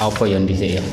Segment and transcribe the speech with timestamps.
[0.00, 0.84] Apa yang dhisik ya?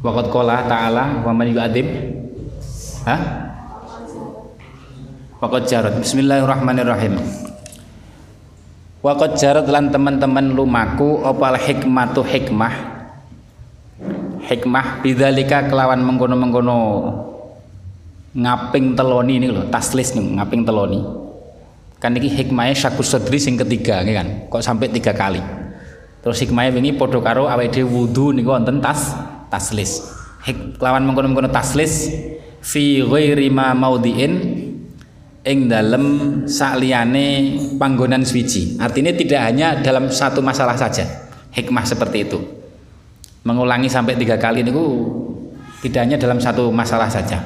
[0.00, 1.84] Waqat qala ta'ala wa man yu'adzib?
[3.04, 3.20] Hah?
[5.44, 6.00] Waqat jarat.
[6.00, 7.20] Bismillahirrahmanirrahim.
[9.04, 12.72] Waqat jarat lan teman-teman lumaku opal hikmatu hikmah?
[14.48, 16.80] Hikmah bidzalika kelawan mengkono-mengkono
[18.32, 21.23] ngaping teloni ini loh taslis nih ngaping teloni
[22.04, 24.52] kan ini hikmahnya syakus sedri sing ketiga kan?
[24.52, 25.40] Kok sampai tiga kali?
[26.20, 29.16] Terus hikmahnya ini podo karo awake dhewe wudu niku wonten tas
[29.48, 30.04] taslis.
[30.44, 32.12] Hik, lawan mengkono-mengkono taslis
[32.60, 34.32] fi ghairi ma maudhi'in
[35.48, 36.04] ing dalem
[36.44, 41.08] sakliyane panggonan suci artinya tidak hanya dalam satu masalah saja
[41.56, 42.40] hikmah seperti itu.
[43.48, 44.84] Mengulangi sampai tiga kali niku
[45.80, 47.40] tidak hanya dalam satu masalah saja.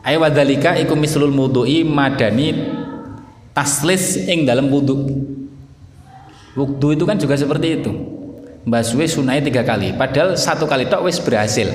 [0.00, 2.80] Ayo wadalika iku mislul mudui madani
[3.52, 5.08] taslis ing dalam wudhu.
[6.52, 7.92] Wudhu itu kan juga seperti itu.
[8.62, 11.66] Mbak Suwe sunai tiga kali, padahal satu kali tok wis berhasil.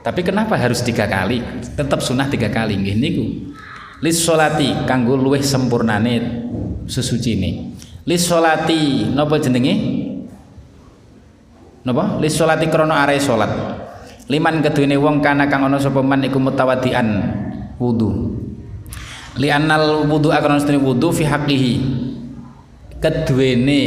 [0.00, 1.44] Tapi kenapa harus tiga kali?
[1.76, 3.24] Tetap sunah tiga kali nggih niku.
[4.00, 6.46] Lis solati kanggo luweh sempurnane
[6.88, 7.50] sesuci ini.
[8.08, 9.74] Lis solati napa jenenge?
[11.84, 12.16] Napa?
[12.16, 13.52] Lis solati krono are salat.
[14.32, 17.08] Liman keduwene wong kana kang ana sapa man iku mutawadian
[19.40, 21.74] li anal wudu akan nastani wudu fi haqqihi.
[23.00, 23.80] Kedhuene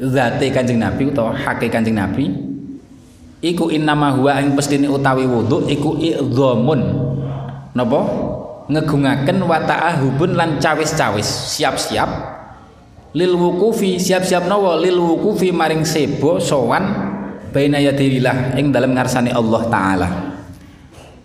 [0.00, 2.32] zate Kanjeng Nabi utawa hake Kanjeng Nabi
[3.44, 6.80] iku innama huwa ing pestine utawi wudu iku idzamun
[7.76, 8.00] napa?
[8.70, 12.06] Ngegungaken wa ta'ahubun lan cawis-cawis siap-siap.
[13.18, 14.78] Lil wukufi siap-siap nawa?
[14.78, 16.86] Lil wukufi maring sebo sowan
[17.50, 20.29] baina yadillah ing dalem ngarsane Allah taala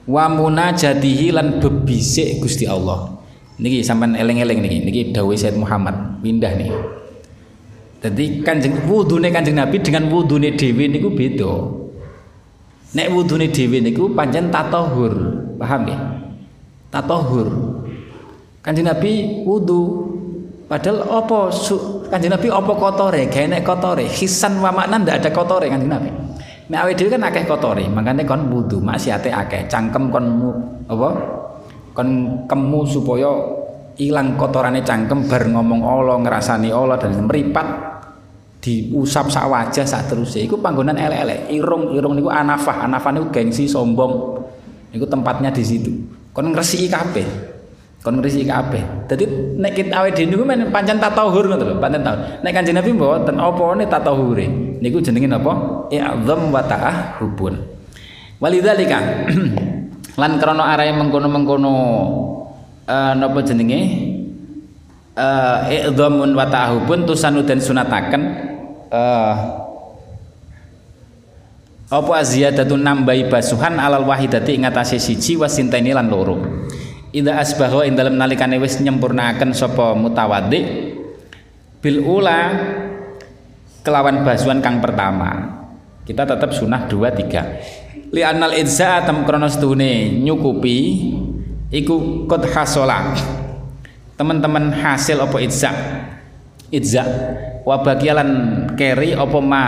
[0.05, 3.17] wa munajatihi lan bebisik Gusti Allah.
[3.55, 4.77] Niki sampean eling-eling niki.
[4.83, 6.71] Niki dawuh Said Muhammad pindah nih.
[8.05, 11.53] Jadi kanjeng wudune kanjeng Nabi dengan wudune dewi niku beda.
[12.93, 15.97] Nek wudune dewi niku pancen tatahur paham ya
[16.93, 17.47] tatahur
[18.61, 20.13] kanjeng Nabi wudu.
[20.65, 21.53] Padahal apa
[22.09, 23.21] kanjeng Nabi apa kotore?
[23.29, 24.05] Gak nek kotore.
[24.09, 26.24] Hisan wa makna ndak ada kotore kanjeng Nabi
[26.65, 29.69] Nek awake dhewe kan akeh kotore, makanya kon wudu, maksiate akeh.
[29.69, 30.25] Cangkem kon
[30.89, 31.09] apa?
[31.93, 32.09] Kon
[32.49, 33.29] kemu supaya
[34.01, 37.67] ilang kotorane cangkem bar ngomong Allah, ngrasani Allah dan meripat
[38.65, 41.53] diusap sak wajah sak terus iku panggonan elek-elek.
[41.53, 44.41] Irung-irung niku anafah, anafah niku gengsi sombong.
[44.89, 45.93] Niku tempatnya di situ.
[46.33, 47.54] Kon ngresiki kabeh.
[48.05, 49.09] Kon ngresiki kabeh.
[49.09, 49.25] Dadi
[49.57, 52.17] nek kita awake dhewe niku men pancen tatahur ngoten lho, pancen tahu.
[52.45, 54.45] Nek Kanjeng Nabi mboten opone tatahure.
[54.77, 55.89] Niku jenenge napa?
[55.89, 57.57] I'dzam wa ta'ahubun.
[58.37, 59.25] Walidzalika
[60.21, 61.73] lan krana arahe mengkono-mengkono
[62.85, 63.81] uh, napa jenenge?
[65.17, 68.21] Uh, i'dzamun wa ta'ahubun tusanu dan sunataken
[68.91, 69.33] uh,
[71.87, 76.67] apa aziyadatun nambahi basuhan alal wahidati ing atase siji wasinteni lan loro.
[77.15, 80.59] Ida asbahu ing dalem nalikane wis nyempurnaaken sapa mutawaddi
[81.79, 82.51] bil ula
[83.87, 85.63] kelawan basuhan kang pertama.
[86.03, 87.55] Kita tetap sunah dua tiga.
[88.11, 90.77] Li anal idza tam kronos tune nyukupi
[91.71, 93.15] iku qad hasola.
[94.19, 95.71] Teman-teman hasil apa idza?
[96.67, 97.03] Idza
[97.63, 98.29] wa bagialan
[98.75, 99.63] keri apa ma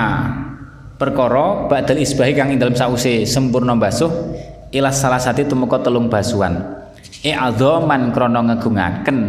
[1.00, 4.12] perkara badal isbahi kang ing dalem sause sempurna basuh
[4.75, 6.77] ila salah satu tumeka telung basuhan
[7.25, 9.19] i'dhaman krana ngegungaken.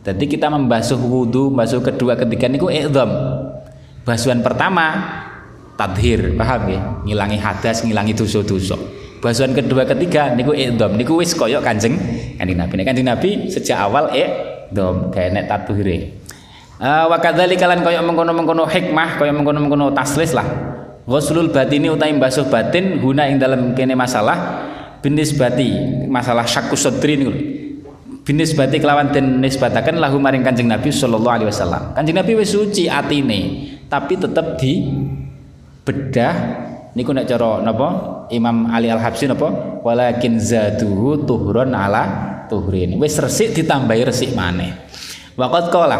[0.00, 3.08] Jadi kita membasuh wudhu basuh kedua ketiga niku i'dham.
[4.04, 4.96] Basuhan pertama
[5.76, 6.80] tadhir paham ya?
[7.04, 8.76] Ngilangi hadas ngilangi dosa-dosa.
[9.20, 10.96] Basuhan kedua ketiga niku i'dham.
[10.96, 12.00] Niku wis kaya kanjeng
[12.40, 12.80] kanjeng Nabi.
[12.80, 16.16] Kanjeng Nabi sejak awal i'dham kayak nek tadhire.
[16.80, 20.48] Uh, wa kadzalika lan kaya mengkono-mengkono hikmah kaya mengkono-mengkono taslis lah.
[21.04, 24.64] Ghuslul batini utawi basuh batin guna ing dalam kene masalah
[25.00, 25.68] binisbati
[26.08, 27.32] masalah syakku sadri niku
[28.30, 31.96] binisbati kelawan den nisbataken lahu maring Kanjeng Nabi sallallahu alaihi wasallam.
[31.96, 34.86] Kanjeng Nabi wis suci atine, tapi tetep di
[35.82, 36.34] bedah
[36.94, 37.88] niku nek cara napa
[38.30, 43.00] Imam Ali Al-Habsyi napa walakin zaduhu tuhron ala tuhrin.
[43.00, 44.70] Wis resik ditambahi resik maneh.
[45.34, 45.98] Waqat qala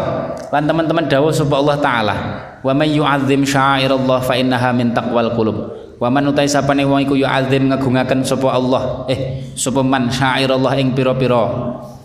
[0.53, 2.15] lan teman-teman dawuh sapa Allah taala
[2.61, 5.57] wa may sya'irallah fa innaha min taqwal qulub
[6.01, 9.05] wa man utai sapane wong iku yu'azzim ngagungaken sapa Allah.
[9.05, 10.09] Eh sapa man?
[10.09, 11.45] Sya'irallah ing pira-pira.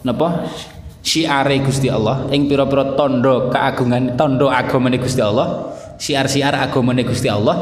[0.04, 0.44] Napa?
[1.00, 2.28] Syiare Gusti Allah.
[2.28, 5.72] Ing pira-pira tondo keagungan tondo agamane Gusti Allah.
[5.96, 7.56] Syiar-syiar agamane Gusti Allah.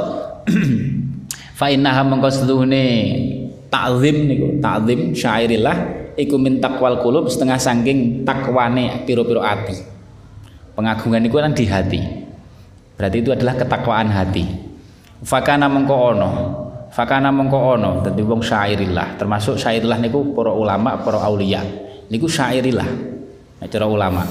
[1.58, 2.82] Fa innaha mengko setuhune
[3.70, 4.58] ta'zim niku.
[4.58, 9.78] Ta'zim syairillah iku min taqwal qulub setengah saking takwane pira-pira ati.
[10.74, 12.02] Pengagungan niku kan di hati.
[12.98, 14.73] Berarti itu adalah ketakwaan hati
[15.24, 16.30] fakana mengko ono.
[16.92, 17.90] Fakana mengko ono.
[18.04, 21.64] Dadi wong syairillah termasuk syairillah niku para ulama para aulia.
[22.12, 22.86] Niku syairillah
[23.64, 24.22] cara ulama.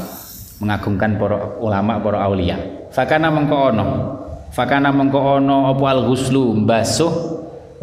[0.62, 2.56] Mengagungkan para ulama para aulia.
[2.94, 3.86] Fakana mengko ono.
[4.54, 7.12] Fakana mengko ono apa al ghuslu mbasuh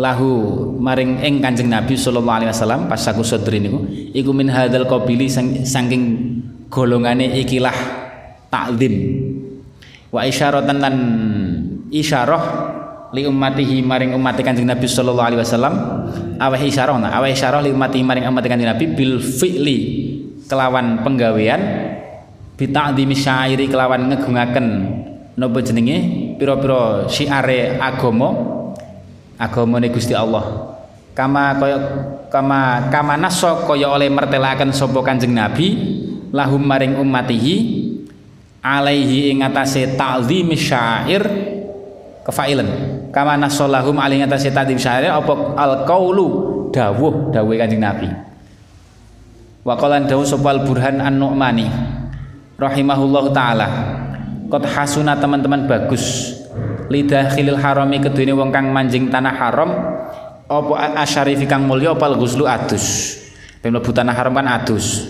[0.00, 0.30] lahu
[0.80, 3.84] maring ing Kanjeng Nabi sallallahu alaihi wasallam pas aku sedri niku.
[4.14, 6.02] Iku min hadzal qabili saking
[6.70, 7.74] golongane ikilah
[8.48, 8.94] takzim
[10.14, 10.94] wa isyaratan lan
[11.90, 12.42] isyarah
[13.10, 15.74] li ummatihi maring umat Kanjeng Nabi sallallahu alaihi wasallam
[16.38, 19.78] aweh isyarah nah aweh li ummatihi maring umat Kanjeng Nabi bil fi'li
[20.50, 21.60] kelawan penggawean
[22.58, 24.66] bi ta'dhimi syairi kelawan ngegungaken
[25.40, 25.98] napa jenenge?
[26.36, 28.28] Pira-pira syiare agama
[29.40, 30.76] agamane Gusti Allah.
[31.16, 31.78] Kama kaya
[32.28, 35.76] kama kama naso kaya oleh mertelaken sapa Kanjeng Nabi
[36.30, 37.56] lahum maring ummatihi
[38.60, 41.24] alaihi ing atase ta'zim syair
[42.24, 42.68] kefailan
[43.10, 46.26] kama naso lahum alaihi atase ta'zim syair apa al qaulu
[46.70, 48.08] dawuh dawuh Kanjeng Nabi.
[49.66, 51.68] Wa qalan dawuh sapa burhan an-nu'mani
[52.56, 53.68] rahimahullahu taala.
[54.50, 56.34] Qad hasuna teman-teman bagus.
[56.90, 59.70] Lidah khilil harami kedune wong kang manjing tanah haram
[60.50, 63.18] apa asyarifi kang mulya apa ghuslu adus.
[63.62, 65.06] Pem mlebu tanah haram kan adus.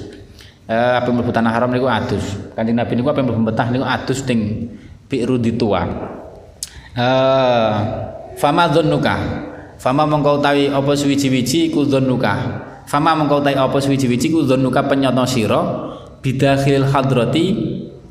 [0.68, 2.52] Eh apa tanah haram niku adus.
[2.52, 4.68] Kanjeng nabi niku apa mlebu betah niku adus ning
[5.08, 5.82] bi'ru ditua
[6.96, 7.72] eh
[8.40, 9.14] fama dzannuka
[9.76, 12.32] fama mongko utawi apa suwiji-wiji iku dzannuka
[12.90, 15.60] fama mongko utawi apa suwiji-wiji iku dzannuka penyoto sira?
[16.20, 17.44] Bidakhil hadrati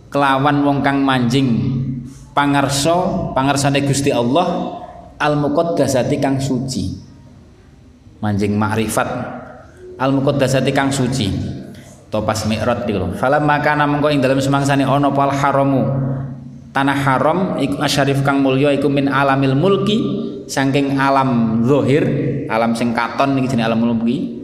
[0.10, 1.78] kelawan wong kang manjing
[2.34, 4.82] pangarso pangarsane Gusti Allah
[5.22, 6.90] al muqaddasati kang suci.
[8.18, 9.10] Manjing makrifat
[10.02, 11.28] al muqaddasati kang suci.
[12.10, 15.86] To pas mi'raj iku falam makana mengko ing dalem semangsane ana pal haramu
[16.74, 19.98] tanah haram iku asyarif kang mulya iku min alamil mulki
[20.46, 22.04] saking alam zahir
[22.50, 24.38] alam sing katon niki jenenge alam mulki.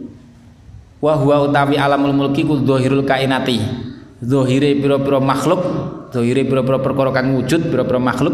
[1.02, 3.60] Wa huwa utawi alamul mulki ku zahirul kainati.
[4.16, 5.60] Zahire pira-pira makhluk
[6.16, 8.32] Dohire pira-pira perkara kang wujud pira-pira makhluk.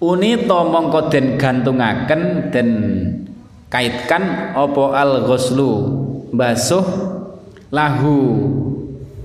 [0.00, 2.68] Unita mongko den gantungaken den
[3.68, 5.72] kaitkan apa al ghuslu?
[6.32, 6.86] Basuh
[7.68, 8.16] lahu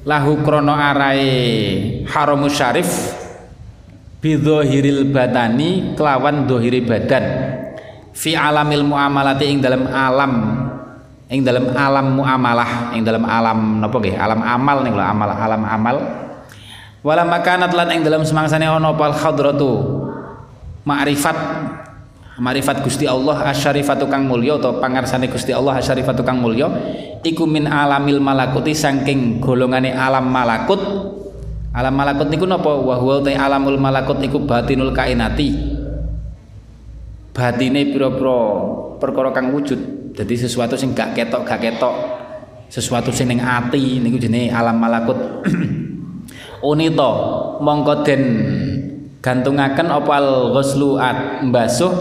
[0.03, 3.13] lahu krono arai haramus syarif
[4.25, 7.25] bidhahiril batani kelawan dohiri badan.
[8.09, 10.33] Fi alamil muamalati ing dalam alam
[11.29, 14.17] ing dalam alam muamalah ing dalam alam napa nggih?
[14.17, 15.95] Alam amal nih amal alam amal.
[17.05, 20.01] Wala makanat lan ing dalam semangsane ana pal hadratu
[20.89, 21.37] ma'rifat
[22.41, 26.65] ma'rifat Gusti Allah asyarifatu kang mulya atau pangarsane Gusti Allah asyarifatu kang mulya
[27.21, 30.81] iku min alamil malakuti saking golongane alam malakut
[31.75, 32.71] alam malakut niku napa?
[32.71, 35.75] Wa huwa alamul malakut iku batinul kainati.
[37.35, 38.39] Batine pira-pira
[38.95, 39.75] perkara kang wujud.
[40.15, 41.95] Jadi sesuatu sing gak ketok gak ketok.
[42.71, 45.19] Sesuatu sing ning ati niku jenenge alam malakut.
[46.71, 47.11] Unita
[47.59, 48.23] mongko den
[49.19, 51.91] gantungaken opal ghuslu at mbasuh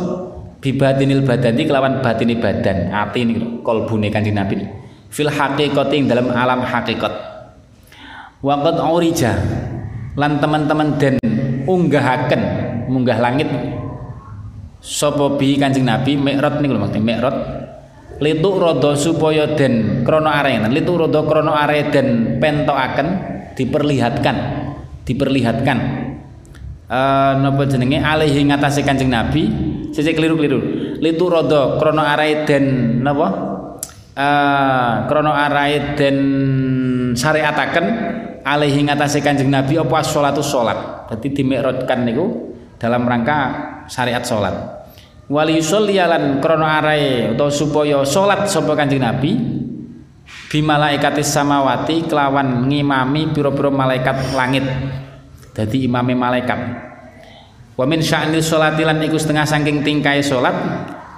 [0.63, 2.95] bibatinil badani kelawan batini badan.
[2.95, 4.63] Ati niku kalbune kanjeng Nabi.
[5.11, 7.34] Fil haqiqati dalam alam hakikat
[8.45, 9.33] waqad urija.
[10.15, 11.17] Lan teman-teman den
[11.65, 12.43] unggahaken
[12.93, 13.49] munggah langit.
[14.85, 16.21] Sapa bi kanjeng Nabi?
[16.21, 17.37] Mi'raj niku lho mi'raj.
[18.21, 23.09] Litu rodo supaya den krono arena litu rodo krono are den pentokaken
[23.59, 24.37] diperlihatkan
[25.03, 25.79] diperlihatkan.
[26.85, 27.99] Uh, napa jenenge?
[27.99, 29.49] Alaihi ngatasi Kanjeng Nabi.
[29.91, 30.61] Sisi keliru-keliru.
[31.01, 33.29] Litu rodo krono arai den napa?
[34.15, 36.17] Uh, krono arai den
[37.19, 37.87] syariataken
[38.45, 41.09] alaihi ngatasi Kanjeng Nabi apa salatu salat?
[41.09, 43.39] Dadi dimikrotkan niku dalam rangka
[43.89, 44.53] syariat salat.
[45.25, 49.33] Wali yusollialan krono arai atau supaya salat sapa Kanjeng Nabi
[50.53, 54.69] bimalaikatis samawati kelawan ngimami pira-pira malaikat langit.
[55.57, 56.61] Dadi imame malaikat.
[57.75, 60.55] Wa min sya'nil sholati lan iku setengah saking tingkai salat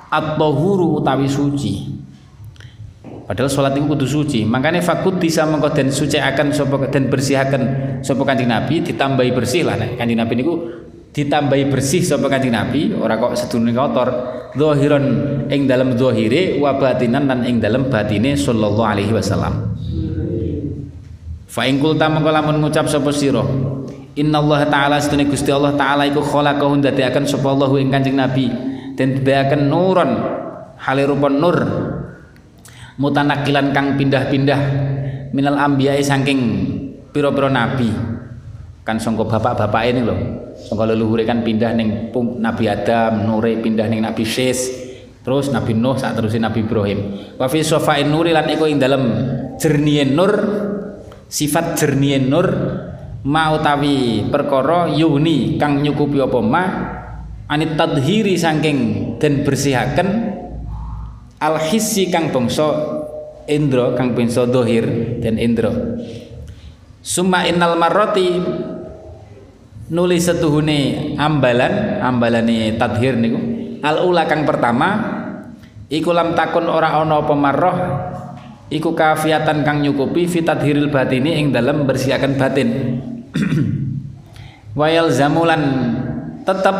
[0.08, 1.95] at-tahuru utawi suci
[3.26, 4.40] padahal salat itu kudu suci.
[4.46, 7.62] Makanya fakut bisa mengko den suci akan sapa den bersihaken
[8.00, 10.54] sapa kanjeng Nabi ditambahi bersih lah kanjeng Nabi niku
[11.12, 14.08] ditambahi bersih sapa kanjeng Nabi ora kok sedurunge kotor.
[14.56, 15.04] Zahiran
[15.52, 19.76] ing dalam zahire wa batinan lan ing dalam batine sallallahu alaihi wasallam.
[21.44, 23.44] Fa ing kulta mengko lamun ngucap sapa sira
[24.16, 28.48] innallaha taala sedene Gusti Allah taala iku khalaqahu ndadekaken sapa Allah ing kanjeng Nabi
[28.96, 30.10] dan ndadekaken nuron
[30.80, 31.56] halirupun nur
[32.96, 34.60] mutanakilan kang pindah-pindah
[35.32, 36.40] minal ambiyai saking
[37.12, 37.92] pira-pira nabi.
[38.86, 40.18] Kan sangka bapak-bapak ini loh
[40.54, 44.86] sangka leluhur kan pindah ning Nabi Adam Nure pindah ning Nabi Sis.
[45.26, 47.34] Terus Nabi Nuh saat terusin Nabi Ibrahim.
[47.34, 49.02] Wa fi sofain nuri lan iku ing dalem
[49.58, 50.32] jernihe nur
[51.26, 52.46] sifat jernihe nur
[53.26, 56.64] mau tawi perkara yuni kang nyukupi apa ma
[57.50, 58.78] anit tadhiri saking
[59.18, 60.08] dan bersihaken
[61.40, 62.68] al hissi kang bangsa
[63.46, 64.84] indra kang bangsa dohir
[65.22, 65.72] dan indra.
[67.04, 68.42] Summa innal marrati
[69.92, 73.38] nulis setuhune ambalan ambalane tadhir niku.
[73.84, 74.88] Al ula kang pertama
[75.86, 77.34] iku lam takun ora ana apa
[78.72, 82.68] iku kafiatan kang nyukupi fitadhiril batini ing dalam bersihakan batin.
[84.78, 85.62] Wayal zamulan
[86.42, 86.76] tetep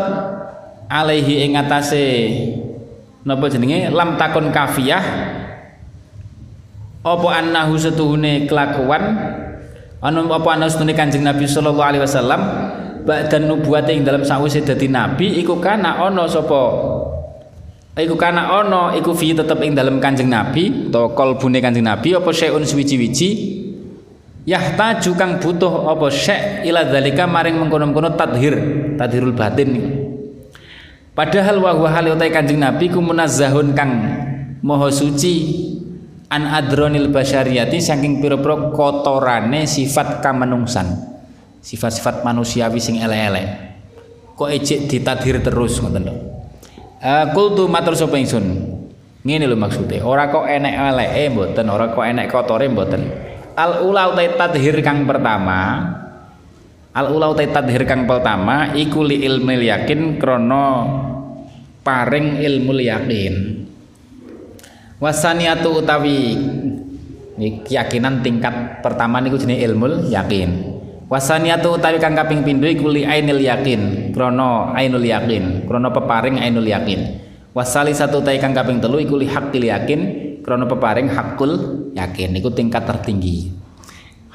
[0.91, 2.05] alaihi ing atase
[3.27, 3.91] napa jenenge?
[3.91, 5.03] Lam takun kafiyah.
[7.03, 9.03] Apa annahu setuhune kelakuan?
[9.99, 12.41] Anu apa ana setune Kanjeng Nabi sallallahu alaihi wasallam?
[13.07, 16.63] Ba'dan nubuwate ing dalam sawise dadi nabi iku kana ana sapa?
[17.97, 22.29] Iku kana ana iku fi tetep ing dalam Kanjeng Nabi utawa kalbune Kanjeng Nabi apa
[22.29, 23.29] syai'un suwiji-wiji
[24.45, 28.55] yahtaju kang butuh apa syai' ila dzalika maring mengkono-mengkono tadhir
[28.95, 29.69] tadhirul batin
[31.17, 33.91] padahal wa huwa hal Kanjeng Nabi ku munazzahun kang
[34.61, 35.65] maha suci
[36.29, 41.17] an adronil basyariyati saking pira-pira kotorane sifat kamanungsan
[41.67, 43.47] sifat-sifat manusiawi sing elek-elek.
[44.39, 46.15] Kok ejek ditadhir terus ngoten lho.
[47.03, 48.45] Uh, kultu matur sapa ingsun?
[49.25, 53.01] Ngene lho maksude ora kok enek eleke mboten ora kok enek kotore mboten.
[53.57, 55.81] Al ula utai tadhir kang pertama
[56.97, 60.65] al ula utai tadhir kang pertama iku li ilmu yakin krana
[61.85, 63.33] paring ilmu yakin
[64.97, 66.33] wasaniatu utawi
[67.37, 70.73] keyakinan tingkat pertama niku jenenge ilmu yakin
[71.07, 76.67] Wasaniatu utawi kang kaping pindho iku li ainil yakin, krana ainul yakin, krana peparing ainul
[76.67, 77.23] yakin.
[77.55, 79.99] Wasali satu utawi kang kaping telu iku li haqqil yakin,
[80.43, 82.35] krana peparing hakul yakin.
[82.35, 83.55] Iku tingkat tertinggi.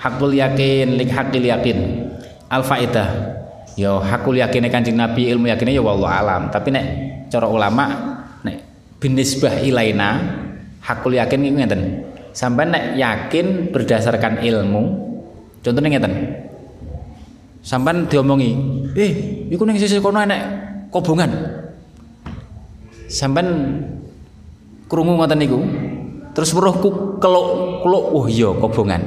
[0.01, 1.79] Hakul yakin, li haqqil yakin.
[2.53, 3.09] Al faidah.
[3.81, 6.53] Yo hakul yakine Kanjeng Nabi ilmu yakine ya wallahu alam.
[6.53, 6.87] Tapi nek
[7.33, 7.89] cara ulama
[8.45, 8.61] nek
[9.01, 10.21] binisbah ilaina
[10.85, 11.83] hakul yakin iku ngeten.
[12.37, 14.83] Sampai nek yakin berdasarkan ilmu,
[15.65, 16.15] contohnya ngeten
[17.63, 18.51] sampan diomongi
[18.99, 19.11] eh
[19.55, 20.43] iku ning sisi kono enek
[20.91, 21.31] kobongan
[23.07, 23.47] sampan
[24.91, 25.63] krungu ngoten niku
[26.35, 29.03] terus weruhku keluk-keluk oh iya kobongan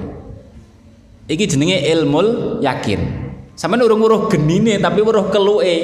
[1.28, 2.24] iki jenenge ilmu
[2.64, 3.25] yakin
[3.56, 5.78] sampan urung weruh genine tapi weruh keluke.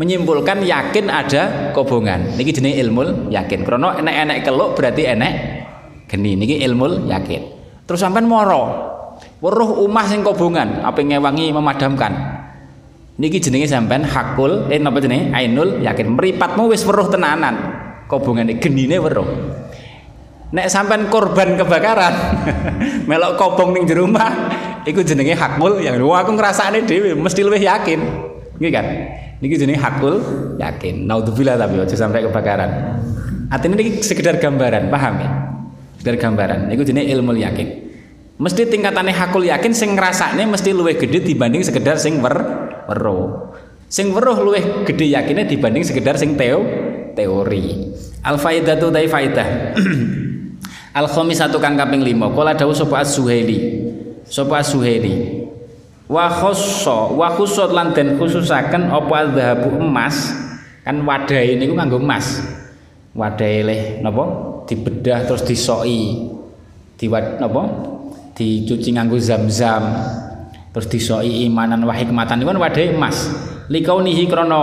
[0.00, 2.32] Menyimpulkan yakin ada kobongan.
[2.40, 3.68] Niki jenenge ilmu yakin.
[3.68, 5.32] Krana enek-enek keluk berarti enek
[6.08, 6.40] geni.
[6.40, 7.42] Niki ilmu yakin.
[7.84, 8.88] Terus sampan moro.
[9.44, 12.16] Weruh umah sing kobongan apa ngewangi memadamkan.
[13.20, 15.36] Niki jenenge sampean hakul eh napa jenenge?
[15.36, 16.16] Ainul yakin.
[16.16, 17.60] Mripatmu wis weruh tenanan.
[18.08, 19.28] Kobongane genine weruh.
[20.50, 22.14] Nek sampean korban kebakaran
[23.08, 24.50] melok kobong ning jero rumah
[24.86, 28.00] iku jenenge hakul yang wah aku ngrasakne dhewe mesti luwih yakin.
[28.60, 28.86] Nggih kan?
[29.40, 30.20] Niki jenenge hakul
[30.60, 31.08] yakin.
[31.08, 33.00] Naudzubillah tapi aja sampai kebakaran.
[33.48, 35.30] Artinya niki sekedar gambaran paham ya?
[36.00, 36.68] Sekedar gambaran.
[36.68, 37.68] Niku jenenge ilmu yakin.
[38.40, 42.36] Mesti tingkatannya hakul yakin sing ngrasakne mesti luwih gede dibanding sekedar sing wer
[42.88, 43.52] weruh.
[43.90, 46.64] Sing weruh luwih gede yakinnya dibanding sekedar sing teo
[47.12, 47.92] teori.
[48.24, 49.48] Al faidatu dai faidah
[51.00, 53.89] al khamisatu kang kaping 5 kala dawuh sapa as-suhaili
[54.30, 55.42] sapa as-suhaili
[56.06, 60.30] wa khassa wa khussat lan den khususaken apa dhahabu emas?
[60.86, 62.40] Kan wadah ini ku nganggo emas.
[63.14, 64.24] Wadah leh napa?
[64.66, 66.30] Dibedah terus disoki.
[66.98, 67.62] Diwad napa?
[68.34, 69.82] Dicuci nganggo zam-zam.
[70.70, 72.42] Terus disoi imanan wa hikmatan.
[72.42, 73.28] Iku wadhe emas.
[73.70, 74.62] Likaunihi krana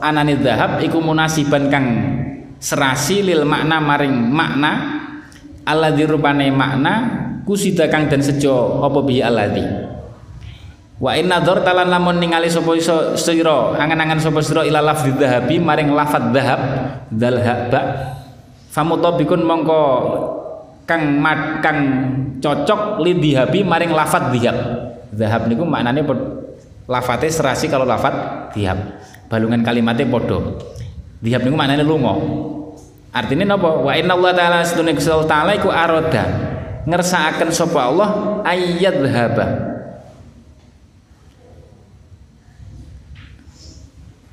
[0.00, 1.86] anane zahab iku munasiban kang
[2.60, 4.72] serasi lil makna maring makna.
[5.66, 6.94] Alladzi rupane makna
[7.46, 9.64] kusida kang den sejo apa bi alladzi?
[10.96, 12.72] Wa inna dzar talan lamun ningali sapa
[13.20, 16.60] sira angan-angan sapa sira ila lafdzi dzahabi maring lafadz dzahab
[17.12, 17.80] dzal haba
[18.72, 19.80] famutabikun mongko
[20.88, 21.78] kang mat kang
[22.40, 24.56] cocok li dihabi maring lafat dihab
[25.12, 26.00] dahab niku maknane
[26.88, 28.80] lafate serasi kalau lafat dihab
[29.28, 30.56] balungan kalimatnya podo
[31.20, 32.16] dihab niku maknane lunga.
[33.16, 33.80] Artinya napa?
[33.80, 36.55] Wa inna Allah taala Gusti taala iku aroda
[36.86, 38.08] ngersakaken sapa Allah?
[38.46, 38.96] Ayat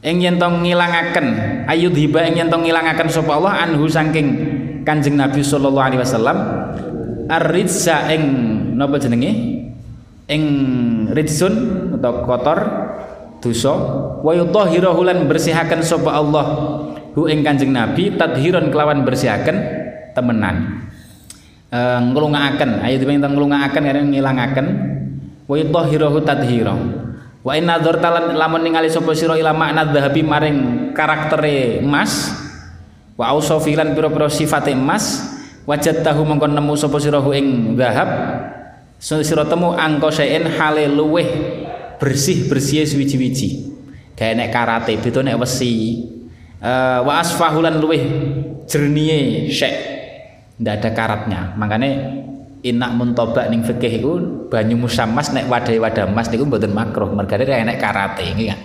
[0.04, 1.28] ing yen tong ngilangaken
[1.66, 6.38] ayud hiba ing yen tong ngilangaken sapa Allah anhu saking Kanjeng Nabi sallallahu alaihi wasallam
[7.32, 7.44] ar
[8.12, 8.24] ing
[8.76, 9.32] napa jenenge?
[10.28, 10.44] Ing
[11.12, 11.54] ridsun
[12.00, 12.60] atau kotor
[13.44, 13.76] dosa
[14.24, 16.46] wa yutahhirahu lan bersihaken sapa Allah
[17.16, 19.56] hu ing Kanjeng Nabi tadhiron kelawan bersihaken
[20.16, 20.84] temenan
[21.74, 21.80] e,
[22.14, 24.68] nglungakaken ayo dipengin nglungakaken karena ngilangaken.
[25.50, 26.72] Wa yutahhirahu tadhira
[27.44, 30.58] wa in nadzarta lamun ningali sapa sira ila makna dhahabi maring
[30.96, 32.32] karaktere emas
[33.20, 35.36] wa ausofilan pira-pira sifate emas
[35.68, 38.10] wajat tahu mengkon nemu sapa sira ing dhahab
[39.04, 41.28] sira temu angka sein hale luweh
[42.00, 43.76] bersih bersih suwiji-wiji
[44.16, 46.00] kayak nek karate itu nek wesi.
[46.64, 48.00] Uh, wa asfahulan luweh
[48.72, 49.93] jernihe syek
[50.60, 51.42] ndak ada karatnya.
[51.58, 51.90] Makanya
[52.64, 54.12] inak muntobak ning fikih iku
[54.48, 57.10] banyu musammas nek wadai wadah emas niku mboten makruh.
[57.12, 58.60] Mergane nek karate iki kan?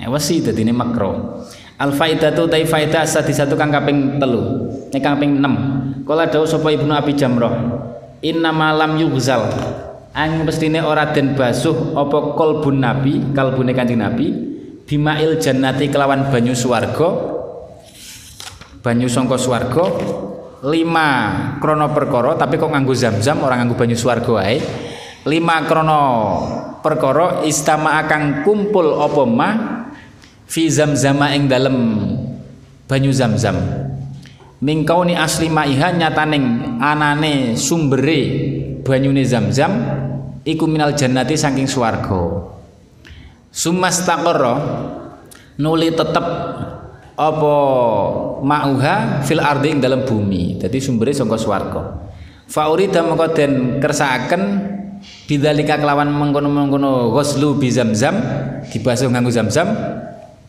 [0.00, 1.46] Nek wesi dadine makruh.
[1.74, 4.70] Al faidatu ta faidah satu kang kaping telu.
[4.94, 7.54] Nek kaping 6 kala dawuh sapa ibnu abi jamrah
[8.22, 9.50] inna malam yughzal.
[10.14, 14.30] Ang mestine ora den basuh apa kalbun nabi kalbune kanjeng nabi
[14.86, 17.34] bimail jannati kelawan banyu swarga.
[18.84, 19.84] Banyu sangka swarga
[20.64, 21.08] lima
[21.60, 24.58] krono perkara tapi kok nganggo zam-zam orang nganggo banyu swarga wae.
[25.24, 26.00] Lima krono
[26.80, 29.48] perkara istama akan kumpul apa ma
[30.48, 31.76] fi zam-zama ing dalem
[32.88, 33.56] banyu zam-zam.
[34.64, 38.20] Mingkau ni asli maiha nyataning anane sumbere
[38.80, 39.72] banyune zam-zam
[40.44, 42.52] iku minal jannati saking swarga.
[43.52, 44.54] Sumastaqarra
[45.60, 46.26] nuli tetep
[47.14, 47.54] apa
[48.42, 51.82] ma'uha fil ardi ing dalam bumi dadi sumbere saka swarga
[52.50, 54.42] faurida mengko den kersakaken
[55.30, 58.18] bidzalika kelawan mengkono-mengkono ghuslu bi zamzam
[58.68, 59.70] dibasuh nganggo zamzam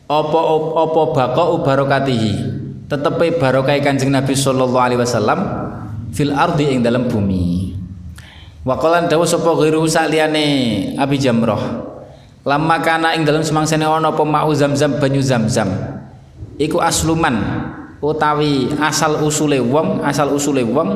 [0.05, 0.39] apa
[0.73, 2.33] apa baqau barokatihi
[2.85, 5.39] tetepe barokah Kanjeng Nabi sallallahu alaihi wasallam
[6.13, 7.65] fil ardi ing dalam bumi
[8.65, 11.85] Waqalan dawuh sapa ghiru saliyane Abi Jamrah.
[12.41, 15.69] Lama kana ing dalem semangsane ana apa mau zam-zam banyu zam-zam.
[16.55, 17.35] Iku asluman
[17.99, 20.95] utawi asal usule wong, asal usule wong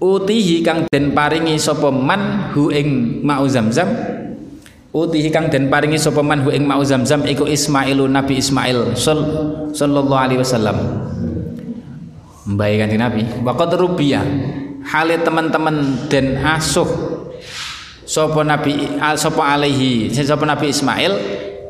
[0.00, 3.88] utihi kang den paringi sapa man hu ing mau zam-zam.
[4.90, 10.18] Utihi kang den paringi sapa man hu ing mau zam-zam iku Ismailu Nabi Ismail sallallahu
[10.18, 10.76] alaihi wasallam.
[12.50, 14.24] Mbae kanjeng Nabi, waqad rubiyah
[14.90, 16.88] hale teman-teman dan asuh
[18.08, 21.12] sapa nabi sapa alaihi sapa nabi Ismail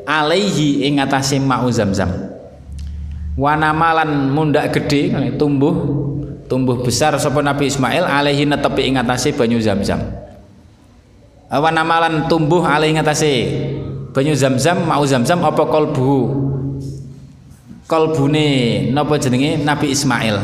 [0.06, 2.08] alaihi ing atase mau zamzam
[3.38, 5.74] wanamalan mundak gede tumbuh
[6.50, 10.02] tumbuh besar sapa nabi Ismail alaihi netepi ing atase banyu zamzam.
[11.50, 13.32] Wanamalan tumbuh alaihi ing atase
[14.34, 16.50] zamzam mau zamzam apa kolbu?
[17.86, 18.46] Kolbune
[18.94, 19.62] napa jenenge?
[19.62, 20.38] Nabi Ismail.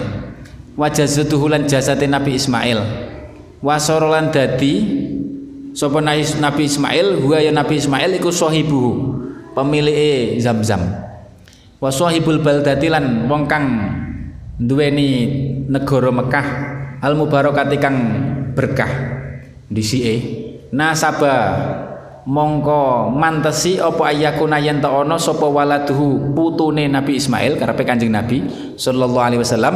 [0.75, 1.07] Wajah
[1.47, 2.79] lan jasate Nabi Ismail.
[3.63, 4.83] Wasorolan dadi
[5.75, 7.23] sapa Nabi Ismail?
[7.23, 8.35] Huwa ya Nabi Ismail iku
[9.55, 11.07] pemilik Zam-zam
[11.77, 13.67] wa sahibul baldati lan wong kang
[14.57, 15.09] duweni
[15.69, 16.47] negara Mekah
[17.05, 17.97] al mubarakati kang
[18.57, 18.89] berkah.
[19.67, 20.15] Disike
[20.71, 21.35] nasaba
[22.27, 28.47] mongko mantesi apa ayakuna yen ta ana sapa waladuhu putune Nabi Ismail karepe Kanjeng Nabi
[28.75, 29.75] sallallahu alaihi wasallam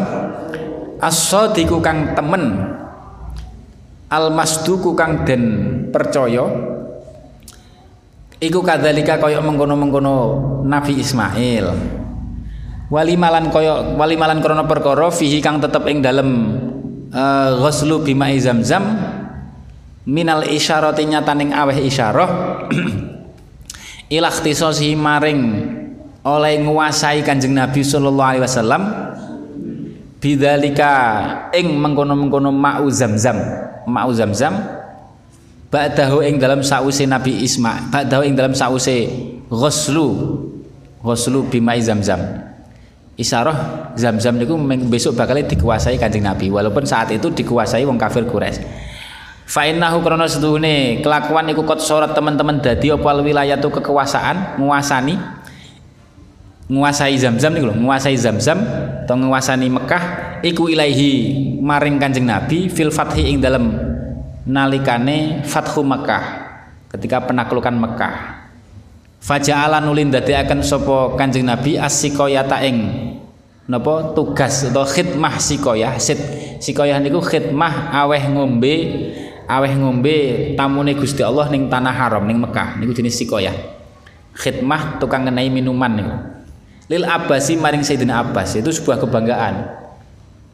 [0.99, 2.75] as-sadiku kang temen
[4.11, 5.43] al-masduku kang den
[5.95, 6.47] percaya
[8.41, 10.15] iku kadzalika kaya mengkono-mengkono
[10.65, 11.67] Nabi Ismail.
[12.91, 16.59] Walimalan kaya walimalan krana perkara fihi kang tetep ing dalem
[17.15, 18.83] uh, ghuslu bima'i zamzam
[20.11, 22.31] minal isyarati nyataning aweh isyarah
[24.17, 25.41] ila ikhtisasi maring
[26.27, 28.83] oleh nguasai Kanjeng Nabi sallallahu alaihi wasallam
[30.19, 30.93] bidzalika
[31.55, 33.39] ing mengkono-mengkono ma'u zamzam
[33.87, 34.80] ma'u zamzam
[35.71, 39.07] ba'dahu ing dalam sause Nabi Isma ba'dahu ing dalam sause
[39.47, 40.09] ghuslu
[41.01, 42.21] ghuslu bimai zamzam.
[43.21, 44.57] Isyarah zamzam niku
[44.89, 48.65] besok bakal dikuasai kanjeng Nabi walaupun saat itu dikuasai wong kafir Quraisy.
[49.51, 55.19] Fa innahu krana seduhune kelakuan iku kot sorot teman-teman dadi apa wilayah tu kekuasaan nguasani
[56.71, 58.63] nguasai zam-zam nih loh nguasai zam-zam
[59.03, 60.03] atau nguasani Mekah
[60.47, 63.90] iku ilaihi maring kanjeng Nabi fil fathi ing dalam
[64.49, 66.25] nalikane fathu Mekah
[66.97, 68.41] ketika penaklukan Mekah
[69.21, 72.77] faja'ala nulin akan sopo kanjeng Nabi asikoyata ing
[73.71, 74.17] napa?
[74.17, 75.95] Tugas atau khidmah sikoyah.
[76.03, 76.19] Sit
[76.59, 78.75] sikoyah niku khidmah aweh ngombe
[79.47, 80.17] aweh ngombe
[80.59, 83.55] tamune Gusti Allah ning tanah haram ning Mekah niku jenis sikoyah.
[84.35, 86.17] Khidmah tukang ngenai minuman niku.
[86.91, 89.79] Lil Abbasi maring Sayyidina Abbas itu sebuah kebanggaan.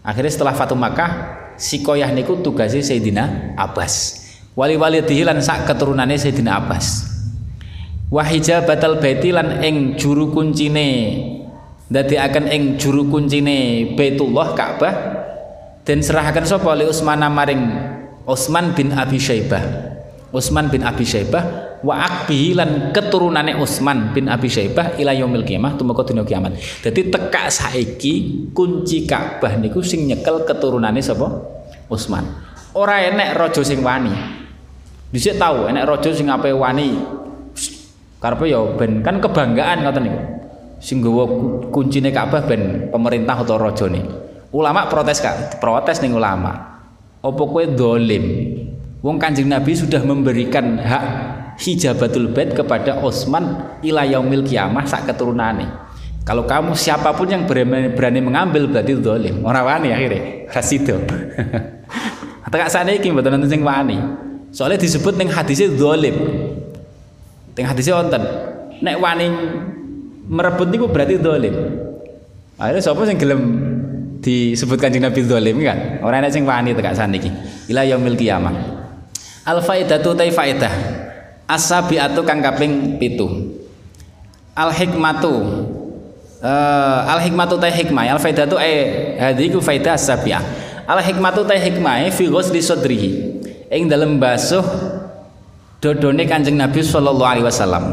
[0.05, 4.25] Akhirnya setelah Fatu Makkah si koyah niku tugasnya Sayyidina Abbas.
[4.57, 7.17] Wali-wali dihilan sak keturunannya Sayyidina Abbas.
[8.09, 10.89] Batal baiti lan ing juru kuncine.
[11.93, 14.95] Akan ing juru kuncine Baitullah Ka'bah.
[15.83, 17.63] Dan serahkan sapa li Utsman maring
[18.27, 19.63] Utsman bin Abi Syaibah.
[20.31, 25.77] Utsman bin Abi Syaibah wa akbihi lan keturunane Utsman bin Abi Syaibah ila yaumil kiamah
[25.77, 26.57] tumeka dina kiamat.
[26.81, 31.29] Dadi tekak saiki kunci Ka'bah niku sing nyekel keturunane sapa?
[31.93, 32.25] Utsman.
[32.73, 34.13] Ora enek raja sing wani.
[35.13, 36.97] Dhisik tahu enek raja sing ape wani.
[38.17, 40.21] Karepe ya ben kan kebanggaan ngoten niku.
[40.81, 41.25] Sing nggawa
[41.73, 44.01] kuncine Ka'bah ben pemerintah utawa rajane.
[44.55, 46.81] Ulama protes Kak, protes ning ulama.
[47.21, 48.25] Apa kowe dolim?
[49.05, 51.05] Wong Kanjeng Nabi sudah memberikan hak
[51.57, 55.87] hijabatul bait kepada Utsman ila yaumil kiamah sak keturunane.
[56.27, 59.47] Kalau kamu siapa pun yang berani, berani mengambil berarti dolim.
[59.47, 60.99] Orang wani akhirnya rasido.
[62.47, 63.95] Atau sana ini mboten nonton sing wani.
[64.51, 66.17] Soalnya disebut ning hadisnya dolim.
[67.55, 68.23] Ning hadisnya wonten.
[68.83, 69.27] Nek wani
[70.27, 71.55] merebut niku berarti dolim.
[72.59, 73.43] Akhirnya siapa yang gelem
[74.19, 76.03] disebut kanjeng Nabi dolim kan?
[76.03, 77.31] Orang yang sing wani tekak saniki.
[77.71, 78.55] Ila yaumil kiamah.
[79.47, 81.06] Al faidatu tai faidah.
[81.47, 83.55] Asabiatu kang kaping pitu.
[84.57, 85.35] Al hikmatu
[86.43, 90.43] uh, al hikmatu tai hikmah al faidatu eh hadiku faidah asabiah.
[90.91, 93.11] Al hikmatu tai hikmah fi ghusli sadrihi.
[93.71, 94.63] Ing dalam basuh
[95.79, 97.85] dodone Kanjeng Nabi sallallahu alaihi wasallam.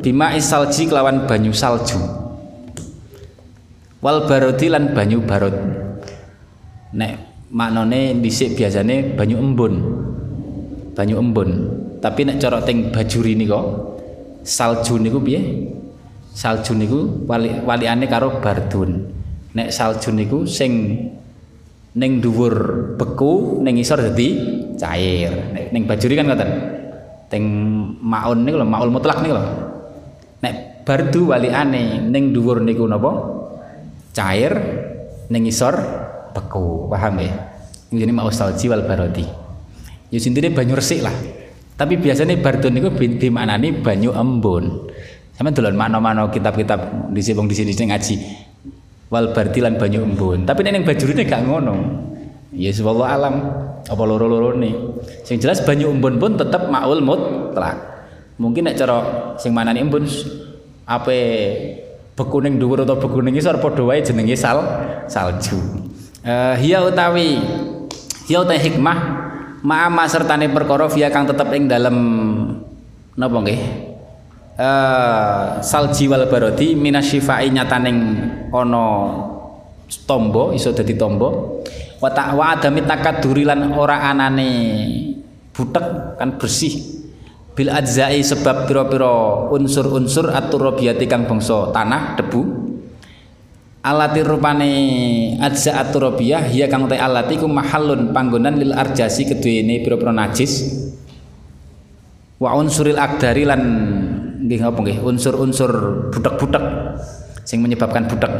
[0.00, 2.00] Bima isalji kelawan banyu salju.
[4.00, 5.56] Wal barodi lan banyu barot.
[6.96, 7.12] Nek
[7.54, 9.74] maknane dhisik biasane banyu embun
[10.94, 11.50] banyu embun
[12.04, 13.64] tapi nek cara teng bajuri kok
[14.44, 15.40] salju niku piye?
[16.36, 19.08] Salju niku wali waliane karo bardun.
[19.56, 21.00] Nek salju niku sing
[21.96, 22.54] ning dhuwur
[23.00, 24.28] beku ning isor dadi
[24.76, 25.32] cair.
[25.56, 26.50] Nek ning bajuri kan ngoten?
[27.32, 27.44] Teng
[28.04, 29.44] maun niku lho maul mutlak niku lho.
[30.44, 33.12] Nek bardu waliane ning dhuwur niku napa?
[34.12, 34.52] Cair
[35.32, 35.72] ning isor
[36.36, 36.84] beku.
[36.92, 37.32] Paham ya?
[37.96, 39.24] Ini mau salji wal barodi.
[40.12, 41.43] Ya sintine banyu resik lah
[41.74, 44.90] tapi biasanya bardun itu dimaknani banyu embun.
[45.34, 48.16] Sama dolan mana-mana kitab-kitab di sini di sini ngaji.
[49.10, 50.46] Wal bardilan banyu embun.
[50.46, 51.74] Tapi neng bajurine gak ngono.
[52.54, 53.34] Ya subhanallah alam.
[53.84, 54.72] Apa loro-loro nih
[55.28, 57.76] sing jelas banyu embun pun tetap maul mutlak.
[58.38, 58.96] Mungkin nek cara
[59.36, 60.06] sing manani embun
[60.86, 61.12] apa
[62.14, 64.62] beku ning dhuwur atau beku ning isor padha wae jenenge sal
[65.10, 65.58] salju.
[66.24, 67.36] Uh, hiya utawi
[68.24, 69.13] hiya utawi hikmah
[69.64, 71.96] ma'ama sertane perkara via kang tetep ing dalem
[73.16, 73.60] napa nggih?
[74.54, 77.98] Uh, salji wal barodi minasyifai nyataning
[78.54, 78.86] ana
[80.06, 81.58] tombo iso dadi tombo.
[81.98, 84.50] Wa wa adami takaduri lan ora anane
[85.50, 87.02] butek kan bersih.
[87.54, 92.42] Bil ajzai sebab pira-pira unsur-unsur aturabiyati kang bangsa tanah debu
[93.84, 94.72] alati rupane
[95.36, 100.72] adza aturabiyah ya kang te alati ku mahallun panggonan lil arjasi keduene pira-pira najis.
[102.40, 103.62] Wa unsuril akdari lan
[104.44, 105.70] nggih apa nggih unsur-unsur
[106.10, 106.64] budak-budak
[107.44, 108.32] sing menyebabkan budak.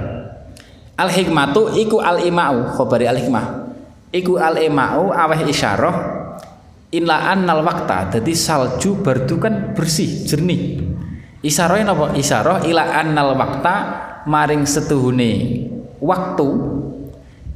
[0.96, 3.68] Al hikmatu iku al imau khabari al hikmah.
[4.16, 5.94] Iku al imau aweh isyarah
[6.88, 10.80] illa annal waqta dadi salju bardu kan bersih jernih.
[11.44, 13.74] Isyarah napa isyarah ila annal waqta
[14.24, 15.64] maring setuhune
[16.00, 16.48] waktu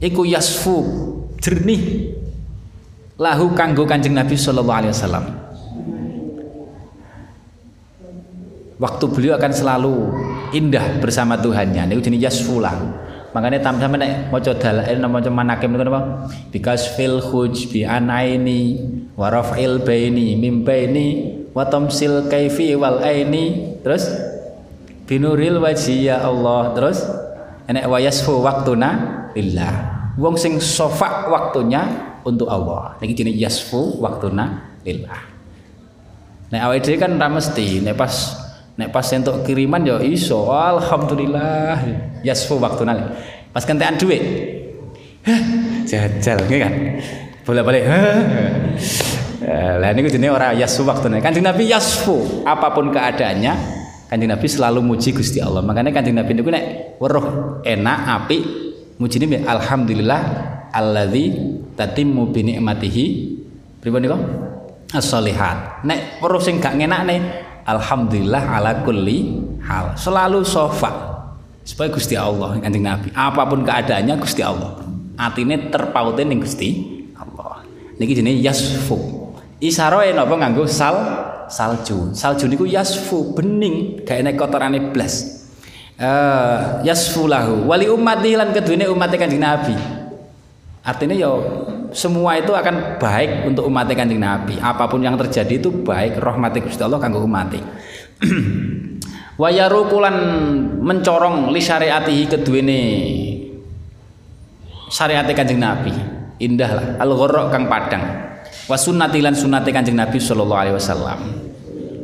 [0.01, 0.77] iku yasfu
[1.41, 2.15] jernih
[3.19, 5.27] lahu kanggo Kanjeng Nabi sallallahu alaihi wasallam.
[8.79, 9.95] Waktu beliau akan selalu
[10.55, 11.83] indah bersama Tuhannya.
[11.91, 12.79] Niku jenis yasfulah.
[13.35, 16.31] Makanya tam sama nek maca dalail maca manakim niku napa?
[16.55, 18.79] Because fil khuj bi anaini
[19.19, 23.77] wa raf'il baini mim baini wa tamsil kaifi wal aini.
[23.83, 24.07] Terus
[25.09, 26.77] binuril wajhi ya Allah.
[26.77, 27.01] Terus
[27.65, 28.89] enek wayasfu waktuna
[29.33, 29.97] lillah.
[30.21, 31.89] Wong sing sofa waktunya
[32.29, 33.01] untuk Allah.
[33.01, 35.21] Niki jenenge yasfu waktuna lillah.
[36.53, 38.13] Nek awake dhewe kan ora mesti nek pas
[38.77, 40.53] nek pas entuk kiriman ya iso.
[40.53, 41.81] Alhamdulillah
[42.21, 43.17] yasfu waktuna
[43.49, 44.21] pas kentekan duit
[45.89, 46.73] jajal nggih kan?
[47.49, 47.85] Bolak-balik
[49.49, 51.23] lah niku jenenge ora yasfu waktuna.
[51.23, 53.78] Kanjeng Nabi yasfu apa pun keadaannya
[54.09, 55.61] Kanjeng Nabi selalu muji Gusti Allah.
[55.61, 58.43] Makanya Kanjeng Nabi niku nek weruh enak apik
[58.97, 60.21] mujine alhamdulillah
[60.73, 61.37] alladzi
[61.77, 63.05] tatimmu bi ni'matihi
[63.85, 64.17] pripun niku?
[64.89, 65.85] As-solihat.
[65.85, 67.21] Nek weruh sing gak nih
[67.69, 69.93] alhamdulillah ala kulli hal.
[70.01, 71.21] Selalu sofa
[71.61, 73.13] supaya Gusti Allah Kanjeng Nabi.
[73.13, 74.81] Apa pun keadaannya Gusti Allah.
[75.21, 77.61] Atine terpautin ning Gusti Allah.
[78.01, 78.97] Niki jenenge yasfu.
[79.61, 80.97] Isarae napa nganggo sal
[81.49, 82.13] salju.
[82.15, 85.45] Salju niku yasfu bening gak enek kotorane blas.
[85.99, 87.67] Uh, yasfu lahu.
[87.67, 89.75] Wali ummati lan kedune umat kanjeng Nabi.
[90.85, 91.33] Artinya ya
[91.93, 94.61] semua itu akan baik untuk umat kanjeng Nabi.
[94.61, 97.51] Apa pun yang terjadi itu baik rahmati Gusti Allah kanggo umat
[99.39, 100.17] Wayaru kulan
[100.83, 102.81] mencorong li syariatihi keduene
[104.91, 105.95] syariat Kanjeng Nabi.
[106.43, 107.15] Indah lah al
[107.51, 108.28] kang padang.
[108.69, 111.21] Wa sunnati lan sunnate Kanjeng Nabi sallallahu alaihi wasallam.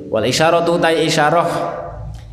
[0.09, 1.49] Wal isyaratu ta isyarah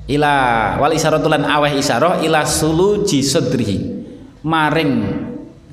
[0.07, 0.33] ila
[0.79, 3.77] wal isyaratu lan aweh isyarah ila suluji sadrihi.
[4.47, 4.91] Maring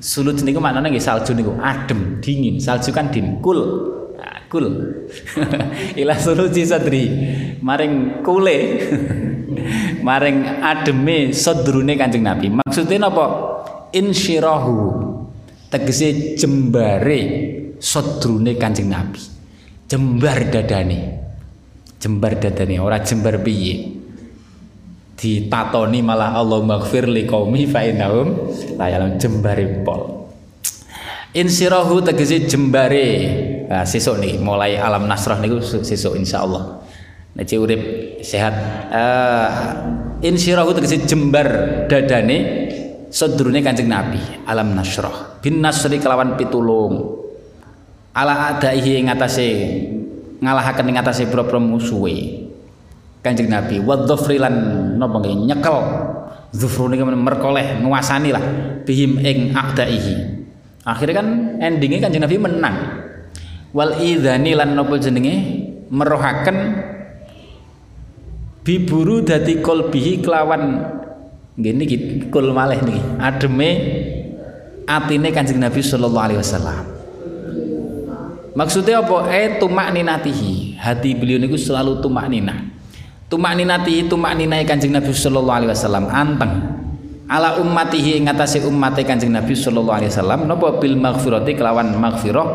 [0.03, 2.59] sulut niku maknane nggih salju niku adem, dingin.
[2.59, 3.59] Salju kan din, kul.
[4.19, 4.67] Nah, kul.
[5.95, 7.03] ila suluji sadri.
[7.63, 8.59] Maring kule.
[10.07, 12.59] maring ademe sadrune Kanjeng Nabi.
[12.59, 13.25] Maksudnya napa?
[13.95, 15.07] Insyirahu.
[15.69, 19.19] Tegese jembare sadrune Kanjeng Nabi.
[19.89, 20.99] Jembar dadane.
[21.97, 23.97] Jembar dadane ora jembar piye.
[25.19, 30.31] Ditatoni malah Allah maghfir li qaumi fa innahum la ya'lam jembare pol.
[31.35, 33.07] Insirahu tegese jembare.
[33.67, 36.87] Nah, sesuk nih mulai alam nasrah niku sesuk insyaallah.
[37.35, 37.81] Nek urip
[38.25, 38.55] sehat
[38.89, 39.49] uh,
[40.19, 41.47] insyirahu tegese jembar
[41.87, 42.37] dadane
[43.09, 47.28] sedurunge Kanjeng Nabi alam nasrah bin nasri kelawan pitulung
[48.15, 49.47] ala adaihi ing atase
[50.39, 51.61] ngalahaken ing atase boro-boro
[53.19, 55.77] Kanjeng Nabi wa dhafri lan nyekel.
[56.49, 58.43] Dhufru niki merkoleh nguasani lah
[58.87, 60.39] bihim ing adaihi.
[60.87, 61.27] Akhirnya kan
[61.59, 62.75] endingnya Kanjeng Nabi menang.
[63.75, 65.35] Wal idzani lan napa jenenge?
[65.89, 66.57] Merohaken
[68.63, 70.95] biburu dadi kolbihi kelawan.
[71.59, 71.83] Gini
[72.31, 73.69] kul malih nih ademe
[74.87, 76.88] atine kanjeng Nabi Shallallahu Alaihi Wasallam
[78.53, 82.69] maksudnya apa eh tumak ninatihi hati beliau niku selalu tumak nina
[83.29, 86.53] tumak ninatihi tumak ninai kanjeng Nabi Shallallahu Alaihi Wasallam anteng
[87.29, 92.47] ala ummatihi ngatasi ummate kanjeng Nabi Shallallahu Alaihi Wasallam nopo bil maghfirati kelawan maghfirah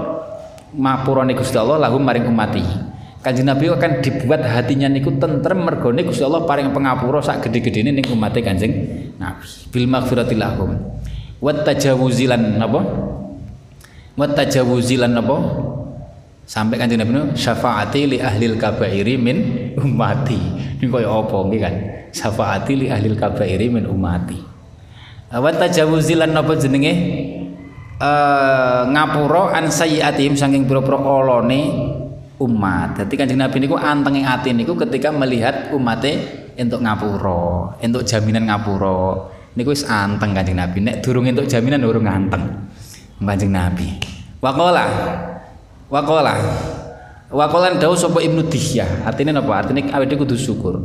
[0.74, 6.20] mapurane Gusti Allah lahum maring ummatihi Kanjeng Nabi akan dibuat hatinya niku tentrem mergone Gusti
[6.20, 8.84] Allah paring pengapura sak gede-gedene ning umat Kanjeng
[9.16, 9.48] Nabi.
[9.72, 10.76] Bil maghfirati lahum.
[11.40, 12.84] Wat tajawuzilan napa?
[14.20, 15.36] Wat tajawuzilan napa?
[16.44, 19.36] Sampai Kanjeng Nabi syafaati li ahlil kabairi min
[19.80, 20.36] ummati.
[20.76, 21.74] Ini kaya apa nggih kan?
[22.12, 24.36] Syafaati li ahlil kabairi min ummati.
[25.32, 26.92] Wat tajawuzilan napa jenenge?
[27.94, 31.60] Uh, ngapura an sayyiatihim saking pira-pira olone
[32.36, 33.00] umat.
[33.00, 39.32] Jadi kanjeng Nabi niku antenge ati niku ketika melihat umate untuk ngapura, untuk jaminan ngapura.
[39.56, 40.84] Niku wis anteng kanjeng Nabi.
[40.84, 42.68] Nek durung untuk jaminan durung anteng.
[43.16, 43.96] Kanjeng Nabi.
[44.44, 44.84] Waqala.
[45.92, 46.34] Waqala.
[47.34, 49.08] Waqala dawuh sapa Ibnu Dihyah.
[49.08, 49.64] Artinya napa?
[49.64, 50.80] Artinya awake dhewe kudu syukur.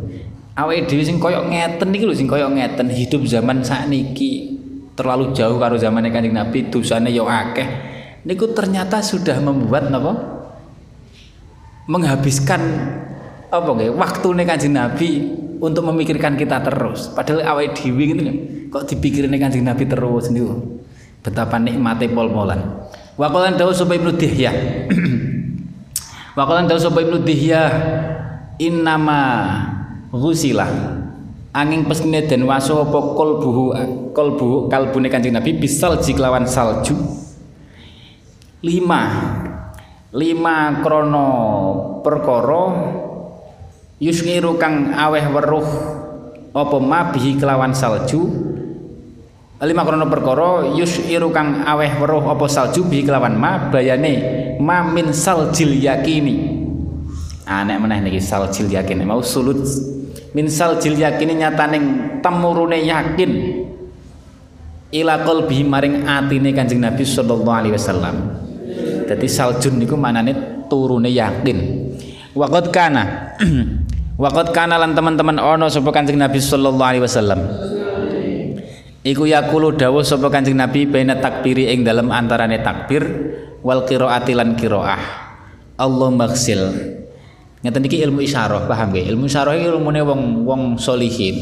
[0.58, 4.60] Awake dhewe sing koyok ngeten niki lho sing koyok ngeten hidup zaman sakniki
[5.00, 7.68] terlalu jauh karo zamane Kanjeng Nabi dosane yo akeh.
[8.28, 10.40] Niku ternyata sudah membuat napa?
[11.90, 12.62] menghabiskan
[13.50, 15.26] apa nggih waktune Kanjeng Nabi
[15.58, 17.10] untuk memikirkan kita terus.
[17.10, 18.22] Padahal awal dhewe gitu
[18.70, 20.86] kok dipikirin Kanjeng Nabi terus niku.
[21.26, 22.88] Betapa nikmate pol-polan.
[23.20, 24.56] Wa qalan dawu sapa Ibnu Dihyah.
[26.40, 27.70] Wa dawu sapa Ibnu Dihyah
[28.56, 29.20] innama
[30.08, 30.68] ghusila
[31.52, 33.76] angin pesne den waso apa kolbuhu
[34.16, 36.96] kolbu kalbune Kanjeng Nabi bisal jiklawan salju.
[38.64, 39.04] Lima
[40.16, 41.28] lima krono
[42.00, 42.64] perkara
[44.00, 45.68] yusngiru kang aweh weruh
[46.56, 48.49] apa mabihi kelawan salju
[49.60, 55.12] lima krono perkara yusngiru kang aweh weruh apa salju bihi kelawan ma bayane ma min
[55.12, 56.60] saljil yakini
[57.44, 59.60] aneh ah, meneh niki saljil yakini mau sulut
[60.32, 63.32] min saljil yakini nyataning temurune yakin
[64.96, 68.40] ila qalbi maring atine Kanjeng Nabi sallallahu alaihi wasallam
[69.10, 71.58] jadi saljun niku manane turune yakin.
[72.38, 73.34] Waqad kana.
[74.24, 77.40] Waqad kana lan teman-teman ono sapa Kanjeng Nabi sallallahu alaihi wasallam.
[79.00, 83.04] Iku yakulu dawuh sapa Kanjeng Nabi baina takbiri ing dalam antarane takbir
[83.64, 85.04] wal qiraati lan qiraah.
[85.80, 86.62] Allah maksil.
[87.64, 89.08] Ngeten iki ilmu isyarah, paham nggih?
[89.16, 91.40] Ilmu isyarah iki ilmune wong wong solihin.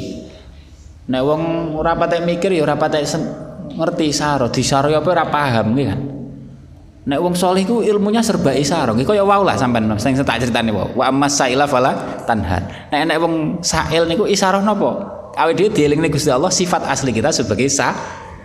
[1.10, 3.06] Nek wong ora patek mikir ya ora patek
[3.74, 6.02] ngerti isyarah, disyarah apa ora paham nggih kan.
[7.08, 8.94] Nek wong soleh ku ilmunya serba isaro.
[8.94, 10.94] Nggih kaya wau lah sampean sing tak critani wau.
[10.94, 12.68] Wa ammas saila fala tanhan.
[12.94, 15.18] Nek nek wong sail niku isaro napa?
[15.38, 17.94] Awake dhewe dielingne Gusti Allah sifat asli kita sebagai sa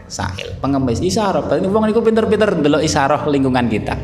[0.04, 1.48] sail, pengemis isaro.
[1.48, 3.96] Berarti wong niku pinter-pinter ndelok isaro lingkungan kita.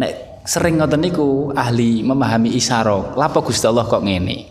[0.00, 0.12] Nek
[0.48, 3.12] sering ngoten niku ahli memahami isyara.
[3.12, 4.48] Lapa Gusti Allah kok ngene?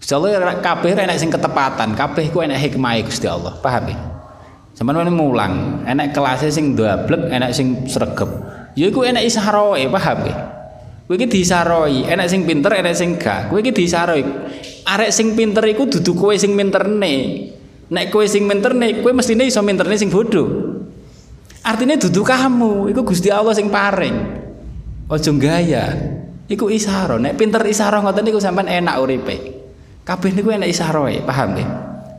[0.00, 3.52] Gusti Allah kabeh enek sing ketepatan, kabeh ku enek hikmah Gusti Allah.
[3.60, 3.96] Paham ya?
[4.76, 8.28] Sampeyan mulang, enek kelasnya sing ndablek, enek sing sregep.
[8.76, 10.36] Ya iku enek isaroe, paham ya?
[11.08, 13.48] Kowe iki disaroi, enek sing pinter, enek sing gak.
[13.48, 14.20] Kowe iki disaroi.
[14.86, 17.14] Arek sing pinter iku dudu kowe sing minterne.
[17.90, 20.46] Nek kowe sing minterne, kowe mestine iso minterne sing bodoh.
[21.66, 24.46] Artinya dudu kamu, iku Gusti Allah sing paring.
[25.10, 25.90] Ojo gaya.
[26.46, 27.18] Iku isaro.
[27.18, 29.36] Nek pinter isaro ngoten niku sampean enak uripe.
[30.06, 31.68] Kabeh niku enak isaroe, paham nggih?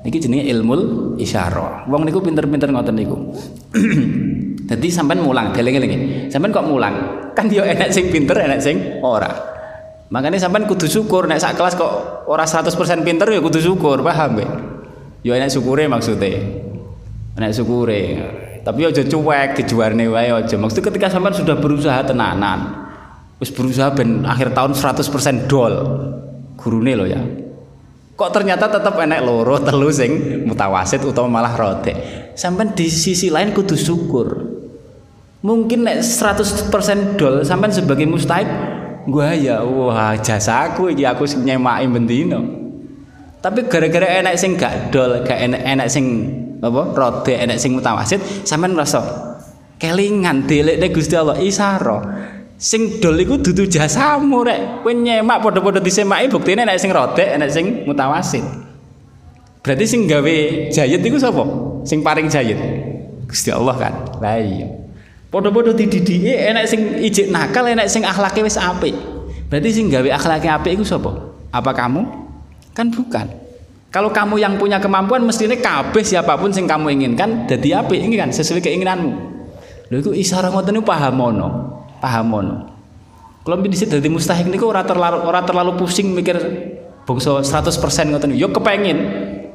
[0.03, 0.75] Niki jenenge ilmu
[1.15, 1.88] isyara.
[1.88, 3.15] Wong niku pinter-pinter ngoten niku.
[4.67, 6.27] Dadi sampean mulang, deleng-eling.
[6.27, 6.95] Sampean kok mulang?
[7.32, 9.57] Kan yo enak sing pinter, enak sing ora.
[10.08, 12.72] Makanya sampean kudu syukur nek sak kelas kok ora 100%
[13.04, 14.50] pinter ya kudu syukur, paham nggih?
[15.28, 16.39] Yo enak syukure maksudnya.
[17.36, 18.02] Enak syukure.
[18.63, 20.56] Tapi aja cuek dijuarne wae aja.
[20.56, 22.88] Maksudnya ketika sampean sudah berusaha tenanan.
[23.43, 25.76] Wis berusaha ben akhir tahun 100% dol.
[26.56, 27.20] Gurune lo ya.
[28.17, 32.32] Kok ternyata tetap enek loro telu sing mutawasit utawa malah rodek.
[32.39, 34.56] Sampean di sisi lain kudu syukur.
[35.43, 38.48] Mungkin nek 100% dol sampean sebagai mustahik
[39.08, 42.39] gua ya wah jasa aku iki aku sing nyemaki bendino.
[43.39, 46.06] Tapi gara-gara enek sing gak dol, gak enek enek sing
[46.60, 48.98] apa rode enek sing mutawasit sampean ngrasa
[49.78, 52.02] kelingan delekne Gusti Allah isara
[52.58, 54.84] sing dol iku dudu jasamu rek.
[54.84, 58.43] Kowe nyemak padha-padha disemaki buktine enek sing rode enek sing mutawasit.
[59.63, 60.36] Berarti sing gawe
[60.72, 61.43] jayet iku sapa?
[61.88, 62.60] Sing paring jayet
[63.30, 63.93] Gusti Allah kan?
[64.20, 64.87] Lah iya
[65.27, 68.95] padha-padha dididiki enek sing ijik nakal enek sing akhlake wis apik
[69.51, 71.11] berarti sing gawe akhlake apik iku sapa
[71.51, 72.03] apa kamu
[72.75, 73.47] kan bukan
[73.87, 78.19] Kalau kamu yang punya kemampuan mestinya kabeh siapa pun sing kamu inginkan jadi apik ini
[78.19, 79.11] kan sesuai keinginanmu.
[79.87, 81.47] Lho iku isyarat ngoten pahamono,
[82.03, 82.67] pahamono.
[83.47, 86.35] Kalau bisa jadi mustahik niku ora terlalu ora terlalu pusing mikir
[87.07, 88.97] bangsa 100% ngoten yo kepengin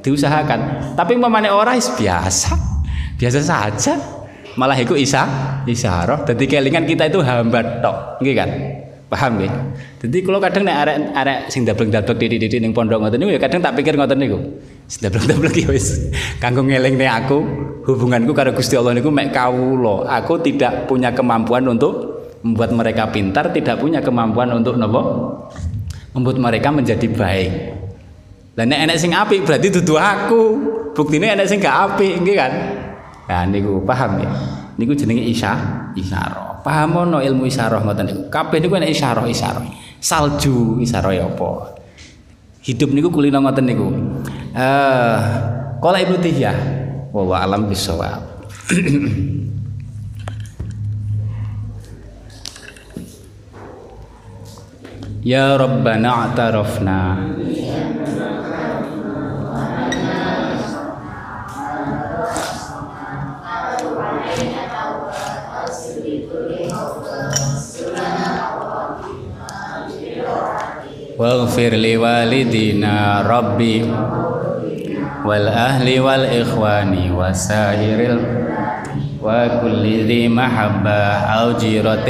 [0.01, 0.91] diusahakan.
[0.97, 2.57] Tapi memane ora biasa.
[3.21, 3.93] Biasa saja.
[4.53, 5.25] Malah iku isa
[5.65, 6.25] isyarah.
[6.29, 8.49] Jadi kelingan kita itu hamba tok, nggih kan?
[9.09, 9.51] Paham nggih?
[10.01, 13.77] Jadi kalau kadang nek arek-arek sing dablek-dablek titik-titik ning pondok ngoten niku ya kadang tak
[13.77, 14.41] pikir ngoten niku.
[14.89, 16.09] Dablek-dablek ya wis
[16.41, 17.37] kanggo ngelingne aku
[17.85, 20.09] hubunganku karo Gusti Allah niku mek kawula.
[20.17, 25.01] Aku tidak punya kemampuan untuk membuat mereka pintar, tidak punya kemampuan untuk nopo?
[26.17, 27.51] Membuat mereka menjadi baik.
[28.57, 30.41] Lah nek enek sing apik berarti dudu aku.
[30.93, 32.53] Buktine enek sing gak apik, nggih kan?
[33.27, 34.31] Nah niku paham ya.
[34.75, 35.53] Niku jenenge isya,
[35.93, 36.53] isyarah.
[36.63, 38.21] pahamono ilmu isyarah ngoten niku.
[38.31, 39.63] Kabeh niku ana isyarah-isyarah.
[39.99, 41.75] Salju isyarah apa?
[42.63, 43.91] Hidup niku kulino ngoten niku.
[44.55, 45.19] Eh,
[45.83, 46.55] qala Ibnu Tihya,
[47.11, 48.23] wa alam bisawab.
[55.23, 57.15] ya Rabbana a'tarafna
[71.23, 73.85] واغفر لوالدينا ربي
[75.25, 77.99] والأهل والإخوان وسائر
[79.23, 80.99] وكل ذي محبة
[81.39, 82.09] أو جيرة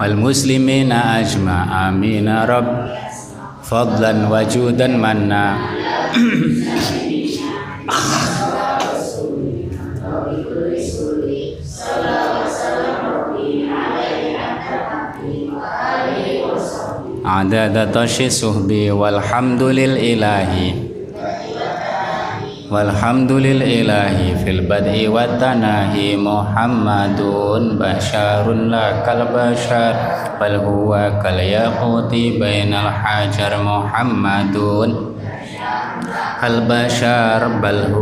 [0.00, 1.88] والمسلمين أجمع.
[1.88, 2.70] آمين رب.
[3.62, 5.44] فضلا وجودا منا.
[17.32, 20.92] adada tashi suhbi walhamdulil ilahi
[22.72, 29.92] Walhamdulil ilahi fil bad'i wa tanahi Muhammadun basharun la kal bashar
[30.40, 35.20] bal huwa kal yaquti bainal hajar Muhammadun.
[36.40, 37.92] Kal bashar bal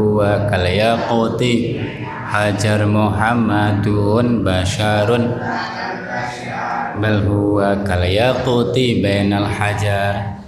[7.00, 10.39] bal huwa kal yaquti bainal hajar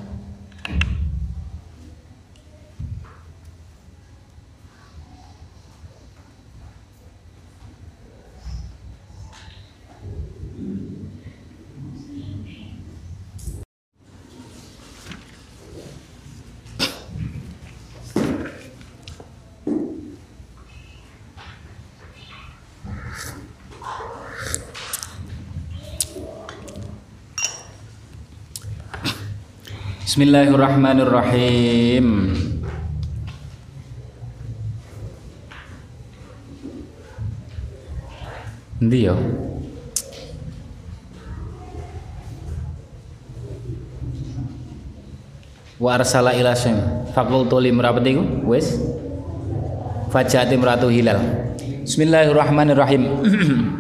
[30.13, 32.37] Bismillahirrahmanirrahim.
[38.77, 38.93] Dio.
[38.93, 39.17] Ya.
[45.81, 46.77] Wa arsala ila sem.
[47.17, 48.77] Fakultu limra'ati ku wis.
[50.13, 51.25] Fajati meratu hilal.
[51.89, 53.01] Bismillahirrahmanirrahim.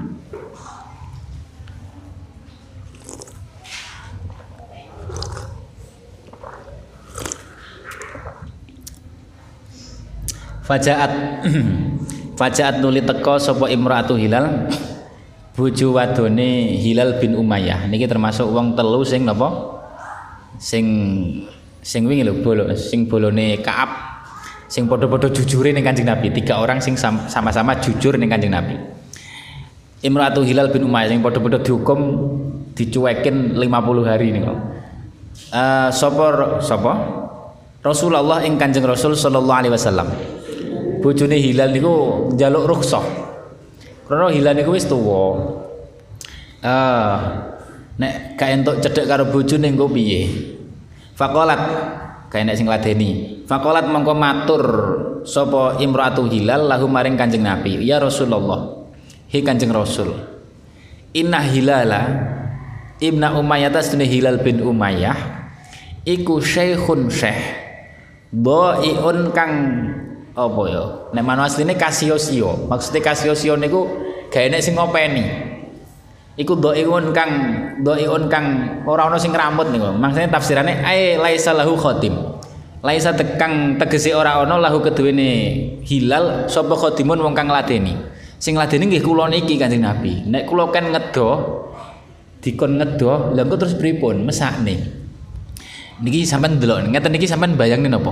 [10.63, 11.13] Fajaat.
[12.39, 14.71] Fajaat nuli teko sapa imratu hilal?
[15.53, 17.85] Bojo wadone Hilal bin Umayyah.
[17.91, 19.53] Niki termasuk wong telu sing napa?
[20.57, 20.87] Sing
[21.85, 23.91] sing wingi lho bolo sing bolone Kaab.
[24.73, 26.33] Sing padha-padha jujure ning Kanjeng Nabi.
[26.33, 28.81] Tiga orang sing sama-sama jujur ning Kanjeng Nabi.
[30.01, 32.01] Imratu Hilal bin Umayyah sing padha-padha dihukum
[32.73, 34.57] dicuekin 50 hari niku
[35.53, 36.93] uh, sapa sapa?
[37.83, 40.09] Rasulullah ing Kanjeng Rasul sallallahu alaihi wasallam
[41.03, 43.05] bojone Hilal niku njaluk rukhsah
[44.07, 45.41] Karena Hilal niku wis tuwa.
[46.63, 47.17] Ah,
[47.97, 50.29] nek gak entuk cedhek karo bojone engko piye?
[51.17, 51.63] Faqalat
[52.29, 53.43] kae nek sing ladeni.
[53.49, 54.65] Faqalat mongko matur
[55.25, 58.85] sapa Imratu Hilal lahu maring Kanjeng Nabi, "Ya Rasulullah."
[59.33, 60.13] Hi Kanjeng Rasul.
[61.17, 62.03] Inna Hilala
[63.01, 65.17] Ibna Umayyah tasdune Hilal bin Umayyah
[66.05, 67.41] iku syekhun syekh.
[68.29, 69.53] Dhaiun kang
[70.33, 70.85] apa ya?
[71.13, 73.85] Nek manuk asline kasio-sio maksudnya kasio-sio niku
[74.33, 75.53] gawe nek sing ngopeni.
[76.33, 77.31] Iku dhaiun kang
[77.85, 78.47] dhaiun kang
[78.89, 79.93] ora ana sing ngramut niku.
[79.93, 82.17] Maksudnya tafsirane ai laisa lahu khatim
[82.83, 85.29] laisa tekang tegese ora ana lahu keduwene
[85.87, 87.95] hilal sapa khatimun wong kang ladeni
[88.43, 90.27] sing ladeni nggih kula niki Kanjeng Nabi.
[90.27, 91.31] Nek kula kan ngedo
[92.43, 94.27] dikon ngedo lha terus pripun?
[94.27, 94.99] Mesakne.
[96.03, 98.11] Niki sampean delok ngeten niki sampean bayangin napa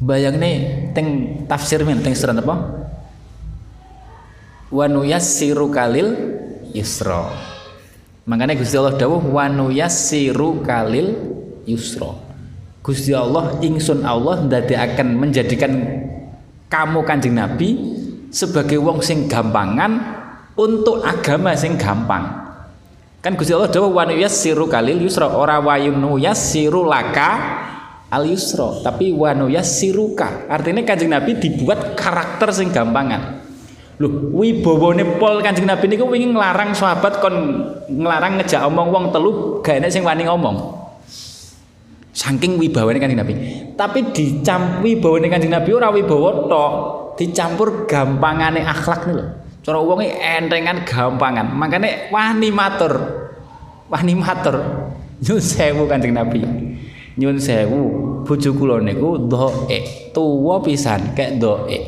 [0.00, 1.08] bayang nih teng
[1.44, 2.56] tafsir men teng surat apa?
[4.72, 6.08] Wanuyassiru kalil
[6.72, 7.28] yusra.
[8.24, 11.18] Makanya Gusti Allah dawuh wanuyassiru kalil
[11.68, 12.16] yusra.
[12.80, 15.72] Gusti Allah ingsun Allah ndadi akan menjadikan
[16.72, 17.76] kamu kanjeng Nabi
[18.32, 20.00] sebagai wong sing gampangan
[20.56, 22.40] untuk agama sing gampang.
[23.20, 25.28] Kan Gusti Allah dawuh wanuyassiru kalil yusra.
[25.28, 27.68] Ora wayunu yassiru laka
[28.10, 33.40] al yusro tapi wanuya siruka artinya kanjeng nabi dibuat karakter sing gampangan.
[34.00, 37.36] Loh wibawone pol kanjeng nabi niku wingi nglarang sahabat kon
[37.86, 40.56] nglarang ngejak omong wong telu gak enek sing wani ngomong.
[42.10, 43.34] Saking wibawane kanjeng nabi.
[43.76, 46.72] Tapi dicamp wibawane kanjeng nabi ora wibawa tok.
[47.20, 49.28] Dicampur gampangane akhlak nih loh
[49.60, 51.52] cara wonge entengan gampangan.
[51.52, 52.92] Makanya wani matur.
[53.92, 54.56] Wani matur.
[55.20, 56.40] Nyun kanjeng nabi.
[57.20, 59.78] Nyun sewu bojo kula niku doe
[60.14, 61.78] tuwa pisan kek doe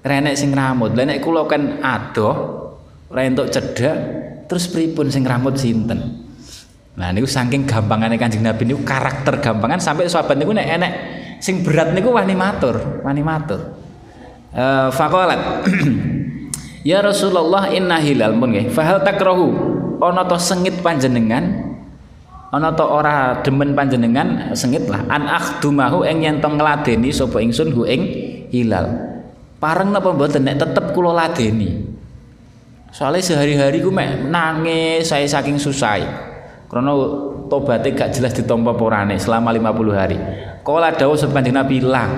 [0.00, 0.96] renek sing rambut.
[0.96, 2.34] Lha nek kula kan adoh
[3.10, 3.96] ora entuk cedhak
[4.50, 6.26] terus pripun sing rambut sinten?
[6.98, 10.92] Nah niku saking gampangane Kanjeng Nabi niku karakter gampangan sampai sahabat niku nek enek
[11.38, 13.78] sing berat niku wani matur wani matur.
[14.50, 15.62] Uh, faqalat
[16.90, 18.34] ya Rasulullah inna hilal.
[18.34, 19.78] Mun nggih fahal takrahu?
[20.00, 21.69] Ana to sengit panjenengan
[22.50, 25.06] ana ta ora demen panjenengan sengit lah.
[25.06, 28.02] An akhdumahu ing yen to ngladeni sapa ingsun hu ing
[28.50, 28.90] hilal.
[29.62, 31.86] Pareng napa mboten nek tetep kula ladeni?
[32.90, 36.02] Soalnya sehari-hari ku mek nangis saya saking susah
[36.66, 36.90] karena
[37.46, 40.18] tobatnya gak jelas ditompa porane selama 50 hari.
[40.66, 42.10] Kala dawuh sapa kanjeng Nabi lah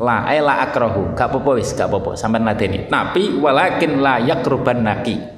[0.00, 1.12] la ay la akrahu.
[1.12, 2.88] Gak apa-apa wis gak apa-apa ladeni.
[2.88, 5.35] Tapi walakin la yakruban naki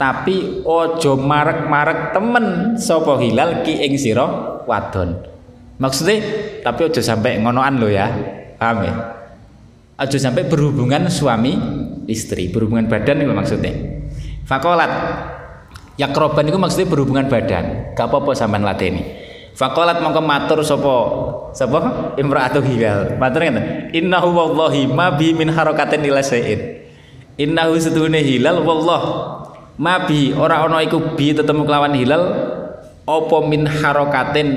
[0.00, 2.74] tapi ojo marek-marek temen.
[2.80, 4.24] Sapa hilal ki ing sira?
[4.64, 5.20] Wadon.
[5.76, 6.16] Maksudnya
[6.64, 8.08] tapi ojo sampai ngonoan lo ya.
[8.56, 8.94] Paham ya?
[10.00, 11.52] Ojo sampai berhubungan suami
[12.08, 13.76] istri berhubungan badan itu maksudnya.
[14.48, 14.88] Fakolat.
[16.00, 17.92] Yakroban itu maksudnya berhubungan badan.
[17.92, 19.04] Gak apa-apa sampean lateni.
[19.52, 20.96] Fakolat mongko matur sapa
[21.52, 23.20] sapa imraatu hilal.
[23.20, 23.92] Matur ngeten.
[23.92, 26.88] Innahu wallahi ma bi min harakatin ila syai'in.
[27.36, 29.39] Innahu setuhune hilal wallah
[29.80, 32.24] mabi ora ana iku bi tetemu kelawan hilal
[33.08, 34.48] apa min harokatin?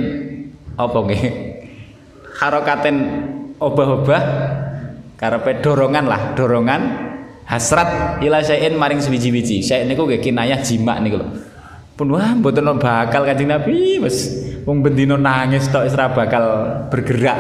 [0.76, 1.24] Apa nggih?
[2.44, 2.96] Harokatin
[3.58, 4.22] obah-obah
[5.16, 6.82] karepe dorongan lah dorongan
[7.48, 11.28] hasrat ila syai'in maring sewiji-wiji syai' niku nggih kinayah jima niku lho.
[11.94, 14.34] Pun wah mboten bakal kanjeng Nabi wis
[14.68, 16.44] wong bendino nangis tok wis bakal
[16.92, 17.40] bergerak.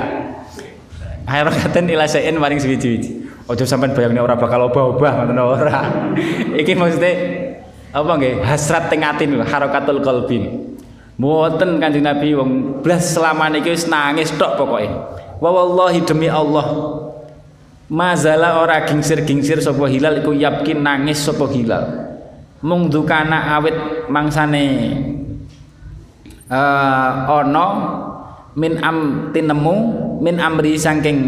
[1.28, 5.80] Harokatin ila syai'in maring sewiji-wiji Ojo sampean bayangnya ora bakal obah-obah ngoten ora.
[6.64, 7.12] Iki maksudnya
[7.94, 8.42] apa nggih?
[8.42, 10.74] Hasrat teng atin harakatul qalbin.
[11.14, 14.90] Mboten kanjeng Nabi wong blas selama niki wis nangis tok pokoke.
[15.38, 16.66] Wa wallahi demi Allah
[17.94, 21.86] mazala ora gingsir-gingsir sapa hilal iku yakin nangis sapa hilal.
[22.66, 24.66] Mung dukana awit mangsane
[26.50, 27.68] uh, ana
[28.58, 29.76] min am tinemu
[30.18, 31.20] min amri saking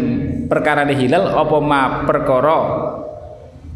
[0.50, 2.58] perkara hilal apa ma perkara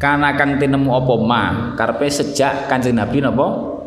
[0.01, 1.43] kana kang tinemu apa ma?
[1.77, 3.77] Karepe sejak Kanjeng Nabi napa?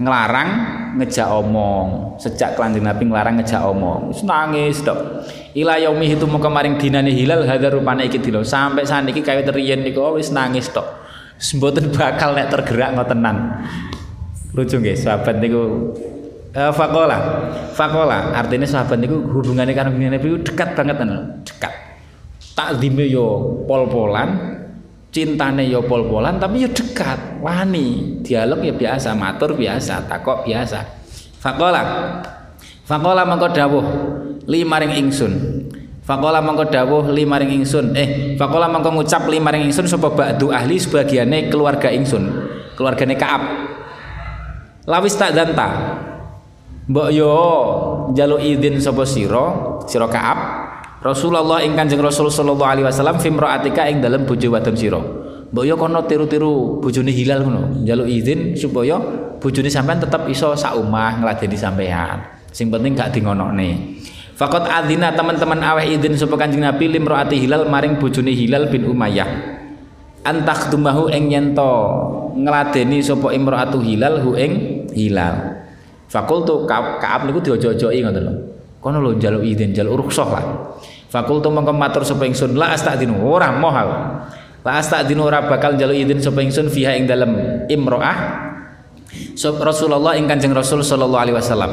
[0.00, 0.50] Nglarang
[0.96, 2.16] ngejak omong.
[2.16, 4.16] Sejak Kanjeng Nabi nglarang ngejak omong.
[4.16, 8.40] Wis nangis tok ila yaumi itu mau kemarin dinane hilal hadar rupane iki dilo.
[8.40, 11.04] Sampai saniki kaya teriyen niku wis nangis tok
[11.36, 13.60] mboten bakal nek tergerak ngotenan
[14.56, 15.92] lucu nggih sahabat niku.
[16.56, 17.44] Uh, fakola.
[17.76, 21.12] Fakola artinya sahabat itu hubungannya karena Nabi dekat banget kan
[21.44, 21.72] dekat.
[22.56, 24.55] Takzime yo pol-polan
[25.16, 30.84] cintane yo pol-polan tapi yo dekat wani dialog ya biasa matur biasa takok biasa
[31.40, 31.82] fakola
[32.84, 33.86] fakola mengko dawuh
[34.44, 35.32] lima ring ingsun
[36.06, 37.90] Fakola mengko dawuh lima ring ingsun.
[37.98, 42.30] Eh, fakola mengko ngucap lima ring ingsun sapa ba'du ahli sebagiannya keluarga ingsun.
[42.78, 43.42] Keluargane Ka'ab.
[44.86, 45.98] Lawis tak danta
[46.86, 47.34] Mbok yo
[48.14, 49.46] jaluk izin sapa sira,
[49.90, 50.38] sira Ka'ab.
[51.06, 54.98] Rasulullah ing Kanjeng Rasul sallallahu alaihi wasallam fimraatika ing dalem bojo wadon sira.
[55.46, 57.86] Mbok yo kono tiru-tiru bojone Hilal ngono.
[57.86, 58.98] Jaluk izin supaya
[59.38, 62.18] bojone sampean tetep iso sak omah ngladeni sampean.
[62.50, 63.96] Sing penting gak dingonokne.
[64.34, 69.54] Fakot adzina teman-teman aweh izin sapa Kanjeng Nabi limraati Hilal maring bojone Hilal bin Umayyah.
[70.26, 71.72] Antak dumahu ing yento
[72.34, 74.52] ngladeni sapa imraatu Hilal hu ing
[74.90, 75.62] Hilal.
[76.10, 78.34] Fakultu Ka'ab niku diojo-ojoki ngoten lho.
[78.82, 80.44] Kono lho njaluk izin, njaluk rukhsah lah.
[81.06, 83.88] Fakultu mongko matur sapa ingsun la astadinu ora mohal.
[84.66, 88.18] La astadinu ora bakal njaluk izin sapa ingsun fiha ing dalem imro'ah.
[89.38, 91.72] So, Rasulullah ing Kanjeng Rasul sallallahu alaihi wasallam.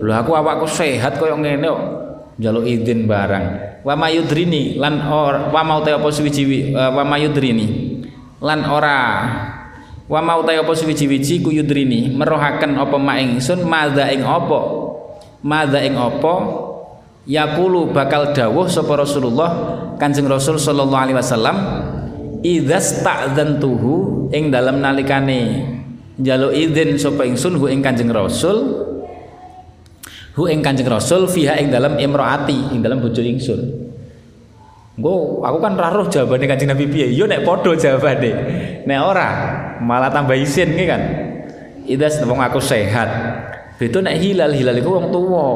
[0.00, 1.82] Lho aku awakku sehat koyo ngene kok.
[2.38, 3.44] Njaluk izin barang.
[3.82, 7.66] Wa mayudrini lan or wa mau te apa suwi wa mayudrini
[8.42, 8.98] lan ora
[10.06, 14.60] wa mau ta apa suwi-wiji ku yudrini merohaken apa mak ingsun madza ing apa
[15.42, 16.34] madza ing apa
[17.26, 19.50] yaqulu bakal dawuh sapa Rasulullah
[19.98, 21.56] Kanjeng Rasul sallallahu alaihi wasallam
[22.40, 25.66] idzas ta'dzantuhu ing dalam nalikane
[26.16, 28.86] njaluk izin sapa ingsun hu ing Kanjeng Rasul
[30.38, 33.84] hu ing Kanjeng Rasul fiha ing dalam imraati ing dalam bojo ingsun
[34.96, 37.12] Gue, aku kan raruh jawabannya kanjeng Nabi piye?
[37.12, 38.32] Yo nek podo jawabannya.
[38.88, 39.28] Nek ora,
[39.84, 41.02] malah tambah isin nih kan.
[41.84, 43.04] Idas wong aku sehat.
[43.76, 45.46] Beto nek hilal hilal iku wong tuwa.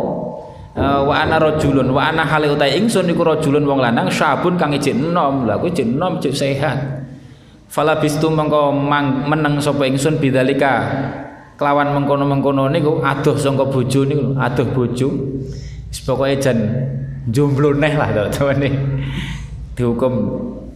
[0.71, 4.71] Uh, wa ana rajulun wa ana hale utai ingsun iku rajulun wong lanang sabun kang
[4.71, 5.47] ijik enom.
[5.47, 6.79] Lah aku ijik enom ijik sehat.
[7.67, 8.71] Fala bistu mengko
[9.27, 10.87] meneng sapa ingsun bidzalika
[11.59, 15.09] kelawan mengkono-mengkono niku adoh sangka bojo niku adoh bojo.
[15.91, 16.59] Wis pokoke jan
[17.27, 18.75] jomblo neh lah teman-teman
[19.75, 20.13] dihukum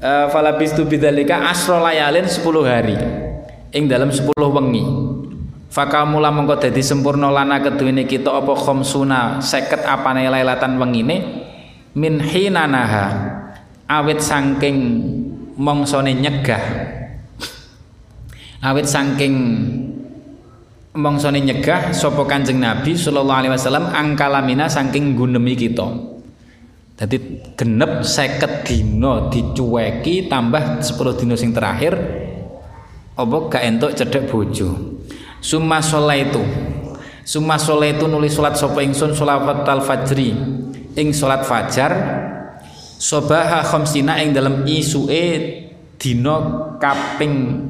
[0.01, 2.97] uh, falabistu bidzalika asra layalin 10 hari
[3.75, 4.85] ing dalam 10 wengi
[5.75, 11.17] fakamula mengko dadi sempurna lana keduwene kita apa khamsuna 50 apane lailatan wengine?
[11.99, 13.07] Min hinanaha
[13.91, 15.03] awit saking
[15.59, 16.63] mongsone nyegah.
[18.63, 19.35] Awit saking
[20.95, 26.15] mongsone nyegah sapa Kanjeng Nabi sallallahu alaihi wasallam angkalamina saking gunemi kita.
[26.95, 31.99] Jadi genep seket dino dicueki tambah 10 dino sing terakhir
[33.19, 34.94] apa gak entuk cedek bojo.
[35.45, 35.85] Summa
[36.17, 36.41] itu
[37.25, 39.13] Summa itu nulis salat sapa ingsun?
[39.13, 40.33] Sholawat al fajri.
[40.97, 41.93] Ing salat fajar
[42.97, 45.25] sobaha khamsina ing dalam isuke
[46.01, 46.37] dino
[46.81, 47.61] kaping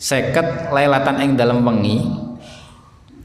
[0.00, 1.98] seket lailatan ing dalam wengi.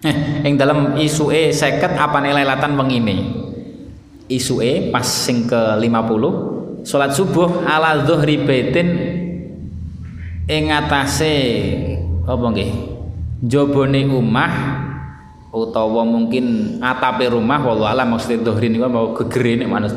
[0.04, 3.16] Eh ing dalam isuke seket apane lailatan wengine?
[4.28, 8.88] Isue pas sing ke 50 salat subuh ala zuhri baitin
[10.52, 11.36] ing atase
[12.28, 12.94] apa nggih
[13.44, 14.54] jabone omah
[15.52, 19.94] utawa mungkin atape rumah wallahu alam maksud zuhri niku mau gegere nek manus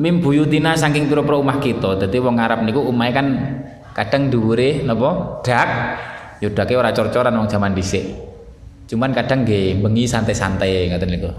[0.00, 2.00] mim buyutina saking pira-pira omah kita.
[2.00, 3.26] Dadi wong Arab niku omahe kan
[3.92, 5.40] kadang dhuwure napa?
[5.44, 5.70] Dak.
[6.42, 8.02] Yo dake ora cor-coran wong jaman dhisik.
[8.90, 11.30] Cuman kadang nggih bengi santai-santai ngoten niku.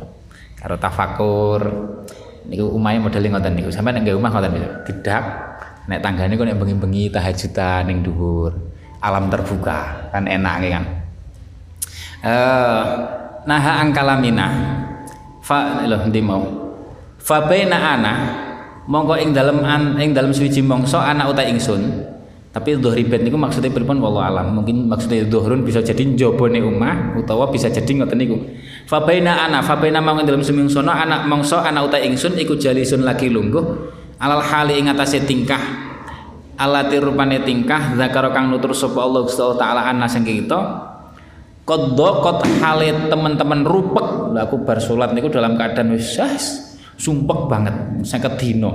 [0.56, 1.62] Karo tafakur.
[2.48, 3.70] Niku umahe modele ngoten niku.
[3.74, 4.70] Sampeyan nek omah ngoten niku.
[4.88, 5.24] Gedak
[5.92, 8.56] nek tanggane kok nek bengi-bengi tahajudan ning dhuwur.
[9.04, 10.08] Alam terbuka.
[10.16, 11.03] Kan enak kan
[12.24, 12.84] eh
[13.44, 14.48] naha angkalamina
[15.44, 16.44] fa lho ndi mau?
[17.20, 18.14] Fa baina ana
[18.88, 22.12] mongko ing dalem an ing dalem suci mongso anak uta ingsun.
[22.54, 23.98] Tapi ribet niku maksudnya pripun?
[23.98, 24.54] Wallahu alam.
[24.54, 28.38] Mungkin maksudnya dhuhrun bisa jadi njobone omah utawa bisa jadi ngoten niku.
[28.86, 33.66] Fabaina ana fabaina mangko dalam sumingsono anak mangso ana uta ingsun iku jalisun lagi lungguh.
[34.22, 35.90] Alal hali ing atase tingkah.
[36.54, 40.93] Alati rupane tingkah zakaro kang nutur sapa Allah Gusti taala ana saking kita
[41.64, 44.36] qad hale teman-teman rupek.
[44.36, 46.20] Lah aku bar salat niku dalam keadaan wis
[47.00, 48.72] sumpek banget 50 dino.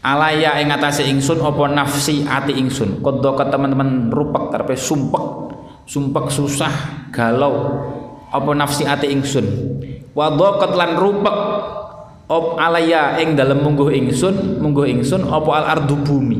[0.00, 3.04] Alaya ing atase ingsun apa nafsi ati ingsun?
[3.04, 5.24] Kodho ke teman-teman rupek karepe sumpek
[5.84, 6.72] sumpek susah
[7.12, 7.84] galau.
[8.30, 9.46] Apa nafsi ati ingsun?
[10.16, 10.32] Wa
[10.74, 11.38] lan rupek.
[12.30, 16.38] Op alaya ing dalem mungguh ingsun mungguh ingsun apa al ardu bumi?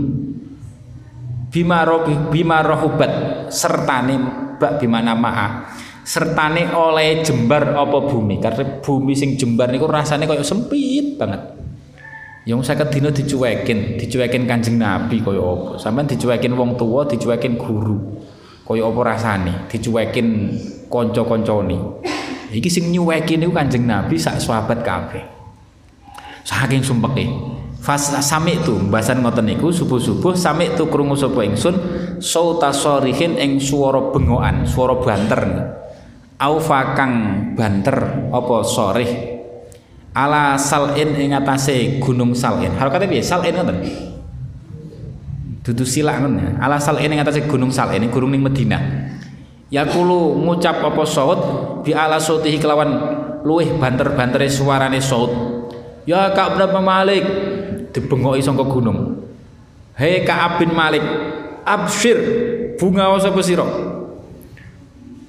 [1.51, 1.83] Bima
[2.31, 3.11] bima rohubat
[3.51, 5.73] sertane bak bimana maha
[6.05, 11.61] sertane oleh jembar apa bumi karena bumi sing jembar niku rasane koyo sempit banget
[12.49, 15.77] Yang saya dino dicuekin, dicuekin kanjeng Nabi kaya apa?
[15.77, 18.17] Sampeyan dicuekin wong tua, dicuekin guru.
[18.65, 19.69] Kaya apa rasane?
[19.69, 20.57] Dicuekin
[20.89, 21.79] kanca-kancane.
[22.51, 25.21] Iki sing nyuweki niku kanjeng Nabi sak sahabat kabeh.
[26.41, 27.29] Saking sumpeke.
[27.81, 31.75] Fas sami itu bahasan ngoten niku subuh-subuh sami itu krungu sapa ingsun
[32.21, 35.43] sauta sorihin ing swara bengokan, swara banter.
[36.41, 37.13] Au fakang
[37.57, 39.11] banter apa sorih?
[40.13, 42.77] Ala salin ing atase gunung salin.
[42.77, 43.25] Harokate piye?
[43.25, 43.77] Salin ngoten?
[45.65, 46.51] Dudu silak ngoten ya.
[46.61, 49.11] Ala salin ing atase gunung salin gunung ning Madinah
[49.71, 51.41] yakulu ngucap apa saut
[51.87, 52.91] bi ala sautihi kelawan
[53.47, 55.31] luweh banter-bantere suarane saut
[56.05, 57.25] ya Ka'ab bin Malik
[57.93, 59.27] dibengoki saka gunung.
[59.99, 61.05] Hei Ka'ab bin Malik
[61.67, 62.19] absyir
[62.81, 63.67] bunga sapa sira?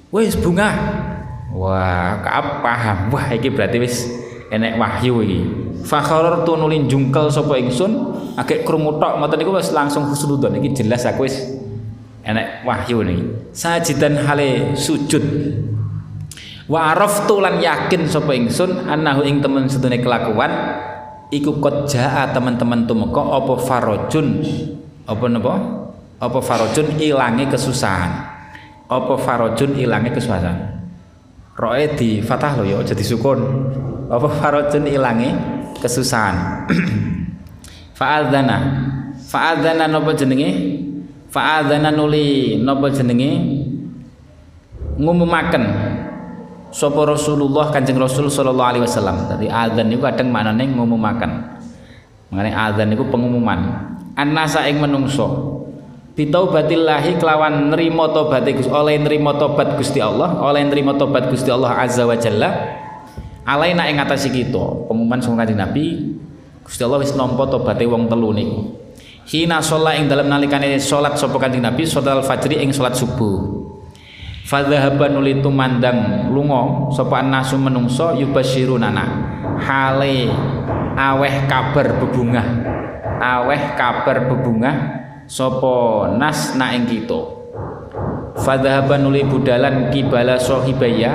[0.08, 0.70] Wis bunga.
[1.52, 2.98] Wah Ka'ab paham.
[3.12, 4.08] Wah iki berarti wis
[4.48, 5.40] enek wahyu iki.
[5.84, 7.92] Fa kharartu nulin jungkel sapa ingsun
[8.38, 9.20] agek krungu tok.
[9.20, 11.36] Ngoten niku wis langsung husnudon iki jelas aku wis
[12.24, 13.52] enek wahyu niki.
[13.52, 15.24] Sajidan hale sujud.
[16.70, 20.48] Wa araftu lan yakin sapa ingsun annahu ing temen sedune kelakuan
[21.32, 24.44] iku qad jaa teman-teman tumeka apa farajun?
[25.08, 25.54] Apa napa?
[26.20, 28.12] Apa farajun ilange kesusahan?
[28.86, 30.84] Apa farajun ilange kesusahan?
[31.56, 33.40] Roe di fatah lo ya aja disukun.
[34.12, 35.32] Apa farajun ilangi
[35.80, 36.68] kesusahan?
[37.98, 38.56] Fa'adzana.
[39.16, 40.50] Fa'adzana napa jenenge?
[41.32, 42.60] Fa'adzana nuli.
[42.60, 43.30] Napa jenenge?
[45.00, 45.64] Ngumumaken
[46.72, 49.28] sapa Rasulullah Kanjeng Rasul sallallahu alaihi wasallam.
[49.28, 51.30] Dadi adzan niku kadang maknane ngumumaken.
[52.32, 53.92] Mengenai adzan niku pengumuman.
[54.16, 55.60] Annasa ing menungso
[56.12, 62.04] bitaubatillahi kelawan nrimo tobat oleh nrimo tobat Gusti Allah, oleh nrimo tobat Gusti Allah azza
[62.04, 62.50] wa jalla
[63.42, 66.14] alaina ing ngatasi kita pengumuman saka kanjeng Nabi
[66.62, 68.60] Gusti Allah wis nampa tobaté wong telu niku
[69.26, 73.61] hina sholat ing dalam nalikane salat sapa kanjeng Nabi salat fajri ing salat subuh
[74.42, 79.04] fadzahaba nuli tumandang lunga sapa nasu menungso yubashirunana.
[79.62, 80.30] Hale
[80.98, 82.46] aweh kabar bebungah.
[83.22, 84.76] Aweh kabar bebungah
[85.30, 85.74] sapa
[86.18, 87.20] nas na ing kita.
[88.42, 91.14] Fadzahaba nuli budalan kibala sahibaya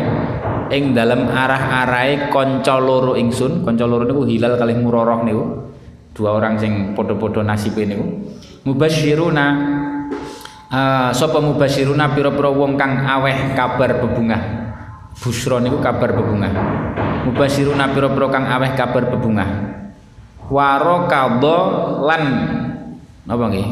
[0.72, 3.68] ing dalam arah-arahe kanca loro ingsun.
[3.68, 5.44] Kanca loro niku hilal kalih muroroh niku.
[6.16, 8.06] Dua orang sing padha-padha nasibe niku.
[8.66, 9.46] Mubasyiruna
[10.72, 14.42] uh, sapa mubasyiruna pira-pira wong kang aweh kabar bebungah?
[15.18, 16.52] Busra niku kabar bebungah.
[17.28, 19.50] Mubasyiruna pira-pira kang aweh kabar bebungah.
[20.48, 21.58] Warakadha
[22.08, 22.24] lan
[23.28, 23.68] apa nggih?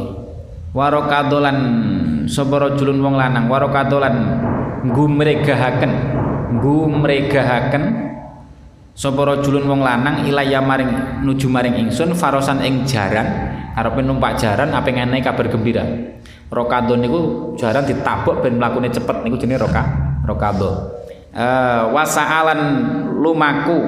[0.76, 1.58] Warakadha lan
[2.28, 3.48] sapa rajulun wong lanang?
[3.48, 4.16] Warakadha lan
[4.92, 5.92] gumregahaken
[6.60, 7.84] gumregahaken
[8.92, 13.56] sapa rajulun wong lanang ilaya maring nuju maring ingsun farosan ing jaran.
[13.76, 15.84] Arepe numpak jaran apa ngene kabar gembira
[16.54, 17.20] rokadon niku
[17.58, 19.84] jaran ditabok ben mlakune cepet niku jenenge roka
[20.26, 20.94] rokado.
[21.36, 22.62] Uh, wasaalan
[23.18, 23.80] lumaku.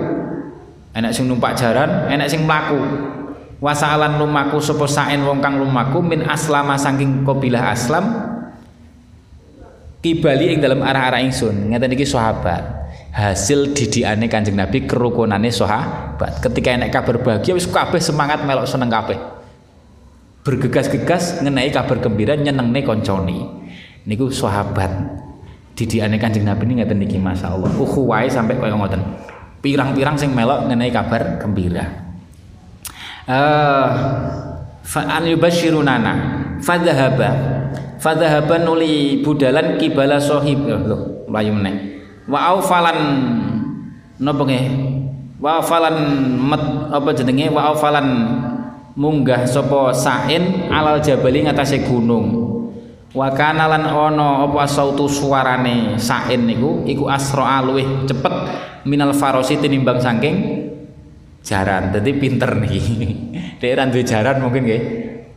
[0.98, 2.80] Enak sing numpak jaran enak sing mlaku.
[3.58, 8.06] Wasaalan lumaku sapa saen wong kang lumaku min aslama saking kabilah aslam
[10.02, 11.74] kibali ing dalam arah-arah ingsun.
[11.74, 12.90] Ngeten iki sahabat.
[13.18, 16.38] Hasil didikane Kanjeng Nabi kerukunane sahabat.
[16.38, 19.37] Ketika enek kabar bahagia wis kabeh semangat melok seneng kabeh
[20.48, 23.68] bergegas-gegas ngenai kabar gembira nyenengne koncone
[24.08, 24.88] niku sahabat
[25.76, 27.76] didikane Kanjeng Nabi ini ngeten iki masyaallah.
[27.76, 29.04] Ukhuwae sampai kaya ngoten.
[29.60, 31.84] Pirang-pirang sing melok ngenai kabar gembira.
[33.28, 33.88] Eh uh,
[34.88, 36.14] fa an yubashirunana
[36.64, 37.30] fadhahaba
[38.00, 41.76] fadhahaban nuli budalan kibala sahib lho mlayu meneh.
[42.32, 43.00] Wa aufalan
[44.16, 44.66] napa nggih
[45.44, 45.96] wa falan
[46.40, 46.64] met
[46.96, 47.52] apa jenenge?
[47.52, 48.08] Wa aufalan
[48.98, 52.50] munggah sapa sain alal jabali ngatasé gunung.
[53.14, 58.34] Wa kana lan apa sautu suarane sain niku iku asra luwih cepet
[58.84, 60.36] minal farosi tinimbang saking
[61.46, 61.94] jaran.
[61.94, 62.82] Dadi pinter niki.
[63.62, 64.84] Dhek ra duwe jaran mungkin nggih.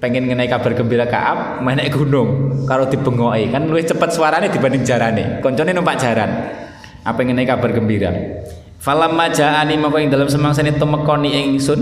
[0.01, 3.53] Pengen ngenai kabar gembira Kaab menek gunung kalau dibengoki.
[3.53, 5.45] Kan lebih cepat suaranya dibanding jarane.
[5.45, 6.49] Koncone numpak jaran.
[7.05, 8.09] Apa ngenai kabar gembira?
[8.81, 11.81] Falamma ja'ani maka ing dalam semangsane temekoni ingsun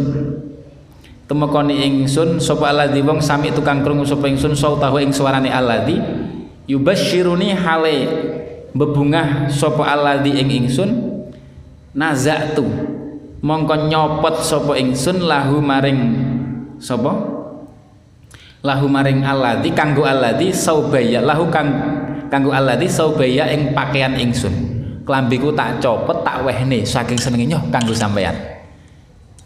[1.29, 6.01] temekoni ingsun sapa alladzi wong sami tukang krungu sapa ingsun sautahu ing suarane alladzi
[6.65, 7.97] yubasyiruni hale
[8.73, 10.91] bebungah sapa alladzi ing ingsun
[11.93, 12.65] nazatu
[13.45, 16.01] mongko nyopot sapa ingsun lahu maring
[16.81, 17.37] sapa?
[18.59, 21.71] Lahu maring alladzi kanggo alladzi saubaya lahu kang
[22.27, 24.51] kanggo alladzi saubaya ing pakaian ingsun.
[25.07, 28.58] Klambiku tak copot tak wehne saking senenge nyoh kanggo sampean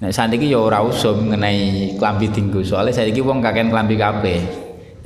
[0.02, 2.58] nek saniki ya ora usah mengenai klambi dinggo.
[2.66, 4.38] Soalnya saiki wong kakean klambi kabeh.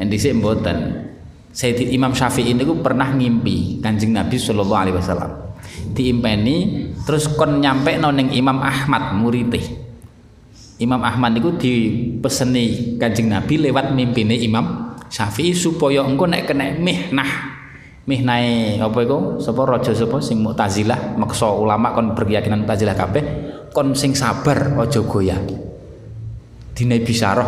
[0.00, 1.04] Nek dhisik mboten.
[1.52, 5.32] Sayyid Imam Syafi'i niku pernah ngimpi Kanjeng Nabi sallallahu alaihi wasallam.
[5.92, 9.64] Diimpeni terus kon nyampe ning Imam Ahmad muridé
[10.76, 17.56] Imam Ahmad niku dipeseni Kanjeng Nabi lewat mimpine Imam Syafi'i supaya engko nek kena mihnah.
[18.06, 19.42] Mihnai apa iku?
[19.42, 23.24] Sapa raja sapa sing Mu'tazilah maksa ulama kon berkeyakinan Mu'tazilah kabeh
[23.76, 25.36] kon sing sabar aja goyah.
[26.72, 27.44] Dine bisaroh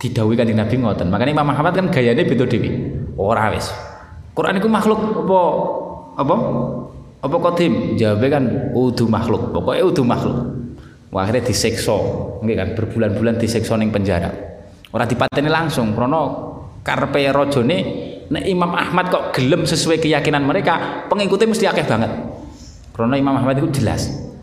[0.00, 1.12] didhawuhi kanjeng Nabi ngoten.
[1.12, 2.72] Makanya Imam Muhammad kan gayane beda dhewe.
[3.20, 3.68] Ora wis.
[4.32, 5.40] Quran iku makhluk apa?
[6.16, 6.36] Apa?
[7.20, 9.52] Apa kodim jawabe kan udu makhluk.
[9.52, 10.64] Pokoknya udu makhluk.
[11.14, 11.96] Akhirnya disekso
[12.42, 14.32] nggih kan berbulan-bulan disekso ning penjara.
[14.96, 15.92] Ora dipateni langsung.
[15.92, 16.24] Krana
[16.80, 17.78] karpe rajane
[18.32, 22.10] nek Imam Ahmad kok gelem sesuai keyakinan mereka pengikutnya mesti akeh banget.
[22.96, 24.33] Karena Imam Ahmad itu jelas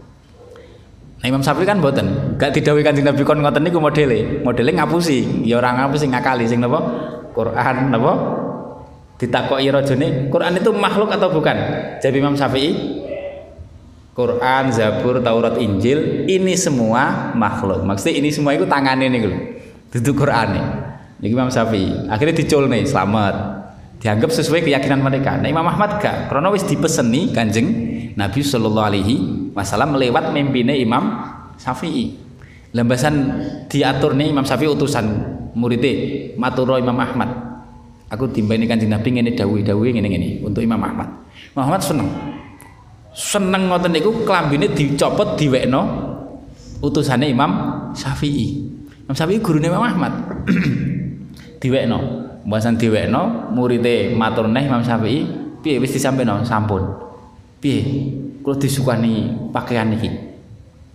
[1.22, 4.42] Nah Imam Syafi'i kan boten, gak didhawuhi Kanjeng Nabi kon ngoten niku modele.
[4.42, 6.82] Modele ngapusi, ya ora ngapusi ngakali sing napa?
[7.38, 8.14] Quran napa?
[9.22, 11.54] Ditakoki rajane, Quran itu makhluk atau bukan?
[12.02, 12.74] Jadi Imam Syafi'i
[14.18, 17.86] Quran, Zabur, Taurat, Injil ini semua makhluk.
[17.86, 19.38] Maksudnya ini semua itu tangannya nih lho.
[19.94, 20.66] Duduk Quran nih.
[21.22, 22.10] Ini Imam Syafi'i.
[22.10, 23.61] Akhirnya dicul nih, selamat
[24.02, 25.38] dianggap sesuai keyakinan mereka.
[25.38, 27.70] Nah Imam Ahmad gak, karena wis dipeseni kanjeng
[28.18, 29.16] Nabi Shallallahu Alaihi
[29.54, 31.22] Wasallam lewat mimpinnya Imam
[31.62, 32.18] Syafi'i.
[32.74, 33.14] Lembasan
[33.70, 35.06] diatur nih Imam Syafi'i utusan
[35.54, 37.30] muridnya maturo Imam Ahmad.
[38.12, 41.08] Aku timba ini kanjeng Nabi dawi dawi ini ini untuk Imam Ahmad.
[41.54, 42.10] Imam Ahmad seneng,
[43.14, 45.82] seneng ngoten niku klambine dicopot diwekno
[46.82, 47.52] utusannya Imam
[47.94, 48.66] Syafi'i.
[49.06, 50.12] Imam Syafi'i gurune Imam Ahmad.
[51.62, 55.26] diwekno mbasan diwekno murite matur neh Imam Syafi'i
[55.62, 56.42] piye wis disampeno?
[56.42, 56.82] Sampun.
[57.62, 57.82] Piye?
[58.42, 60.10] Kula disukani pakaian iki.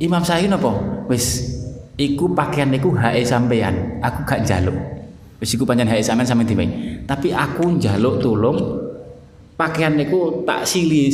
[0.03, 0.75] Imam Syafi'i napa?
[1.07, 1.55] Wis
[1.95, 4.75] iku pakaian niku hae sampean aku gak njaluk.
[5.39, 8.59] Wis iku pancen hae sampean sampe diwehi tapi aku njaluk tulung
[9.55, 11.13] pakaian niku tak silih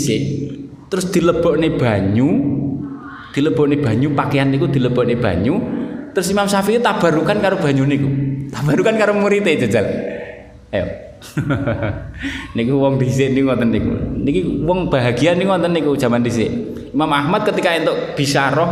[0.88, 2.28] terus dilebokne banyu
[3.36, 5.54] dilebokne banyu pakaian niku dilebokne banyu.
[6.12, 8.08] Terus Imam Syafi'i tabarukan karo banyu niku
[8.52, 10.11] tabarukan karo murid jajal
[10.72, 10.88] Ayo.
[12.56, 13.92] niku wong dhisik niku ngoten niku.
[14.24, 16.48] Niki wong bahagia niku ngoten niku zaman dhisik.
[16.92, 18.68] Imam Ahmad ketika entuk bisyarah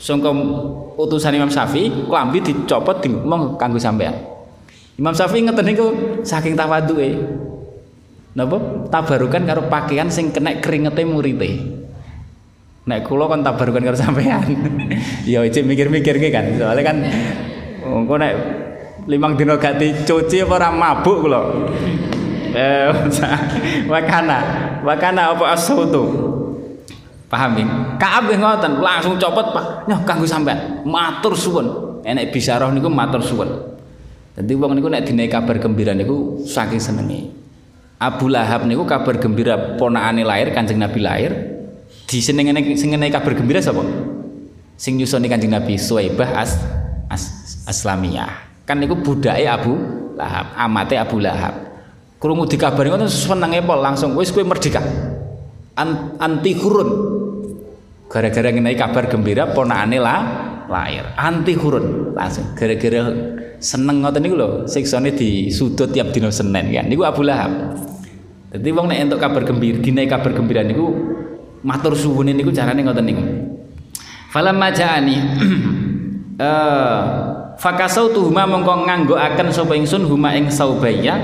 [0.00, 0.32] sangka
[0.96, 4.16] utusan Imam Syafi'i, klambi dicopot di mong kanggo sampean.
[4.96, 5.86] Imam Syafi'i ngeten niku
[6.24, 7.12] saking tawaduke.
[8.30, 8.88] Napa?
[8.88, 11.50] Tabarukan karo pakaian sing kena keringete murite.
[12.88, 14.48] Nek kula kan tabarukan karo sampean.
[15.28, 16.56] ya ijek mikir-mikir kan.
[16.56, 16.96] Soalnya kan
[17.84, 18.32] engko nek
[19.10, 21.40] limang dino gak dicuci apa ora mabuk kula?
[22.54, 22.90] Eh
[23.90, 24.38] wakana.
[24.86, 26.30] Wakana apa asutu
[27.30, 27.66] paham ya
[27.98, 29.90] Kaab ngoten langsung copot Pak.
[29.90, 30.86] Nyoh kanggo sampean.
[30.86, 31.66] Matur suwun.
[32.06, 33.50] Enek bisaroh niku matur suwun.
[34.38, 37.34] Dadi wong niku nek dinaik kabar gembira niku saking senenge.
[38.00, 41.32] Abu Lahab niku kabar gembira ponakane lahir Kanjeng Nabi lahir.
[42.06, 43.84] Di senengene senengene kabar gembira sapa?
[44.80, 46.56] Sing nyusoni Kanjeng Nabi Suwaibah as,
[47.12, 47.22] as
[47.68, 49.74] Aslamiyah kan niku budake Abu
[50.14, 51.54] Lahab amate Abu Lahab.
[52.22, 54.78] Krungu dikabari ngono senenge pol langsung wis kowe merdeka.
[55.74, 56.90] Anti hurun
[58.06, 60.20] gara-gara ngenai kabar gembira ponakane lah
[60.70, 61.10] lahir.
[61.18, 62.54] Anti hurun langsung.
[62.54, 63.10] Gara-gara
[63.58, 67.74] seneng ngoten niku lho siksane disudut tiap dina Senin kan niku Abu Lahab.
[68.54, 70.94] Dadi wong nek entuk kabar gembira dinai kabar gembira niku
[71.66, 73.24] matur suwune niku carane ngoten niku.
[74.30, 75.16] Falamma ja'ani
[76.44, 81.20] eh fakasautu huma mongko nganggokaken sapa ingsun huma ing saubaya?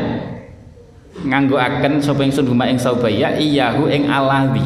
[1.24, 3.40] Nganggokaken sapa ingsun huma ing saubaya?
[3.40, 4.62] Iyahu ing alawi.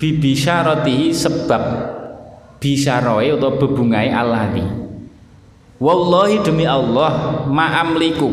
[0.00, 1.62] Bibisyaratihi sebab
[2.58, 4.64] bisyaroe atau bebungai alawi.
[5.76, 8.30] Wallahi demi Allah ma'amliku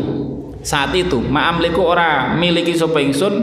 [0.61, 3.35] saat itu ma'amliku ora miliki sapa ingsun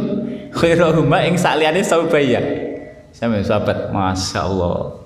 [0.57, 2.41] khairahuma ing sakliyane saubaya.
[3.13, 5.05] Sampe sahabat masyaallah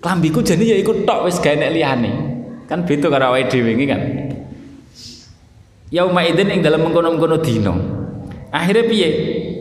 [0.00, 2.29] klambiku jane ya iku tok wis nek liyane
[2.70, 4.00] Kan beda karo awake dhewe iki kan.
[5.90, 7.74] Yauma idzin ing dalam mengkono-mengkono dina.
[8.54, 9.08] Akhire piye?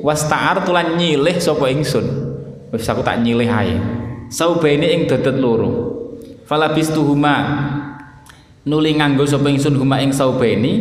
[0.06, 2.30] Wasta'ar tulan nyilih sapa ingsun.
[2.70, 3.76] wis aku tak nyilih ae
[4.30, 5.72] saubaini ing dodot loro
[6.46, 7.36] falabistuhuma
[8.66, 10.74] nuli nganggo sapa ingsun huma ing saubaini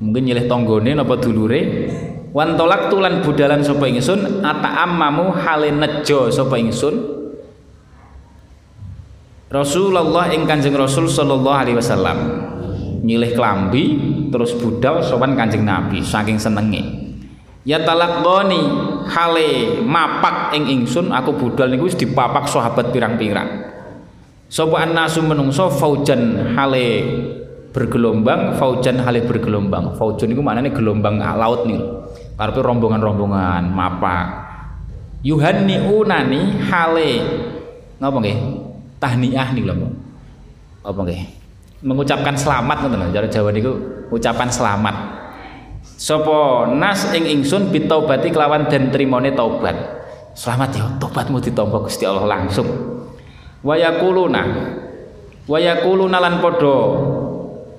[0.00, 1.60] mungkin nyilih tanggane napa dulure
[2.32, 7.19] wan tolak tulan budalan sapa ingsun ata'ammamu hale nejo sapa ingsun
[9.50, 12.18] Rasulullah ing Kanjeng Rasul sallallahu alaihi wasallam.
[13.02, 13.84] Nyilih klambi
[14.30, 17.10] terus budal sopan Kanjeng Nabi saking senenge.
[17.66, 18.62] Ya talaqoni
[19.10, 23.74] hale mapak ing ingsun aku budal niku wis dipapak sahabat pirang-pirang.
[24.46, 27.02] Sapa annasu menungso faujan hale
[27.74, 29.98] bergelombang faujan hale bergelombang.
[29.98, 31.82] Faujan niku maknane gelombang laut nih
[32.38, 34.26] karepe rombongan-rombongan mapak.
[35.26, 37.10] Yuhanni unani hale
[37.98, 38.69] ngapa nggih
[39.00, 39.88] tahniah nih lho
[40.84, 41.22] apa nggih?
[41.80, 43.08] Mengucapkan selamat ngoten lho.
[43.16, 43.72] Cara Jawa niku
[44.12, 44.96] ucapan selamat.
[45.80, 49.76] Sapa nas ing ingsun bitaubati kelawan den trimone taubat.
[50.36, 52.68] Selamat ya tobatmu ditampa Gusti Allah langsung.
[53.64, 54.42] Wayakuluna
[55.44, 56.76] wayakuluna lan padha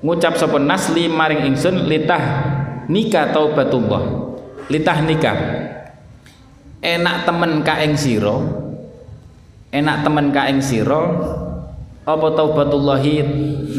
[0.02, 2.24] ngucap sapa nas li maring ingsun litah
[2.90, 4.04] nikah taubatullah.
[4.70, 5.38] Litah nikah
[6.82, 8.42] enak temen ka ing sira
[9.72, 11.02] enak temen ka ing sira
[12.02, 13.24] apa taubatullahi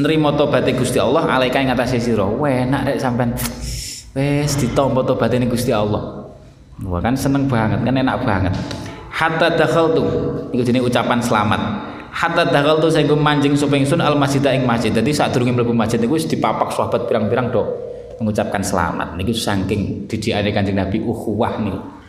[0.00, 2.24] nrimo tobaté Gusti Allah alaika ing atase sira?
[2.24, 3.36] Enak rek sampean.
[4.16, 6.32] Wis ditampa tobaté Gusti Allah.
[6.82, 8.54] Wah kan seneng banget kan enak banget.
[9.12, 10.02] Hatta dakhaltu
[10.50, 11.60] iku jenenge ucapan selamat.
[12.12, 14.88] Hatta dakhaltu sehingga mancing sapa ingsun al masjid ing masjid.
[14.88, 17.62] Dadi sadurunge mlebu masjid niku wis dipapak sahabat pirang-pirang do
[18.16, 19.18] mengucapkan selamat.
[19.20, 22.01] Niku saking didikane Kanjeng Nabi ukhuwah niku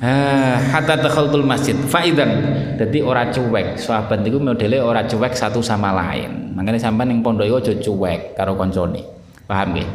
[0.00, 1.76] hatta takhaltul masjid.
[1.76, 2.56] Faidan.
[2.80, 6.56] Jadi ora cuek sahabat itu modele ora cuek satu sama lain.
[6.56, 9.04] Makanya sampai ning pondok aja cuek karo koncone.
[9.44, 9.88] Paham nggih?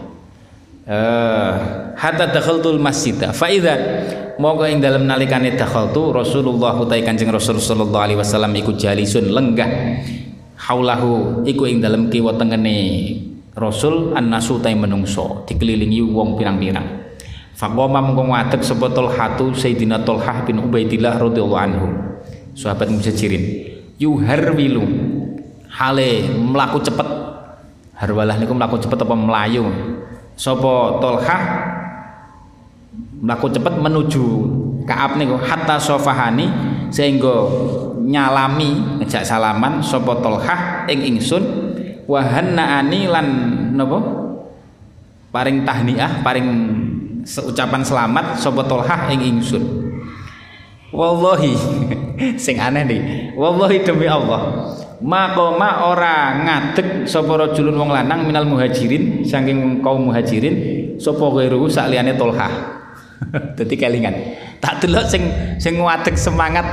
[0.86, 1.52] Eh
[1.98, 3.18] hatta dakhaltul masjid.
[3.34, 3.82] Faidan.
[4.36, 9.70] Monggo ing dalem nalikane dakhaltu Rasulullah utai Kanjeng Rasul sallallahu alaihi wasallam iku jalisun lenggah.
[10.60, 12.78] Haulahu iku ing dalem kiwa tengene
[13.56, 15.48] Rasul an-nasu menungso.
[15.48, 17.05] Dikelilingi wong pirang-pirang
[17.56, 21.88] Faqoma mengko ngadeg sapa Talhatu Sayyidina Talhah bin Ubaidillah radhiyallahu anhu.
[22.52, 23.72] Sahabat mujajirin.
[23.96, 24.84] Yuharwilu
[25.72, 27.08] hale mlaku cepet.
[27.96, 29.64] Harwalah niku mlaku cepet apa melayu.
[30.36, 31.42] Sapa Talhah
[33.24, 34.26] mlaku cepet menuju
[34.86, 36.46] Kaab niku hatta sofahani
[36.94, 37.50] sehingga
[38.06, 41.42] nyalami ngejak salaman sapa Talhah ing ingsun
[42.06, 43.28] wa hannaani lan
[43.74, 43.98] napa
[45.34, 46.48] paring tahniah paring
[47.26, 49.64] ucapan selamat sapa Tolhah ing ingsun.
[50.94, 51.54] Wallahi
[52.46, 53.02] sing aneh nih.
[53.34, 54.72] Wallahi demi Allah.
[55.02, 60.56] Makoma ora ngadeg sapa rajulun wong lanang minal muhajirin saking kaum muhajirin
[61.02, 62.54] sapa ghairu sak liyane Tolhah.
[63.58, 64.16] Dadi kelingan.
[64.62, 65.26] Tak delok sing
[65.58, 66.64] sing ngadeg semangat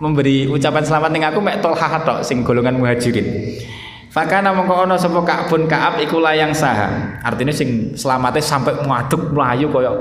[0.00, 3.26] memberi ucapan selamat ning aku mek Tolhah tok sing golongan muhajirin
[4.10, 7.14] Fakana mongko ana sapa Ka'bun Ka'ab iku layang saha.
[7.22, 9.94] Artinya sing selamate sampai ngaduk mlayu kaya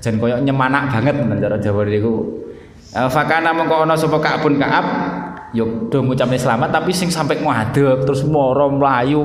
[0.00, 2.40] jan kaya nyemanak banget men cara Jawa niku.
[2.96, 4.86] Eh, fakana mongko ana sapa Ka'bun Ka'ab
[5.52, 9.20] yo do ngucapne selamat tapi sing sampai ngaduk terus moro mlayu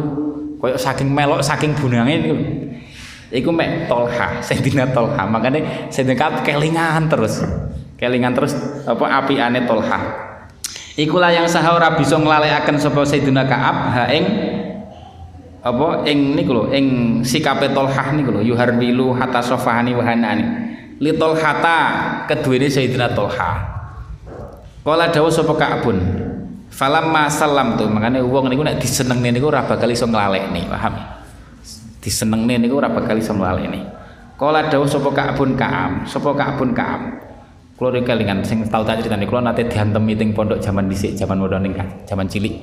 [0.59, 2.35] kaya saking melok saking bunange niku.
[3.31, 5.23] Iku mek Tolha, Sayyidina Tolha.
[5.23, 7.47] Makane Sayyidina kelingan terus.
[7.95, 10.26] Kelingan terus apa apiane Tolha.
[10.97, 14.25] Ikulah yang sah ora bisa nglalekaken sapa Sayyidina Ka'ab ha ing
[15.61, 16.85] apa ing niku lho ing
[17.21, 20.45] sikape Tolhah niku lho yuharbilu hatta sofahani wa hanani.
[20.97, 21.77] Li Tolhata
[22.25, 23.77] keduwene Sayyidina Tolhah.
[24.81, 26.01] Kala dawuh sapa Ka'bun
[26.73, 30.97] falamma salam tuh makane wong niku nek disenengne niku ora bakal iso nglalekne paham?
[32.01, 33.83] Disenengne niku ora bakal iso nglalekne
[34.39, 37.01] Kala dawuh sapa Ka'bun Ka'am sapa Ka'bun Ka'am
[37.77, 41.61] Kulo kelingan sing tau tak critani kulo nate diantem meeting pondok zaman dhisik, zaman modern
[41.61, 41.77] ning
[42.09, 42.57] zaman cilik.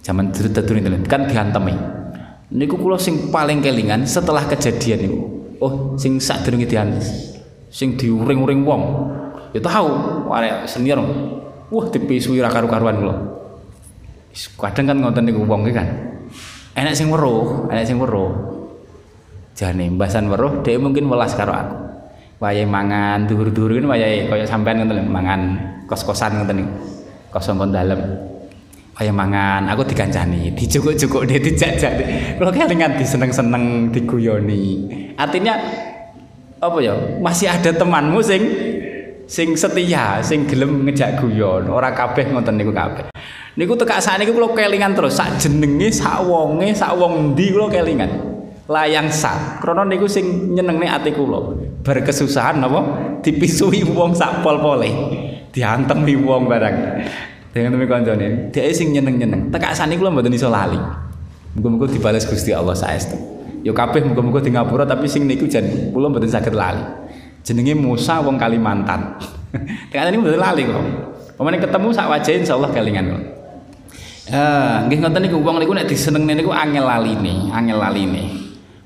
[0.00, 1.76] Zaman dulu itu kan diantemi.
[2.56, 5.20] Niku kulo sing paling kelingan setelah kejadian niku.
[5.60, 6.96] Oh, sing sadurunge dian
[7.68, 8.82] sing diuring-uring wong.
[9.52, 9.92] Ya tahu,
[10.32, 11.04] arek senior.
[11.68, 13.14] Wah, dipisui ra karu-karuan kulo.
[14.56, 15.84] Kadang kan ngoten niku wong kan.
[16.72, 18.32] Enak sing weruh, enak sing weruh.
[19.52, 21.83] Jane mbasan weruh, dhek mungkin welas karo aku
[22.44, 25.40] wayahe mangan dhuwur-dhuwur kan wayahe kaya sampean ngoten mangan
[25.88, 26.68] kos-kosan ngoten
[27.32, 28.00] kosong kon dalem.
[28.94, 31.92] Kaya mangan aku dikancani dijukuk-jukuk dia dijajak
[32.38, 34.86] kalau kelingan diseneng-seneng diguyoni.
[35.18, 35.58] Artinya
[36.62, 38.42] apa ya masih ada temanmu sing
[39.26, 41.66] sing setia sing gelem ngejak guyon.
[41.72, 43.10] Ora kabeh ngoten niku kabeh.
[43.58, 45.18] Niku tekak sakniki kula kelingan terus.
[45.18, 48.33] Sak jenenge sak wonge sak wong ndi kula kelingan
[48.68, 49.60] layang sak.
[49.60, 51.40] Krana niku sing nyenengne ati kula.
[51.84, 52.80] Bar kesusahan napa?
[53.20, 54.88] Dipisui wong sak pol-pole.
[55.52, 56.76] Diantemi wong barang.
[57.54, 58.50] Dengan demi kancane.
[58.50, 59.54] Dia sing nyeneng-nyeneng.
[59.54, 60.80] Tekak sani kula mboten iso lali.
[61.54, 63.14] Muga-muga dibales Gusti Allah saestu.
[63.62, 66.82] Yo kabeh muga-muga di ngapura tapi sing niku jan kula mboten saged lali.
[67.46, 69.20] Jenenge Musa wong Kalimantan.
[69.92, 70.84] Tekak sani mboten lali kok.
[71.38, 73.22] Pemene ketemu sak wajah insyaallah kelingan kok.
[74.34, 75.38] Eh, nggih ngoten niku.
[75.38, 78.43] Wong niku nek disenengne niku angel laline, angel laline.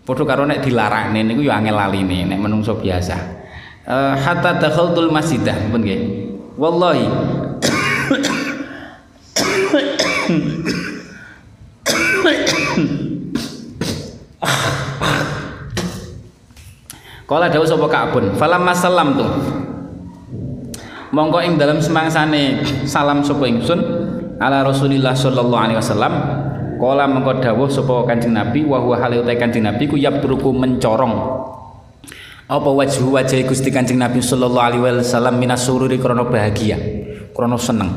[0.09, 3.13] Padha karo nek dilarakne niku ya angel laline nek menungso biasa.
[3.85, 6.33] Uh, hatta dakhaltul masjidah pun nggih.
[6.57, 7.05] Wallahi.
[17.29, 19.29] Kala dawuh sapa Ka'bun, falam masallam tu.
[21.13, 23.77] Mongko ing dalam semangsane salam sapa ingsun
[24.41, 26.48] ala Rasulillah sallallahu alaihi wasallam
[26.79, 31.15] Kala mengko dawuh sapa Kanjeng Nabi wa huwa hale utai Kanjeng Nabi ku yabruku mencorong.
[32.49, 36.79] Apa wajhu wajah Gusti Kanjeng Nabi sallallahu alaihi wasallam minas sururi krana bahagia
[37.35, 37.91] krana seneng?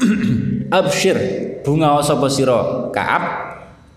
[0.78, 1.18] Absyir
[1.66, 2.88] bunga sapa sira?
[2.94, 3.24] Ka'ab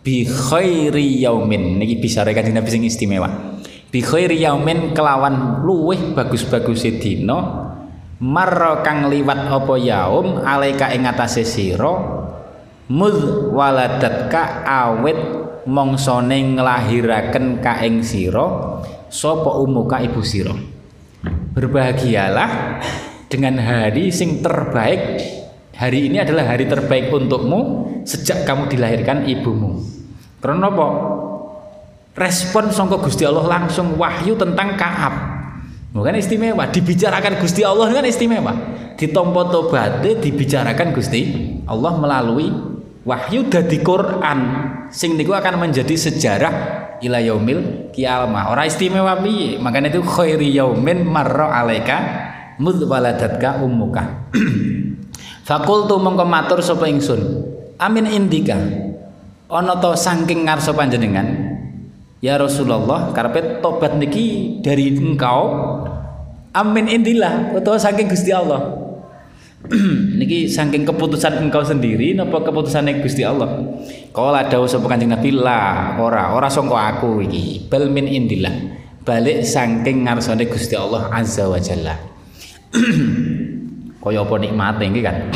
[0.02, 1.78] bi khairi yaumin.
[1.78, 3.30] Niki bisare Kanjeng Nabi sing istimewa.
[3.94, 7.70] Bi khairi yaumin kelawan luweh bagus-bagus dina
[8.24, 12.23] mar kang liwat apa yaum alaika ing atase sira
[12.92, 15.16] mud waladatka awet
[15.64, 20.52] mongsone nglahiraken ka ing sira sapa umuka ibu sira?
[21.54, 22.82] Berbahagialah
[23.30, 25.22] dengan hari sing terbaik.
[25.74, 29.82] Hari ini adalah hari terbaik untukmu sejak kamu dilahirkan ibumu.
[30.38, 30.88] Karena apa?
[32.14, 35.16] Respon sangka Gusti Allah langsung wahyu tentang Kaab.
[35.94, 38.54] Bukan istimewa dibicarakan Gusti Allah kan istimewa.
[38.94, 41.22] Ditompo tobaté dibicarakan Gusti
[41.66, 42.73] Allah melalui
[43.04, 44.40] wahyu dadi Quran
[44.90, 46.54] sing niku akan menjadi sejarah
[47.04, 48.52] ila yaumil kiamah.
[48.52, 49.60] Ora istimewa piye?
[49.60, 51.98] Makanya itu khairi yaumin marra alaika
[52.60, 54.32] mud waladatka ummuka.
[55.48, 57.44] Fakultu mongko matur sapa ingsun.
[57.80, 58.56] Amin indika.
[59.52, 61.54] Ana to saking ngarsa panjenengan
[62.24, 65.52] ya Rasulullah karepe tobat niki dari engkau?
[66.56, 68.83] Amin indilah utawa saking Gusti Allah
[70.20, 73.64] niki saking keputusan engkau sendiri napa keputusannya Gusti Allah?
[74.12, 77.72] Kala dawuh sapa Kanjeng Nabi la ora ora sangka aku iki.
[77.72, 78.52] Bal min indillah.
[79.08, 81.96] Balik saking ngarsane Gusti Allah azza wa jalla.
[84.04, 85.32] Kaya apa nikmate iki kan?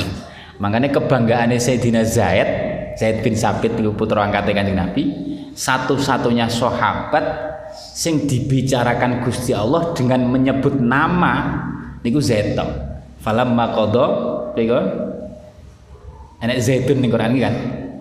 [0.59, 2.49] Makanya kebanggaane Sayyidina Zaid
[2.97, 5.03] Zaid bin Sabit niku putra angkate Kanjeng Nabi
[5.53, 7.23] satu-satunya sahabat
[7.93, 11.63] sing dibicarakan Gusti Allah dengan menyebut nama
[12.01, 12.57] niku Zaid
[13.27, 14.05] falam makodo
[14.55, 14.79] piko
[16.39, 17.55] enek zaitun ning Quran kan?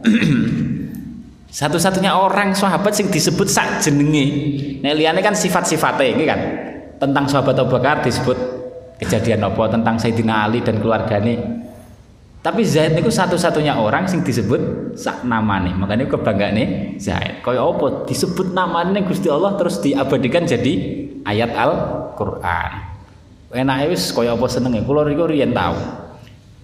[1.59, 4.27] Satu-satunya orang sahabat sing disebut sak jenenge.
[4.87, 6.41] Nek liyane kan sifat-sifate iki kan?
[7.03, 8.39] Tentang sahabat Abu Bakar disebut
[9.03, 11.67] kejadian apa tentang Sayyidina Ali dan keluargane.
[12.45, 15.75] Tapi Zaid niku satu-satunya orang sing disebut sak namane.
[15.75, 17.43] Makanya kebanggaane Zaid.
[17.43, 18.07] Kaya apa?
[18.07, 20.75] Disebut namane Gusti Allah terus diabadikan jadi
[21.27, 22.86] ayat Al-Qur'an
[23.55, 24.83] enake wis kaya apa senenge?
[24.83, 25.77] Kula niku riyen tau.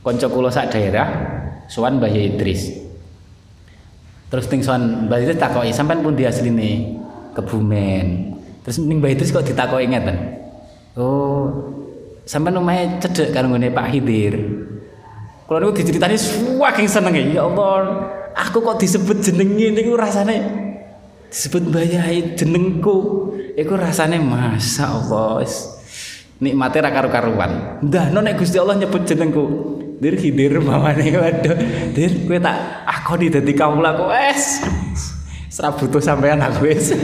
[0.03, 1.07] Kanca kula sak daerah
[1.71, 2.75] sowan Mbah Idris.
[4.27, 6.99] Terus ning sowan Mbah Idris takoki sampean pun di asline
[7.39, 8.35] Kebumen.
[8.67, 10.17] Terus ning Mbah Idris kok ditakoki ngeten?
[10.99, 11.47] Oh
[12.27, 14.35] sampean omahe cedhek karo ngene Pak Hidir.
[15.47, 17.23] Kula niku diceritani saking senenge.
[17.31, 20.43] Ya Allah aku kok disebut jenenge niku rasane
[21.31, 23.31] disebut Mbah Yai jenengku.
[23.53, 25.45] Iku rasane masa Allah
[26.41, 27.83] nikmate ra karu-karuan.
[27.83, 29.45] Ndahno nek Gusti Allah nyebut jenengku.
[30.03, 31.57] Dir hidir mawane waduh.
[31.95, 32.57] Dir kowe tak
[32.91, 34.67] akoni dadi kawula kok wes.
[35.53, 36.91] Sra butuh sampean aku wis.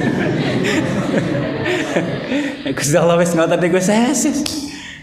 [2.65, 3.93] Nek Gusti Allah wis ngoten iku wis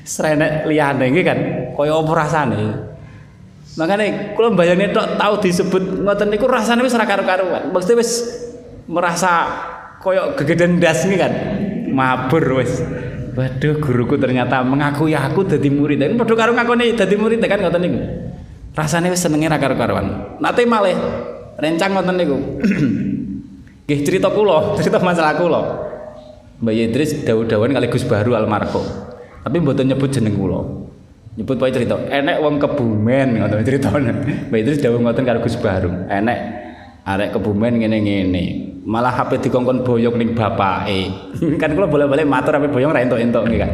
[0.05, 1.39] Srenek liyane iki kan
[1.78, 2.61] kaya apa rasane.
[3.78, 7.69] Makane kula mbayangne tok tau disebut ngoten niku rasane wis ra karu-karuan.
[7.69, 8.11] Maksudnya wis
[8.89, 9.45] merasa
[10.01, 11.34] kaya gegeden ndas kan.
[11.89, 12.82] Mabur wis.
[13.36, 16.00] Waduh, guruku ternyata mengakui aku jadi murid.
[16.00, 18.00] Ini padha karo ngakoni dadi murid kan ngoten niku.
[18.72, 20.40] Rasane wis senenge ra karo-karuan.
[20.40, 20.96] Nate malih
[21.60, 22.38] rencang ngoten niku.
[23.86, 25.62] Nggih cerita kula, cerita masalah kula.
[26.64, 28.88] Mbak Idris dawuh-dawuhan kali Gus Baru almarhum.
[29.44, 30.88] Tapi mboten nyebut jeneng kula.
[31.36, 34.12] Nyebut wae cerita, enek wong kebumen ngoten critane.
[34.48, 35.92] Mbak Idris dawuh ngoten karo Gus Baru.
[36.08, 36.64] Enek
[37.06, 38.45] arek kebumen ngene-ngene
[38.86, 41.10] malah HP dikongkon boyong ning bapake.
[41.62, 43.72] kan kula boleh-boleh matur HP boyong ra entuk-entuk kan.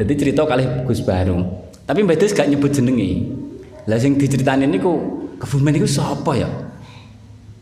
[0.00, 1.68] Jadi cerita kali Gus Barung.
[1.84, 3.28] Tapi Mbak Des gak nyebut jenenge.
[3.84, 6.48] Lah sing diceritani niku Kebumen niku sapa ya?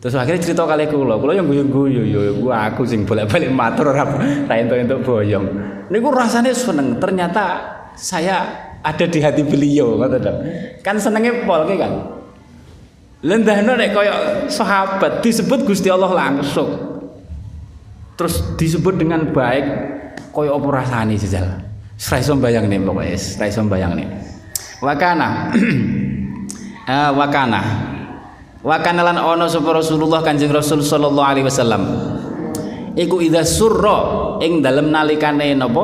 [0.03, 4.03] Terus akhirnya cerita kali kula, kula yang guyu-guyu yo gua aku sing bolak-balik matur ora
[4.47, 5.47] ra entuk boyong.
[5.91, 7.59] Niku rasanya seneng, ternyata
[7.95, 9.99] saya ada di hati beliau
[10.83, 12.18] Kan senenge pol kan.
[13.19, 14.13] Lendahno nek kaya
[14.47, 16.71] sahabat disebut Gusti Allah langsung.
[18.15, 19.65] Terus disebut dengan baik
[20.31, 21.69] kaya apa rasane jajal.
[21.99, 24.05] Ora iso bayangne pokoke, ora iso bayangne.
[24.79, 25.51] Wakana.
[26.87, 27.61] ah wakana.
[28.63, 31.83] Wakana lan ono sapa Rasulullah Kanjeng Rasul sallallahu alaihi wasallam.
[32.95, 35.83] Iku idza surra ing dalem nalikane napa?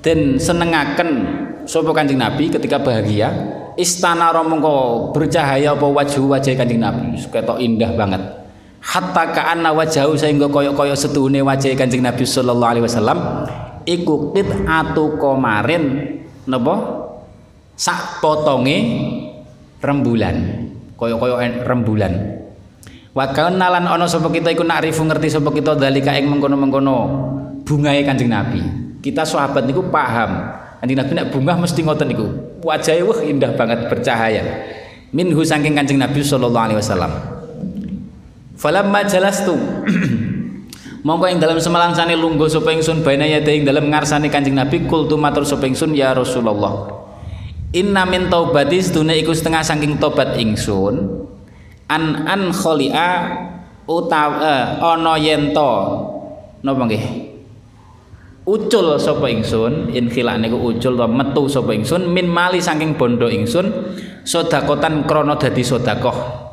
[0.00, 1.08] Den senengaken
[1.68, 3.28] sapa Kanjeng Nabi ketika bahagia
[3.80, 7.16] istana mengko bercahaya apa wajah wajah kanjeng Nabi?
[7.16, 8.22] Ketok indah banget.
[8.80, 13.18] Hatta ka'anna wajahu sehingga koyok-koyok setuhune wajah kanjeng Nabi sallallahu alaihi wasallam
[13.88, 15.84] iku qit'atu komarin
[16.44, 16.74] napa?
[17.80, 18.76] Sak potonge
[19.80, 20.36] rembulan.
[21.00, 22.12] Koyok-koyok rembulan.
[23.10, 26.96] Wa nalan ana sapa kita iku nakrifu ngerti sapa kita dalika ing mengkono-mengkono
[27.64, 28.62] bungae kanjeng Nabi.
[29.00, 32.26] Kita sahabat niku paham Kanjeng Nabi nek bungah mesti ngoten niku.
[32.64, 34.42] Wajahe wah indah banget bercahaya.
[35.12, 37.12] Minhu saking Kanjeng Nabi sallallahu alaihi wasallam.
[38.56, 39.56] Falamma jalastu
[41.06, 45.16] Monggo ing dalam semalangsane lungguh sapa ingsun baina yate ing dalam ngarsane Kanjeng Nabi kultu
[45.16, 47.00] matur sapa ingsun ya Rasulullah.
[47.72, 51.28] Inna min taubati sedune iku setengah saking tobat ingsun
[51.86, 53.36] an an kholia
[53.86, 55.70] utawa eh, ana yen to
[56.62, 57.29] napa nggih
[58.48, 63.68] ucul sapa ingsun inkhilak niku ucul to metu sapa ingsun min mali saking bondo ingsun
[64.24, 66.48] sedakotan krana dadi sedekah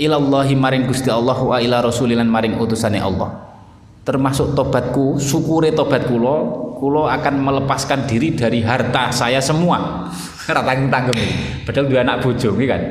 [0.00, 3.52] ilallahi maring Gusti Allah wa ila rasulilan maring utusane Allah.
[4.00, 6.36] Termasuk tobatku syukure tobat kula
[6.80, 10.08] kula akan melepaskan diri dari harta saya semua.
[10.50, 11.20] Ora tanggung-tanggung
[11.68, 12.82] padahal dua anak bojo kan?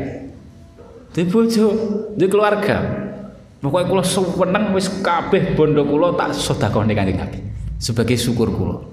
[1.10, 1.68] Di bojo
[2.14, 2.78] di keluarga.
[3.60, 7.49] Pokoknya kula seneng wis kabeh bondo kula tak sedekahne kanjeng Nabi
[7.80, 8.84] sebagai syukur kula.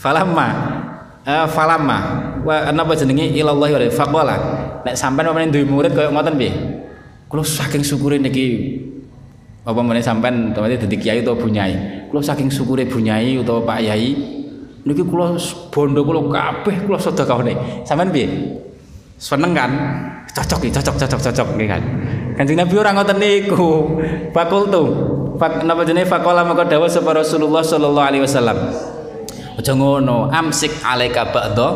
[0.00, 0.48] Falamma
[1.22, 1.98] uh, falamma
[2.42, 3.30] wa napa jenenge?
[3.36, 4.36] Ilallah wa faqala.
[4.82, 6.52] Nek sampean pamane duwe murid kaya ngoten piye?
[7.28, 8.80] Kula saking syukure niki
[9.64, 11.74] apa meneh sampean temate dadi kiai utawa bunyai?
[12.08, 14.12] Kula saking syukure bunyai utawa Pak Yai
[14.84, 15.36] niki kula
[15.72, 18.28] bondo kula kabeh kula sedekahne sampean piye?
[19.20, 19.72] Seneng kan?
[20.34, 21.82] Cocok cocok cocok cocok nggih kan?
[22.34, 23.70] Kanjeng Nabi ora ngoten niku.
[24.34, 24.84] Fakultu.
[24.90, 28.58] Fak napa jenenge faqala maka dawuh sapa Rasulullah sallallahu alaihi wasallam.
[29.54, 31.68] Aja ngono, amsik alaika ba'da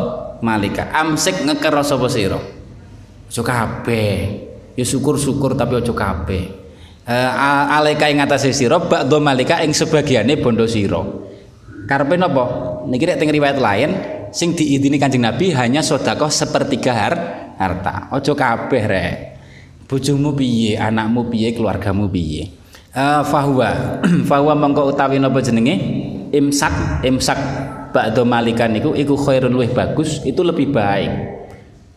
[0.43, 0.91] malika.
[0.95, 2.39] Amsik ngeker sapa sira.
[3.29, 4.15] Aja kabeh.
[4.79, 6.45] Ya syukur-syukur tapi aja kabeh.
[7.09, 7.31] Uh,
[7.73, 11.03] alaika ing atase sira ba'da malika ing sebagiane bondo sira.
[11.87, 12.45] Karepe napa?
[12.87, 13.91] Niki nek teng riwayat lain
[14.31, 17.15] sing diidini Kanjeng Nabi hanya sedekah sepertiga har
[17.59, 18.11] harta.
[18.13, 19.15] Aja kabeh rek.
[19.89, 22.59] Bojomu piye, anakmu piye, keluargamu piye
[22.95, 24.01] uh, fahuwa.
[24.29, 25.77] Fahuwa mongko utawi napa jenenge?
[26.29, 27.41] Imsak imsak
[27.89, 31.11] ba'da malikan iku iku khairun luwih bagus itu lebih baik.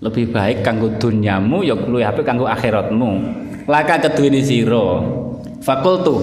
[0.01, 3.09] Lebih baik kanggo dunyamu ya luwih apik kanggo akhiratmu.
[3.69, 5.03] Laka keduweni sira.
[5.61, 6.17] Fakultu.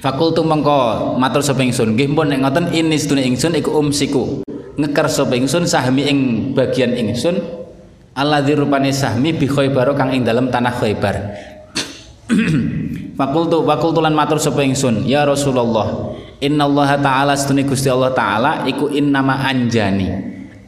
[0.00, 1.94] Fakultu mongko matur sapa ingsun.
[1.94, 4.46] Nggih pun nek ngoten ini sedune ingsun iku umsiku.
[4.78, 6.18] Ngeker sapa ingsun sahmi ing
[6.56, 7.36] bagian ingsun.
[8.16, 11.16] Alladzi rupane sahmi bi khaybar kang ing dalam tanah khaybar
[13.12, 16.16] Fakultu fakultu lan matur sapa ingsun, ya Rasulullah.
[16.40, 20.08] Innallaha ta'ala sedune Gusti Allah taala iku innama anjani.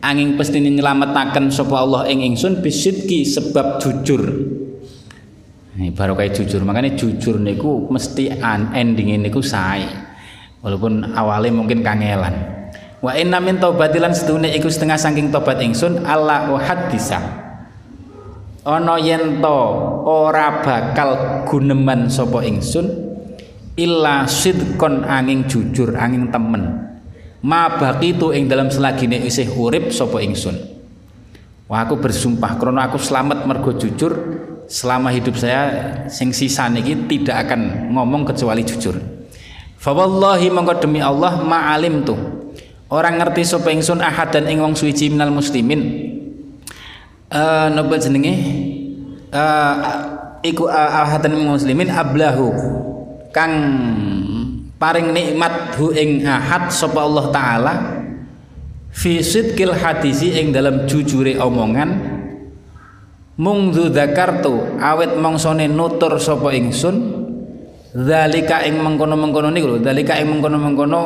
[0.04, 4.22] Angin pestine nyelametaken sapa Allah ing ingsun bisidki sebab jujur.
[5.74, 8.30] Ini baru kayak jujur, makanya jujur niku mesti
[8.76, 9.88] ending niku sae.
[10.60, 12.32] Walaupun awalnya mungkin kangelan.
[13.00, 17.43] Wa inna min taubatilan sedune iku setengah saking tobat ingsun Allah hadisa
[18.64, 19.60] ana yen to
[20.08, 22.88] ora bakal guneman sapa ingsun
[23.76, 26.96] illa sidqon angin jujur angin temen.
[27.44, 30.56] Ma baqitu ing dalam selagine isih urip sapa ingsun.
[31.68, 34.12] Wah aku bersumpah karena aku selamat mergo jujur
[34.64, 35.62] selama hidup saya
[36.08, 38.96] sing sisa niki tidak akan ngomong kecuali jujur.
[39.76, 42.16] Fa wallahi mongko demi Allah ma'alim tuh
[42.88, 46.13] orang ngerti sapa ingsun ahad dan ing wong suci minal muslimin
[47.34, 48.34] uh, napa jenenge
[49.34, 49.74] uh,
[50.46, 52.54] iku ahatan muslimin ablahu.
[53.34, 53.50] Kang
[54.78, 57.74] paring nikmat hu ing ahad sapa Allah taala
[58.94, 61.90] fi sidqil hadisi ing dalam jujure omongan
[63.34, 67.26] mungdu dzakartu awet mongsone nutur sapa ingsun
[67.90, 71.02] zalika ing mengkono-mengkono niku lho zalika ing mengkono-mengkono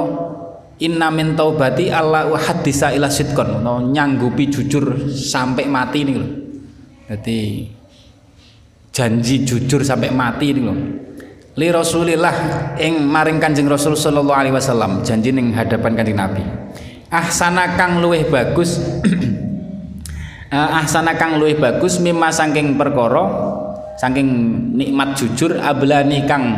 [0.79, 3.63] inna min taubati Allah hadisa ila sidqon.
[3.63, 6.31] No, nyanggupi jujur sampai mati nih loh
[7.09, 7.65] jadi
[8.93, 10.77] janji jujur sampai mati ini loh
[11.57, 12.35] li Rasulillah
[12.77, 16.45] ing maring Kanjeng Rasul sallallahu alaihi wasallam janji ning hadapan Kanjeng Nabi.
[17.09, 18.77] Ahsana kang luwih bagus
[20.53, 23.25] ahsana kang luwih bagus mimma saking perkara
[23.97, 24.29] saking
[24.77, 26.53] nikmat jujur ablani kang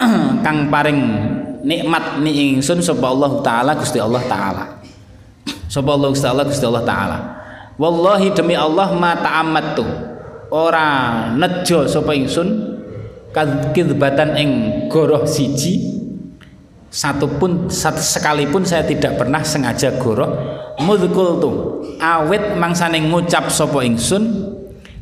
[0.44, 1.00] kang paring
[1.62, 4.64] nikmat ni ingsun sapa Allah taala Gusti Allah taala.
[5.66, 7.18] Sapa Allah Gusti Allah Gusti Allah taala.
[7.80, 9.86] Wallahi demi Allah ma ta'ammattu.
[10.52, 10.86] Ora
[11.32, 12.48] nejo sapa ingsun
[13.32, 14.50] kadzbatan ing
[14.92, 15.90] goroh siji.
[16.92, 20.28] Satu pun satu sekalipun saya tidak pernah sengaja goroh.
[20.76, 21.50] Mudkul tu
[22.02, 24.52] awet mangsane ngucap sopo ingsun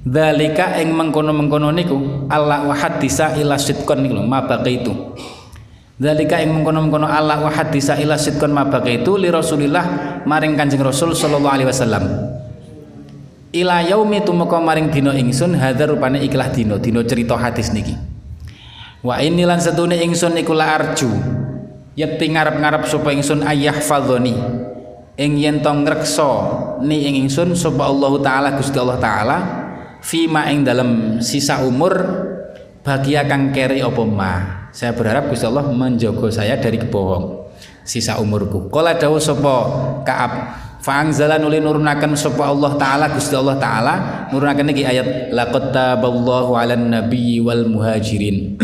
[0.04, 4.92] dalika ing mengkono-mengkono niku Allah wa hadisa ila sidqon niku ma itu
[6.00, 11.12] dalika ing mengkono-mengkono Allah wa hadisa ila sidqon ma itu li Rasulillah maring Kanjeng Rasul
[11.12, 12.04] sallallahu alaihi wasallam
[13.52, 18.10] ila yaumi tumeka maring dina ingsun hadza rupane ikhlas dina dina cerita hadis niki
[19.00, 21.08] Wa ini lan setune ingsun iku la arju.
[21.96, 24.36] Yekti ngarep-ngarep sapa ingsun ayah fadhoni.
[25.20, 26.32] Ing yen to ngreksa
[26.84, 29.36] ni ing ingsun sapa Allah taala Gusti Allah taala
[30.00, 31.92] fima ing dalam sisa umur
[32.80, 34.32] bagi kang keri apa ma.
[34.70, 37.50] Saya berharap Gusti Allah menjaga saya dari kebohong
[37.82, 38.70] sisa umurku.
[38.70, 39.54] Kala dawuh sapa
[40.06, 40.32] Ka'ab
[40.80, 43.94] Fa'angzala nuli nurunakan sapa Allah taala Gusti Allah taala
[44.32, 48.56] nurunaken iki ayat laqad taballahu 'alan nabiyyi wal muhajirin.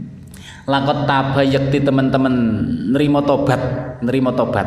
[0.72, 2.34] laqad taba yakti teman-teman
[2.90, 3.62] nerima tobat,
[4.02, 4.66] nerima tobat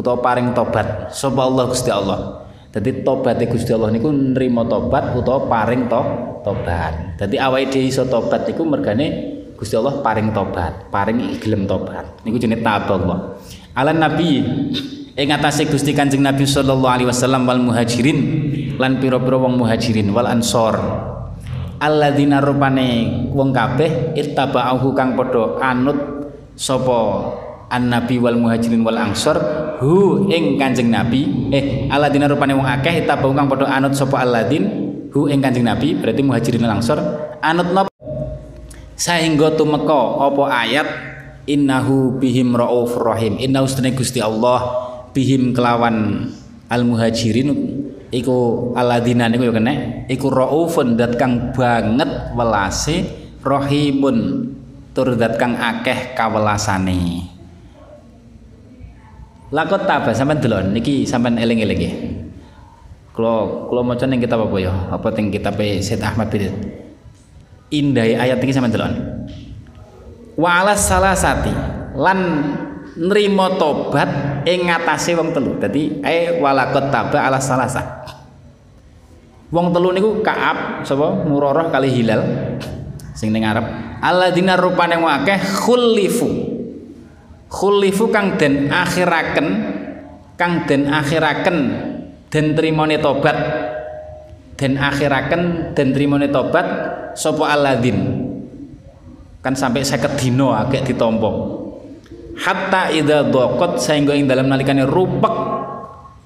[0.00, 2.48] utawa paring tobat sapa Allah Gusti Allah.
[2.70, 6.02] Dadi tobaté Gusti Allah niku nerima tobat utawa paring to
[6.46, 7.18] tobat.
[7.18, 9.06] Dadi awake dhewe iso tobat niku mergane
[9.58, 12.22] Gusti Allah paring tobat, paring gelem tobat.
[12.22, 13.34] Niku jenenge taballah.
[13.74, 14.40] Alan nabi
[15.18, 18.18] ing atase Gusti Kanjeng Nabi sallallahu alaihi wasallam wal muhajirin
[18.78, 20.78] lan pira-pira wong muhajirin wal ansor
[21.80, 25.98] alladzina rupane wong kabeh ittaba'ahu kang padha anut
[26.54, 27.00] sapa
[27.70, 29.38] an-nabi wal muhajirin wal ansor
[29.78, 31.50] hu ing Kanjeng Nabi.
[31.54, 34.64] Eh alladzina rupane wong akeh ittaba'ahu kang padha anut sapa alladzin
[35.14, 36.98] hu ing Kanjeng Nabi berarti muhajirin wal ansor.
[37.40, 37.90] Anut napa?
[38.98, 40.88] Sehingga tumeka apa ayat
[41.48, 43.40] innahu bihim rauf rahim.
[43.40, 43.64] Innahu
[43.96, 44.60] Gusti Allah
[45.16, 46.28] bihim kelawan
[46.68, 47.54] al muhajirin
[48.12, 53.08] iku aladina niku ya kena iku raufun dat kang banget welase
[53.40, 54.50] rahimun.
[54.90, 57.22] Tur dat kang akeh kawelasane
[59.50, 61.94] lakot tabah sampean delon niki sampean eling-eling nggih
[63.14, 66.54] kula kula maca ning kitab apa ya apa teng kitab Said Ahmad bin
[67.70, 68.94] indah ayat iki sampean delon
[70.38, 71.52] wa alas salasati
[71.98, 72.18] lan
[73.00, 74.10] nrimo tobat
[74.44, 75.56] ing ngatasé wong telu.
[75.60, 78.04] Dadi ae walakot taba ala salasa.
[79.50, 82.22] Wong telu niku Ka'ab sapa Murarah kali Hilal
[83.14, 83.66] sing ning Arab.
[84.00, 86.49] Alladzina rupane akeh khulifu.
[87.50, 89.46] Khulifu kang den akhiraken
[90.38, 91.56] kang den akhiraken
[92.30, 93.38] den trimone tobat.
[94.54, 96.66] Den akhiraken den trimone tobat
[97.18, 98.28] sapa alladzin
[99.40, 101.60] kan sampai saya dino agak ditompo
[102.36, 105.32] hatta idza dhaqat sehingga ing dalam nalikane rupek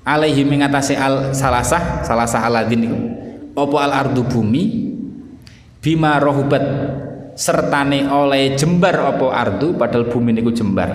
[0.07, 2.99] alaihi mengatasi al salasah salasah aladin iku.
[3.55, 4.93] Apa al ardu bumi?
[5.79, 6.65] Bima rohubat
[7.35, 10.91] sertane oleh jembar apa ardu padahal bumi niku jembar.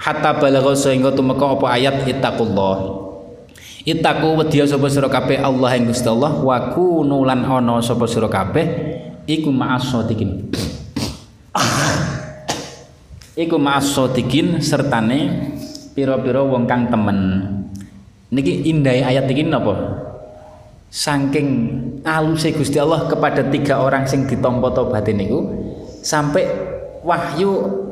[0.00, 3.06] Hatta balagha sehingga tumeka apa ayat ittaqullah.
[3.84, 5.40] Itaku wedya sapa sira kabeh?
[5.40, 6.40] Allah ing Gusti Allah.
[6.40, 8.66] Wa kunu lan ana sapa sira kabeh?
[9.28, 10.48] Iku ma'as shadiqin
[13.40, 15.50] iku ma'as-sadiqin sertane
[15.96, 17.18] pira-pira wong kang temen.
[18.30, 19.74] Niki indah ayat iki napa?
[20.92, 21.48] Saking
[22.04, 25.52] aluse Gusti Allah kepada tiga orang sing ditampa tobat niku
[26.00, 26.48] sampai
[27.04, 27.50] wahyu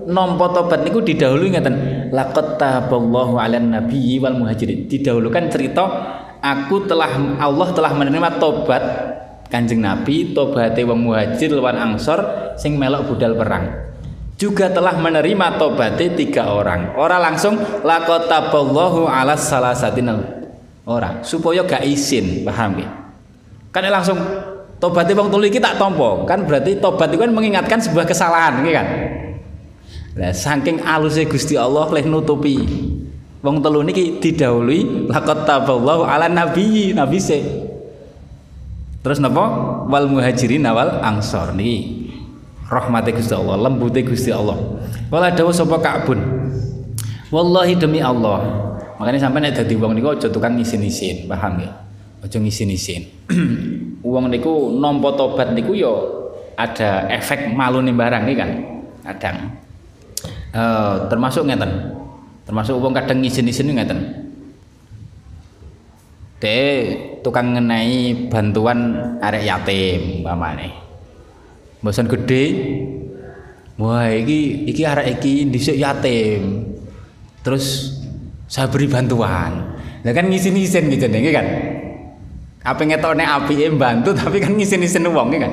[0.09, 1.77] nampa tobat niku didahului ngaten
[2.13, 5.85] laqad taballahu 'alan wal muhajirin didahulukan cerita
[6.41, 7.11] aku telah
[7.41, 8.85] Allah telah menerima tobat
[9.49, 13.89] Kanjeng Nabi tobate wong muhajir lawan angsor sing melok budal perang
[14.39, 16.95] juga telah menerima tobatnya tiga orang.
[16.95, 20.23] Orang langsung lakotaballahu ala salah satinal
[20.87, 23.08] orang supaya gak izin, paham ya?
[23.79, 24.19] Kan langsung
[24.83, 28.87] tobatnya bang tuli kita tompo, kan berarti tobat itu kan mengingatkan sebuah kesalahan, gitu kan?
[30.19, 32.59] Nah, saking alusnya Gusti Allah leh nutupi
[33.39, 37.39] wong telu niki didahului lakot taballahu ala nabi nabi se.
[38.99, 39.47] Terus napa?
[39.87, 42.09] Wal muhajirin awal angsor nih
[42.69, 44.61] rahmati Gusti Allah lembute Gusti Allah
[45.09, 46.21] wala dawuh sapa Ka'bun
[47.33, 48.45] wallahi demi Allah
[49.01, 51.73] makanya sampai nek dadi wong niku aja tukang isin-isin paham ya
[52.25, 53.07] aja ngisin-isin
[54.07, 56.19] wong niku nampa tobat niku ya
[56.59, 58.51] ada efek malu nih barang nih kan?
[59.07, 59.37] Kadang.
[60.51, 61.95] Uh, termasuk ngeten.
[62.43, 64.01] Termasuk wong kadang izin-izin ngeten.
[66.43, 66.59] De
[67.23, 70.75] tukang ngenai bantuan arek yatim umpamane.
[71.79, 72.45] Bosan gede
[73.79, 76.75] wah iki iki arek iki dhisik yatim.
[77.47, 77.95] Terus
[78.51, 79.79] saya beri bantuan.
[80.03, 81.47] Lah kan ngisin-ngisin gitu nih kan
[82.65, 85.53] apa ngetokne api bantu tapi kan ngisin-ngisin wong kan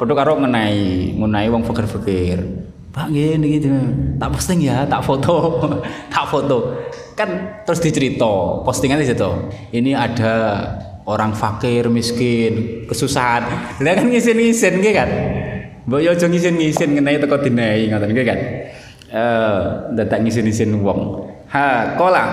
[0.00, 2.40] Padha karo ngenai, ngenai wong fakir-fakir.
[2.88, 3.68] Pak gini gitu.
[4.16, 5.60] Tak posting ya, tak foto.
[6.14, 6.72] tak foto.
[7.12, 9.28] Kan terus dicerita, postingan di situ.
[9.76, 10.32] Ini ada
[11.04, 13.44] orang fakir, miskin, kesusahan.
[13.84, 15.10] Lah kan ngisin-ngisin gitu kan.
[15.84, 18.40] Mbok yo aja ngisin-ngisin ngenai teko dinai ngoten gitu kan.
[19.12, 19.60] Eh,
[20.00, 21.28] dadak ngisin-ngisin wong.
[21.52, 22.24] Ha, kola.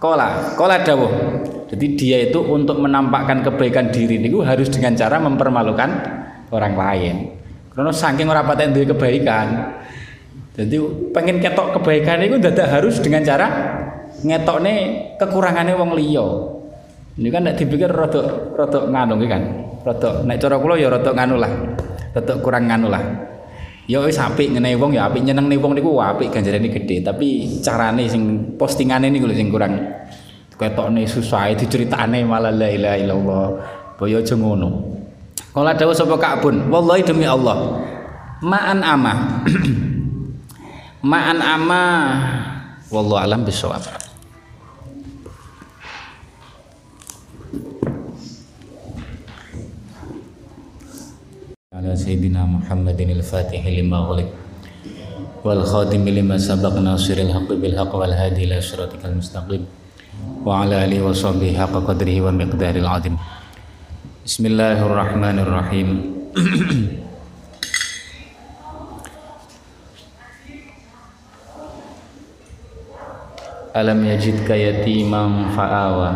[0.00, 1.12] Kola, kola dawuh.
[1.64, 5.90] Jadi dia itu untuk menampakkan kebaikan diri niku harus dengan cara mempermalukan
[6.52, 7.16] orang lain.
[7.72, 9.74] Karena saking ora paten duwe kebaikan.
[10.54, 10.76] Jadi
[11.10, 13.46] pengen ketok kebaikan itu dadak harus dengan cara
[14.22, 14.74] ngetokne
[15.18, 16.26] kekurangannya wong liya.
[17.18, 19.42] Ini kan nek dipikir rada nganu kan.
[19.82, 21.52] Rada nek cara kula ya rada nganu lah.
[22.14, 23.02] Rada kurang nganu lah.
[23.84, 28.08] Ya wis apik ngene wong ya apik nyenengne wong niku apik ganjarane gede, tapi carane
[28.08, 29.76] sing postingane niku sing kurang
[30.59, 33.45] ketokne susah diceritane malah la ilaha illallah.
[33.95, 34.95] Boyo aja ngono.
[35.55, 37.79] Kala dawuh sapa Ka'bun, wallahi demi Allah.
[38.39, 39.43] Ma'an ama.
[41.03, 41.83] Ma'an ama
[42.91, 43.83] wallahu alam bisawab.
[51.79, 54.29] على سيدنا محمد الفاتح لما غلق
[55.47, 59.63] والخاتم لما سبق ناصر الحق بالحق والهادي إلى صراطك المستقيم
[60.44, 63.16] wa ala alihi wa sahbihi haqqa qadrihi wa miqdaril azim.
[64.24, 65.88] Bismillahirrahmanirrahim.
[73.74, 76.10] Alam yajidka yatiman fa'awa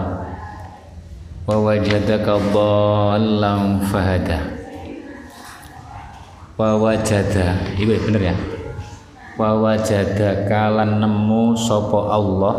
[1.43, 4.47] wa wajadaka dhallan fahada.
[6.55, 8.37] Wa wajada iku bener ya?
[9.35, 12.55] Wa wajada kalan nemu sapa Allah.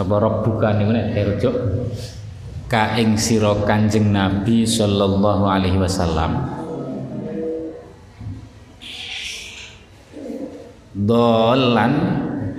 [0.00, 1.52] Sapa Rabbuka niku nek dirujuk?
[2.72, 6.40] Ka ing sira Kanjeng Nabi sallallahu alaihi wasallam.
[10.96, 11.92] Dolan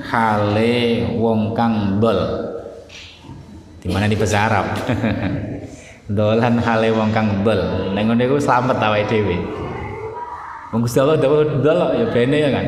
[0.05, 2.22] hale wong kang dol
[3.81, 4.77] di mana di bahasa Arab?
[6.22, 9.41] Dolan hale wong kang dol nang ngene iku slamet awake dhewe.
[10.69, 12.68] Wong Gusti Allah dol ya bene ya kan?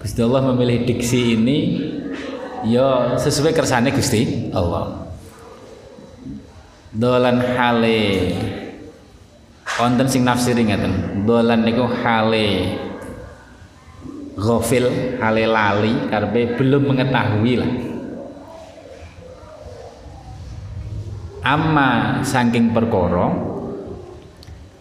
[0.00, 1.58] Gusti Allah memilih diksi ini
[2.66, 5.06] ya sesuai kersane Gusti Allah.
[6.90, 8.02] Dolan hale.
[9.76, 12.80] Wonten sing nafsiri ngeten dolan niku hale.
[14.36, 17.72] Ghafil hale lali karepe belum mengetahui lah.
[21.46, 23.30] Amma saking perkara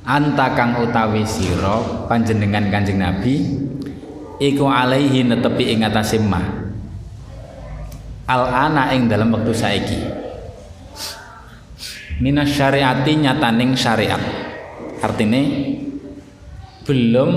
[0.06, 3.36] anta kang utawi sira panjenengan Kanjeng Nabi
[4.42, 6.18] iku alaihi netepi ing atase
[8.26, 10.00] al ana ing dalam waktu saiki.
[12.22, 14.22] Minas syariati nyataning syariat.
[15.04, 15.42] Artinya
[16.88, 17.32] belum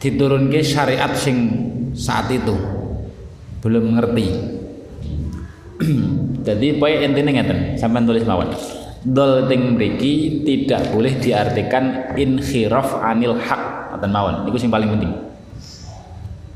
[0.00, 1.36] diturunke syariat sing
[1.92, 2.56] saat itu.
[3.60, 4.26] Belum ngerti.
[6.48, 8.56] Jadi poin intinya ngeten sampai tulis mawon.
[9.00, 13.92] Dol ting mriki tidak boleh diartikan inhiraf anil hak.
[14.00, 14.48] Atau mawon.
[14.48, 15.12] Itu yang paling penting.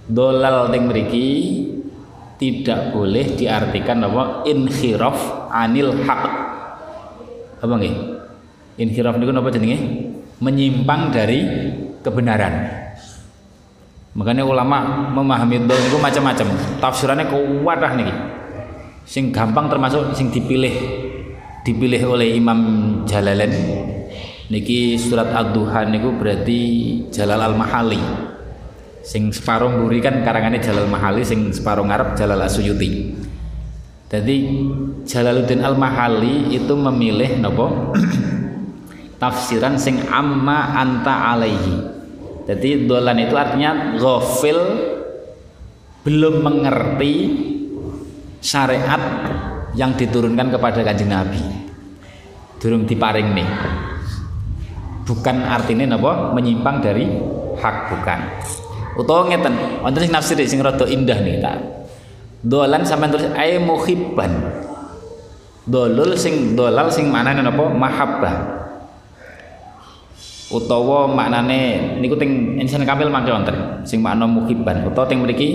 [0.09, 1.29] Dolal ting mriki
[2.45, 4.45] tidak boleh diartikan apa?
[4.45, 6.23] Inhiraf anil haq.
[7.65, 7.95] Apa nggih?
[8.77, 9.81] Inhiraf niku napa jenenge?
[10.45, 11.41] Menyimpang dari
[12.05, 12.85] kebenaran.
[14.13, 16.53] Makanya ulama memahami dol niku macam-macam.
[16.85, 18.15] Tafsirannya kuat lah niki.
[19.09, 20.77] Sing gampang termasuk sing dipilih
[21.65, 22.61] dipilih oleh Imam
[23.09, 23.57] Jalalain.
[24.53, 26.61] Niki surat ad-duha niku berarti
[27.09, 28.34] Jalal al-Mahali
[29.05, 33.13] sing separuh mburi kan karangannya Jalal Mahali sing separuh ngarep Jalal Asuyuti
[34.15, 34.37] jadi
[35.03, 37.91] Jalaluddin Al Mahali itu memilih nopo?
[39.21, 41.75] Tafsiran sing amma anta alaihi.
[42.47, 44.59] Jadi dolan itu artinya ghafil
[46.07, 47.15] belum mengerti
[48.39, 49.03] syariat
[49.75, 51.43] yang diturunkan kepada kanjeng Nabi.
[52.63, 53.51] Durung diparing nih.
[55.11, 56.39] Bukan artinya nopo?
[56.39, 57.09] Menyimpang dari
[57.59, 58.21] hak bukan
[58.95, 61.59] utawa ngeten wonten sing nafsir sing rada indah nih tak.
[62.45, 64.31] Dolan sampean tulis ay muhibban.
[65.65, 67.73] Dolul sing dolal sing maknane napa?
[67.73, 68.37] Mahabbah.
[70.53, 74.85] Utawa maknane niku teng insan kamil mangke wonten sing makna muhibban.
[74.85, 75.49] Utawa teng mriki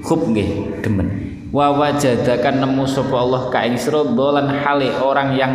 [0.00, 1.08] hub nggih demen
[1.54, 5.52] wa wajadakan nemu sapa Allah ka ing sira dolan hale orang yang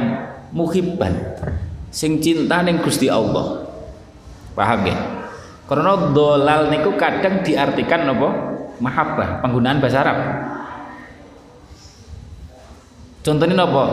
[0.53, 1.11] muhibban.
[1.89, 3.65] Sing cinta ning Gusti Allah.
[4.53, 5.18] Paham nggih
[5.69, 8.29] karena dolal niku kadang diartikan napa
[8.81, 10.17] mahabbah penggunaan bahasa Arab.
[13.21, 13.85] Contohnya napa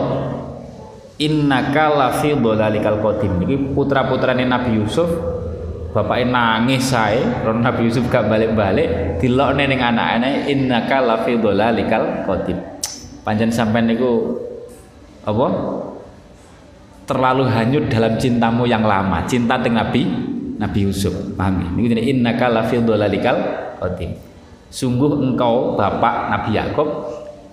[1.21, 3.45] innaka lafi dhalalikal qadim.
[3.45, 5.05] Iki putra-putrane Nabi Yusuf
[5.93, 12.57] bapaknya nangis saya karena Nabi Yusuf gak balik-balik dilokne ning anak-anake innaka lafi dhalalikal qadim.
[13.21, 14.33] Panjen sampean niku
[15.29, 15.47] apa?
[17.07, 20.26] Terlalu hanyut dalam cintamu yang lama cinta dengan Nabi
[20.57, 21.69] Nabi Yusuf paham ya?
[21.77, 23.37] ini innaka lafi dhalalikal
[23.77, 24.17] qadim.
[24.67, 26.89] Sungguh engkau bapak Nabi Yakub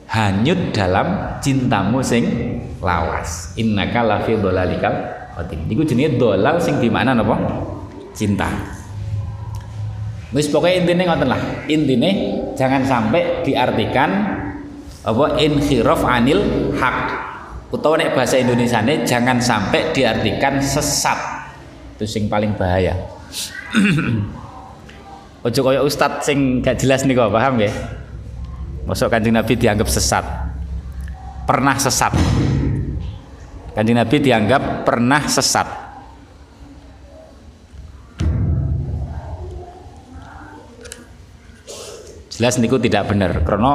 [0.09, 2.25] hanyut dalam cintamu sing
[2.81, 3.53] lawas.
[3.61, 4.95] Innaka lafi dhalalikal
[5.37, 5.69] qadim.
[5.69, 7.37] Iku jenenge dolal sing di mana napa?
[8.17, 8.49] Cinta.
[10.35, 11.41] Wis pokoknya intinya ngoten lah.
[11.71, 12.11] Intinya
[12.59, 14.11] jangan sampai diartikan
[15.05, 16.99] apa inhiraf anil hak.
[17.71, 21.34] Utawa nek bahasa Indonesia ini jangan sampai diartikan sesat
[21.95, 22.99] itu sing paling bahaya.
[25.47, 27.71] Ojo kaya ustad sing gak jelas nih kok paham ya?
[28.85, 30.25] Masuk kanjeng Nabi dianggap sesat.
[31.47, 32.13] Pernah sesat.
[33.77, 35.69] Kanjeng Nabi dianggap pernah sesat.
[42.35, 43.73] Jelas niku tidak benar karena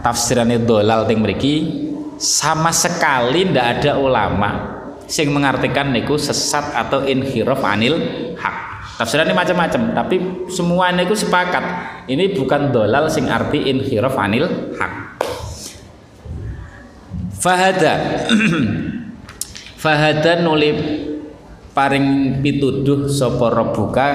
[0.00, 1.84] tafsirannya dolal ting mriki
[2.16, 4.80] sama sekali ndak ada ulama
[5.12, 8.00] sing mengartikan niku sesat atau inhiraf anil
[8.40, 8.56] hak.
[8.96, 10.16] Tafsirannya macam-macam, tapi
[10.48, 11.64] semua niku sepakat
[12.08, 14.48] ini bukan dolal sing arti inhiraf anil
[14.80, 14.92] hak.
[17.36, 17.94] Fahada
[19.82, 20.70] Fahadan nuli
[21.74, 24.08] paring pituduh sapa rabbuka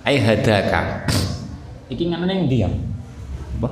[0.00, 1.04] ai hadaka.
[1.92, 2.72] Iki ngene ning diam.
[3.60, 3.68] Apa?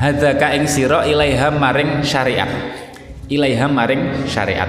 [0.00, 2.48] Hadaka ing sira ilaiha maring syariat.
[3.24, 4.68] Ilaiha maring syariat.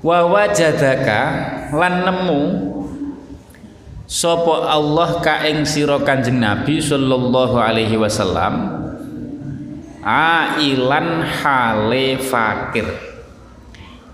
[0.00, 1.20] Wa wajadaka
[1.74, 2.42] lan nemu
[4.08, 8.86] sapa Allah ka ing sira Kanjeng Nabi sallallahu alaihi wasallam
[10.00, 12.86] ailan hale fakir.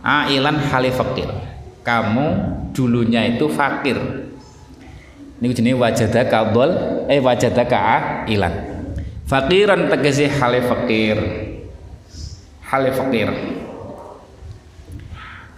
[0.03, 1.31] Ailan hale fakir.
[1.87, 2.27] Kamu
[2.75, 3.99] dulunya itu fakir.
[5.39, 6.71] Ini jenis wajadaka dol
[7.07, 7.79] eh wajadaka
[8.27, 8.55] ailan.
[9.29, 11.52] Fakiran tegese hale fakir
[12.73, 13.29] hale fakir.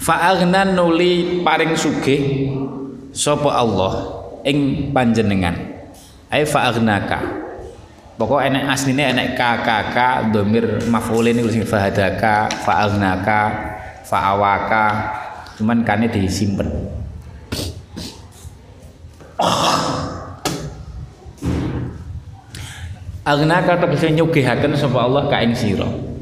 [0.02, 2.50] Fa'agna nuli paring sugih
[3.14, 3.94] sapa Allah
[4.42, 5.54] ing panjenengan.
[6.26, 7.46] Ai fa'agnaka
[8.18, 9.96] pokok enek asline enek KKK
[10.34, 13.40] domir maf'ulin niku sing fahadaka fa'agnaka
[14.02, 14.86] fa'awaka.
[15.54, 16.66] Cuman kane disimpen.
[23.24, 26.13] Agnaka tegese nyugihaken sapa Allah ka ing sira.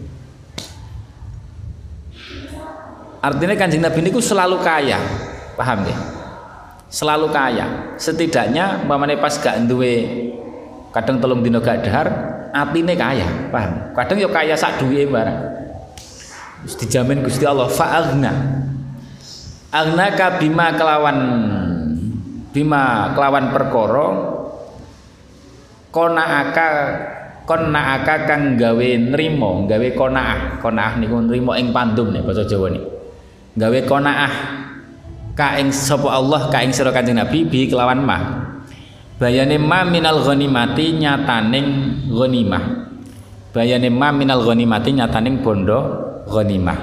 [3.23, 4.99] Artinya Kanjeng Nabi niku selalu kaya.
[5.55, 5.97] Paham ya?
[6.91, 7.97] Selalu kaya.
[7.97, 10.29] Setidaknya mamane pas gak duwe
[10.93, 12.07] kadang tolong dino gak dahar
[12.53, 15.41] atine kaya paham kadang yo kaya sak duwe barang
[16.63, 18.33] Terus dijamin Gusti Allah fa'agna
[19.73, 21.19] agna ka bima kelawan
[22.53, 24.07] bima kelawan perkara
[25.91, 26.69] konaaka
[27.49, 32.85] konaaka kang gawe nrimo gawe konaah konaah niku nrimo ing pandum nih bahasa Jawa nih
[33.53, 34.35] gawe konaah
[35.37, 38.23] ka ing sapa Allah ka ing sira Kanjeng Nabi bi kelawan mah
[39.23, 41.69] bayane ma minal ghanimati nyataning
[42.11, 42.65] ghanimah.
[43.55, 45.79] Bayane ma minal ghanimati nyataning bondo
[46.27, 46.79] ghanimah.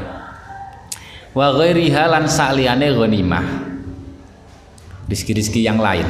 [1.36, 3.46] Wa ghairiha lan sakliyane ghanimah.
[5.12, 6.08] Rizki-rizki yang lain.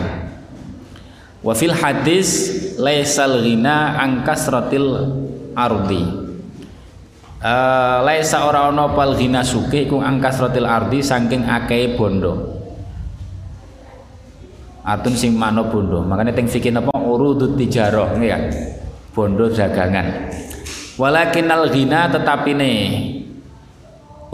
[1.42, 5.18] Wa fil hadis laisal ghina angkasratil
[5.56, 6.29] ardi
[7.40, 12.60] Uh, laisa ora ana pal ghina sugih iku angkasratil ardi saking akeh bondo.
[14.84, 16.04] Atun sing mano bondo.
[16.04, 16.92] Makanya teng fikih napa?
[17.00, 18.44] Urudut tijarah ya?
[19.16, 20.36] Bondo dagangan.
[21.00, 22.72] Walakinal ghina tetapi ne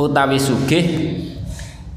[0.02, 0.86] utawi sugih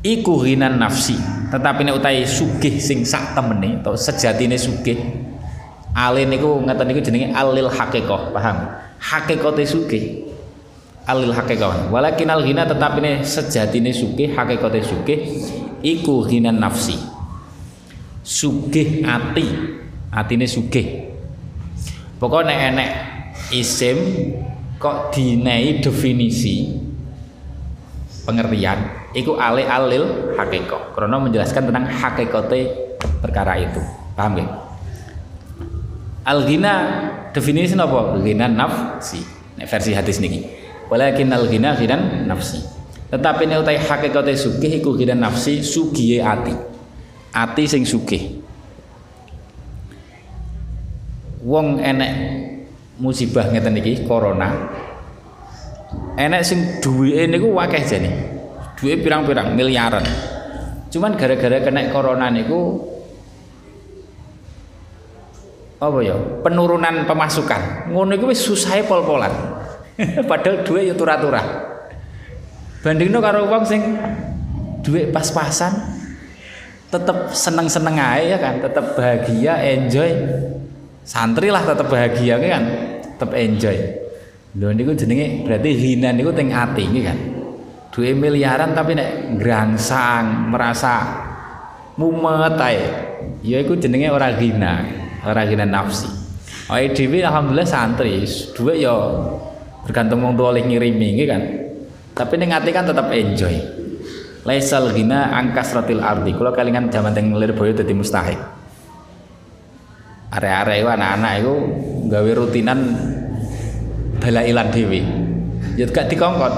[0.05, 1.17] iku ghinan nafsi.
[1.49, 5.01] Tetapi ne utawi sugih sing sak temene atau sejatine sugih.
[5.97, 8.77] Ale niku ngeten niku jenenge alil haqiqah paham?
[9.01, 10.28] Hakikate sugih
[11.09, 15.19] alil haqiqah walakinal ghina tetapi ne sejatine sugih hakikate sugih
[15.81, 17.01] iku ghinan nafsi.
[18.21, 19.49] Sugih ati
[20.13, 21.09] atine sugih.
[22.21, 22.91] Pokoknya enek
[23.57, 23.97] isim
[24.77, 26.77] kok dinai definisi
[28.29, 32.61] pengertian iku ale alil hakiko karena menjelaskan tentang hakikote
[33.25, 33.81] perkara itu.
[34.13, 34.51] Paham gak?
[36.29, 36.75] al ghina
[37.33, 38.21] definisi apa?
[38.21, 39.25] ghina nafsi.
[39.59, 42.61] Versi hadis niki walakin al ghina ghinan nafsi.
[43.09, 46.53] Tetapi nek utai hakikate sugih iku ghina nafsi sugihe ati.
[47.33, 48.41] Ati sing sugih.
[51.45, 52.13] Wong enek
[53.01, 54.53] musibah ngeten iki corona.
[56.21, 58.11] Enek sing duwike niku akeh jane.
[58.77, 60.05] Duwe pirang-pirang miliaran.
[60.93, 62.85] Cuman gara-gara kena corona niku
[65.81, 67.89] apa ya penurunan pemasukan.
[67.89, 69.58] Ngono iku wis susahe pol-polan
[70.31, 71.47] padahal duit ya turah-turah.
[72.87, 73.99] Bandingno karo wong sing
[74.87, 75.75] duit pas-pasan
[76.89, 78.63] tetep seneng-seneng aja ya kan?
[78.63, 80.11] Tetep bahagia enjoy.
[81.03, 82.65] Santri lah tetep bahagia kan?
[83.19, 83.77] Tetep enjoy.
[84.57, 87.19] Lho niku jenenge berarti hina niku teng ati iki kan?
[87.91, 91.27] Duit miliaran tapi nek grangsang merasa
[91.99, 92.81] mumet ae
[93.43, 94.87] ya iku jenenge ora hina
[95.27, 96.07] ora hina nafsi.
[96.69, 98.93] Awake dhewe alhamdulillah santri, duit ya
[99.89, 101.43] bergantung wong tua oleh ngirimi kan.
[102.13, 103.57] Tapi ning ati kan tetap enjoy.
[104.45, 106.37] Laisal ghina angkas rotil ardi.
[106.37, 108.37] Kula kalingan jaman teng Lirboyo dadi mustahik.
[110.29, 111.55] Are-are iku anak-anak iku
[112.13, 112.79] gawe rutinan
[114.21, 115.01] dalailan dhewe.
[115.81, 116.55] Ya gak dikongkon.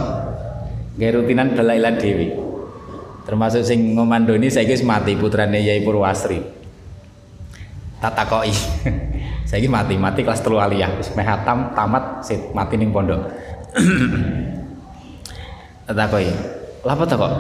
[0.99, 2.35] Gawe rutinan dalailan dhewe.
[3.31, 6.43] Termasuk sing ngomandoni saiki wis mati putrane Yai Purwasri.
[8.01, 8.17] Tak
[9.51, 10.95] saiki mati, mati kelas telu aliyah.
[10.95, 13.19] Wis meh hatam tamat sit mati ning pondok.
[15.91, 16.31] tak takoki.
[16.87, 17.33] Lah apa takok?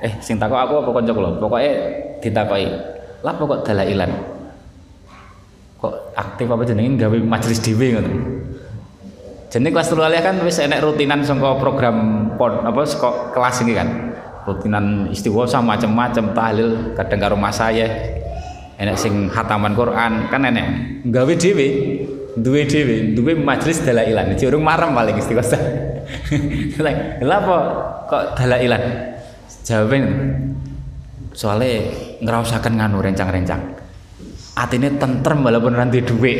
[0.00, 1.30] Eh, sing takok aku apa kanca kula?
[1.36, 1.70] Pokoke
[2.24, 2.68] ditakoki.
[3.20, 4.08] Lah pokok dalailan.
[5.76, 8.16] Kok aktif apa jenenge gawe majelis dhewe ngoten.
[9.52, 11.96] Jenenge kelas telu aliyah kan wis enek rutinan saka program
[12.40, 13.88] pon apa saka kelas ini kan.
[14.48, 18.16] Rutinan istighosah macam-macam tahlil kadang karo mas saya
[18.76, 20.66] enek sing hataman Quran kan enek
[21.08, 21.66] gawe dhewe
[22.36, 24.36] duwe dhewe duwe majelis dalailan.
[24.36, 25.60] Iki urung marem paling istighosah
[26.84, 27.56] lha apa
[28.06, 28.82] kok dalailan?
[29.66, 29.96] Jawabe
[31.32, 31.90] soalnya
[32.22, 33.62] ngerausakan nganu rencang-rencang.
[34.56, 36.32] Atine tentrem walaupun nanti duwe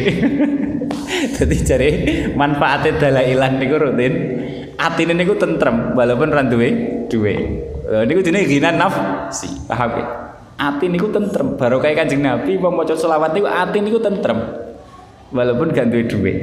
[1.36, 1.88] jadi cari
[2.36, 4.14] manfaatnya dalailan niku rutin.
[4.76, 6.68] Atine niku tentrem walaupun randuwe
[7.08, 7.34] duwe
[8.04, 9.48] niku jenenge ghina nafsi.
[9.68, 10.25] Paham ya
[10.56, 11.54] ati niku tentrem.
[11.54, 14.40] Baru kayak kanjeng nabi mau maca selawat niku ati niku tentrem.
[15.30, 16.38] Walaupun gak duwe dhuwit.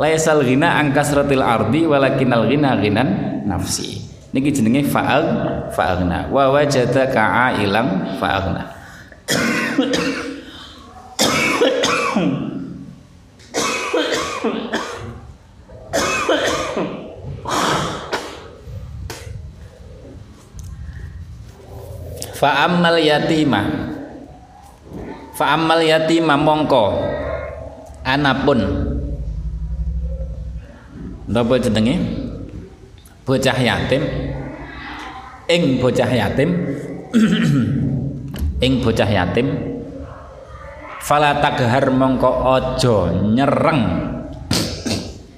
[0.00, 3.08] Laisal ghina angkas ratil ardi walakinal ghina ghinan
[3.44, 4.00] nafsi.
[4.32, 5.24] Niki jenenge fa'al
[5.76, 8.64] fa'alna wa ka'a ilang fa'alna
[22.42, 23.62] fa ammal yatima.
[25.38, 26.98] Fa ammal yatima mongko.
[28.02, 28.58] Anapun.
[31.30, 32.02] Napa jenenge?
[33.22, 34.02] Bocah yatim.
[35.46, 36.50] Ing bocah yatim.
[38.66, 39.46] Ing bocah yatim.
[40.98, 43.82] Fala taghar mongko aja nyereng.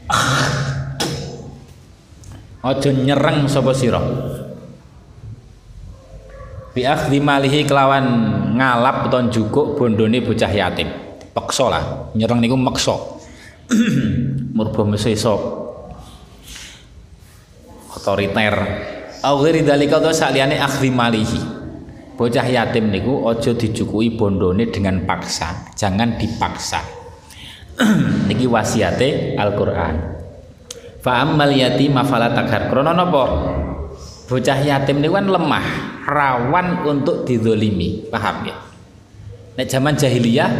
[2.64, 4.00] Aja nyereng sapa sira
[6.74, 8.04] bi akhdhi malihi kelawan
[8.58, 10.90] ngalap utawa jukuk bondone bocah yatim.
[11.30, 11.84] Peksa lah
[12.18, 12.98] nyereng niku meksa.
[14.58, 15.34] Murba mesesa
[17.94, 18.54] otoriter.
[19.24, 21.40] Au ghairi dalika to saliyane akhdhi malihi.
[22.14, 26.82] Bocah yatim niku aja dijukui bondone dengan paksa jangan dipaksa.
[28.30, 30.14] Niki wasiate Al-Qur'an.
[31.02, 32.94] Fa ammal yatima fala takhar krana
[34.24, 35.66] bocah yatim niku kan lemah
[36.08, 38.56] rawan untuk didolimi paham ya?
[39.54, 40.50] Nek zaman jahiliyah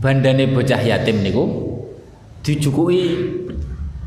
[0.00, 1.44] bandane bocah yatim niku
[2.40, 3.20] dijukui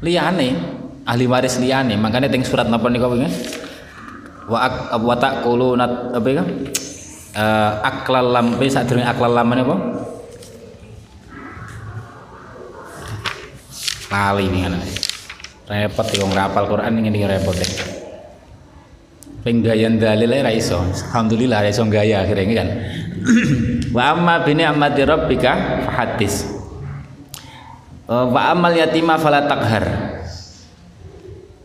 [0.01, 0.57] liyane
[1.05, 1.93] ahli waris liyane.
[1.99, 3.29] Makanya teng surat napa niku wingi
[4.49, 5.85] wa ak wa taquluna
[6.17, 6.43] apa ya
[7.85, 9.75] aklal lam pe sadurunge aklal lam apa?
[14.09, 14.65] Lali wingi
[15.69, 17.98] repot wong rapal Quran ngene repot ya
[19.45, 20.79] penggayan dalil ra iso.
[20.79, 22.69] Alhamdulillah ra iso gaya akhirnya kan?
[23.95, 26.59] Wa amma bini amati rabbika fahadis
[28.09, 29.85] wa amal yatima fala takhar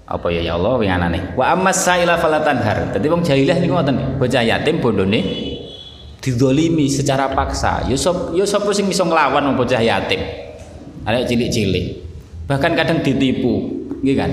[0.04, 2.92] apa ya ya Allah winganane wa ammas saila fala tanhar.
[2.92, 5.20] Dadi wong jahiliyah niku ngoten bocah yatim bondone
[6.20, 7.88] didolimi secara paksa.
[7.96, 10.20] Sop ya sapa sing iso nglawan bocah yatim?
[11.08, 12.04] Arek cilik-cilik.
[12.44, 14.32] Bahkan kadang ditipu, gitu kan?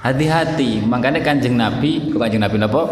[0.00, 2.82] Hati-hati, makanya Kanjeng Nabi, Kanjeng Nabi napa?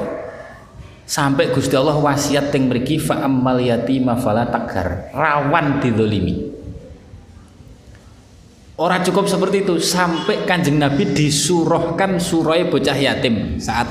[1.08, 6.52] Sampai Gusti Allah wasiat teng mriki fa ammal yatima taghar, rawan didolimi.
[8.78, 13.90] Orang cukup seperti itu sampai kanjeng Nabi disuruhkan surai bocah yatim saat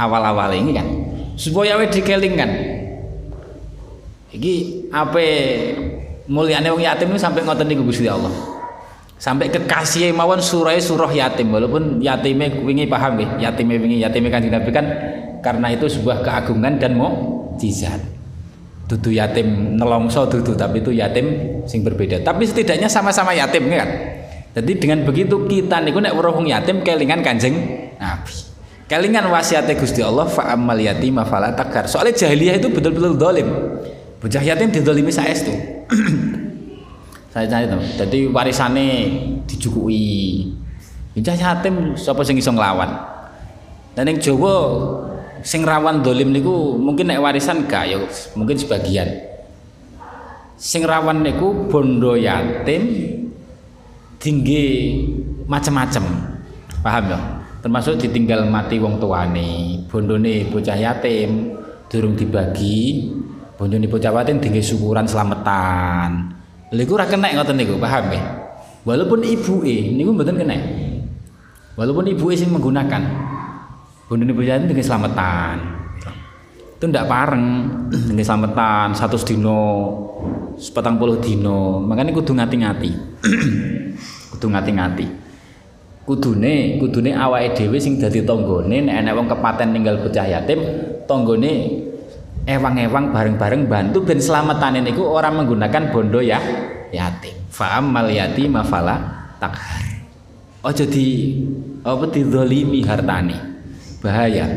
[0.00, 0.88] awal-awal ini kan
[1.36, 2.50] supaya we dikelingkan.
[4.32, 4.54] Iki
[4.88, 5.20] apa
[6.24, 8.32] muliane wong yatim sampai ngoten niku Gusti Allah.
[9.18, 11.50] Sampai kekasih mawon surai surah yatim.
[11.50, 14.86] Walaupun yatime wingi paham nggih, yatime wingi yatime kanjeng Nabi kan
[15.42, 17.10] karena itu sebuah keagungan dan mau
[17.58, 17.98] jizat
[18.88, 21.26] dudu yatim nelongso dudu tapi itu yatim
[21.66, 22.22] sing berbeda.
[22.22, 23.90] Tapi setidaknya sama-sama yatim kan?
[24.54, 27.54] Jadi dengan begitu kita niku nek weruh yatim kelingan kanjeng
[27.98, 28.34] Nabi.
[28.88, 33.48] Kelingan wasiatnya Gusti Allah fa amal yatim fala takar soalnya jahiliyah itu betul-betul dolim.
[34.18, 35.52] Bocah yatim didolimi saestu
[37.38, 38.86] saya cari tuh jadi warisannya
[39.46, 40.50] dijukui.
[41.14, 42.90] Bocah yatim siapa sing iso nglawan
[43.94, 44.54] dan yang Jawa
[45.46, 47.98] sing rawan dolim niku mungkin nek warisan gak ya
[48.34, 49.06] mungkin sebagian.
[50.58, 52.82] Sing rawan niku bondo yatim
[54.18, 54.66] tinggi
[55.46, 56.04] macam-macam
[56.82, 57.18] paham ya?
[57.62, 59.82] Termasuk ditinggal mati wong tuane.
[59.86, 61.54] Bondone bocah yatim
[61.86, 63.10] durung dibagi.
[63.58, 66.37] Bondone bocah yatim tinggi syukuran selamatan
[66.74, 68.22] lha ora kena ngoten niku paham ya
[68.84, 70.56] walaupun ibuke niku mboten kena
[71.76, 73.28] walaupun ibuke sing menggunakan
[74.08, 75.56] Bunda bujani dengan selamatan.
[76.80, 77.44] Itu ndak pareng
[77.92, 79.60] dengan selamatan satu dino,
[80.56, 81.76] sepatang puluh dino.
[81.84, 82.90] Makanya kudu ngati-ngati.
[84.32, 85.06] kudu ngati-ngati.
[86.08, 90.56] Kudune, kudune awake dhewe sing dadi tanggane nek enek wong kepaten ninggal bocah yatim,
[91.04, 91.84] tanggane
[92.48, 94.08] ewang-ewang bareng-bareng bantu.
[94.08, 96.40] Ben selamatane niku orang menggunakan bondo ya
[96.88, 97.36] yatim.
[97.52, 99.84] Fa'amal yatim fala takhar.
[100.64, 101.38] Ojo di
[101.84, 103.36] apa dizalimi hartane
[104.00, 104.48] bahaya.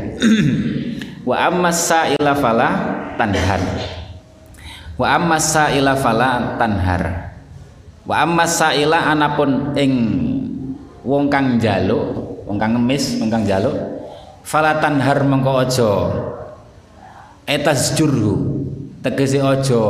[1.28, 2.70] Wa ammas sa'ila fala
[3.20, 3.62] tanhar.
[4.98, 7.36] Wa ammas sa'ila fala tanhar.
[8.08, 9.94] Wa ammas sa'ila anapun ing
[11.02, 12.14] wong kang njaluk
[12.46, 13.74] wong kang ngemis wong kang njaluk
[14.46, 15.94] fala tanhar mengko aja
[17.52, 18.64] etas jurhu
[19.04, 19.84] tegese aja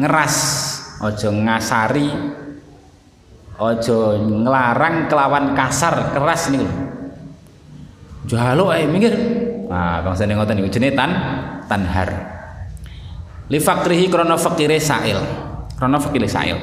[0.00, 0.36] ngeras
[1.04, 2.08] aja ngasari
[3.60, 6.68] aja nglarang kelawan kasar keras niku
[8.22, 9.18] Jaluk ae minggir.
[9.66, 11.10] Nah, bangsane ngoten niku jenenge tan
[11.66, 12.10] tanhar.
[13.50, 15.18] Li fakrihi krana fakire sa'il.
[15.74, 16.54] Krana fakire sa'il.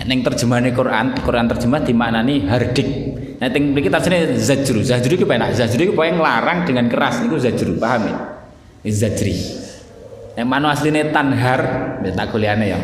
[0.00, 2.88] Ning terjemahane Quran, Quran terjemah dimaknani hardik.
[3.36, 4.80] Nek teng mriki tafsirnya zajru.
[4.80, 5.52] Zajru iki penak.
[5.52, 8.16] Zajru iki pokoke nglarang dengan keras niku zajru, paham ya?
[8.84, 9.36] Zajri.
[10.36, 11.60] Nek manu asline tanhar,
[12.04, 12.78] tak kuliahane ya.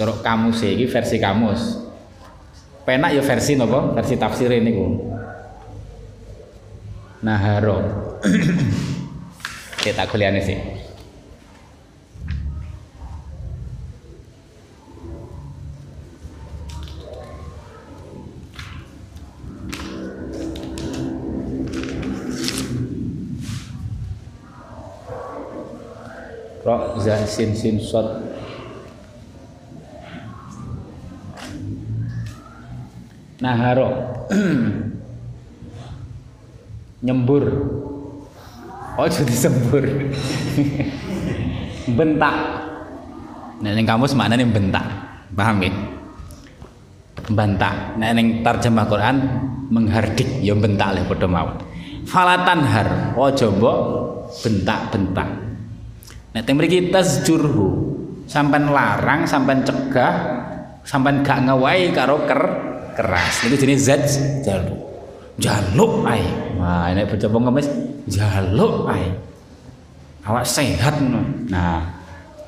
[0.00, 1.84] Corok kamus iki versi kamus.
[2.88, 3.92] Penak ya versi napa?
[3.92, 5.08] Versi tafsir niku
[7.18, 7.82] naharo
[9.82, 10.58] kita kuliahnya sih
[26.68, 28.04] Rok za sin sin sod.
[33.40, 33.88] Naharo
[37.08, 37.44] nyembur.
[39.00, 39.80] Oh jadi sembur.
[41.96, 42.36] Bentak.
[43.64, 44.84] Nah ini kamus mana nih bentak.
[45.32, 45.72] Paham ya
[47.32, 47.96] bentak.
[47.96, 49.16] Nah ini terjemah Quran
[49.72, 51.48] menghardik ya bentak lah pada mau
[52.08, 52.88] falatan har
[53.20, 53.72] oh coba
[54.40, 55.47] bentak bentak
[56.32, 57.68] nah yang beri tasjurhu
[58.28, 60.14] sampai larang sampai cegah
[60.84, 62.42] sampai gak ngawai karo ker
[62.98, 63.46] keras.
[63.46, 64.02] Itu jenis zat
[64.42, 64.80] jaluk.
[65.38, 66.22] Jaluk ay
[66.58, 67.68] wah ini bocah pengemis
[68.10, 69.06] jaluk ay
[70.26, 70.98] awak sehat
[71.48, 71.86] nah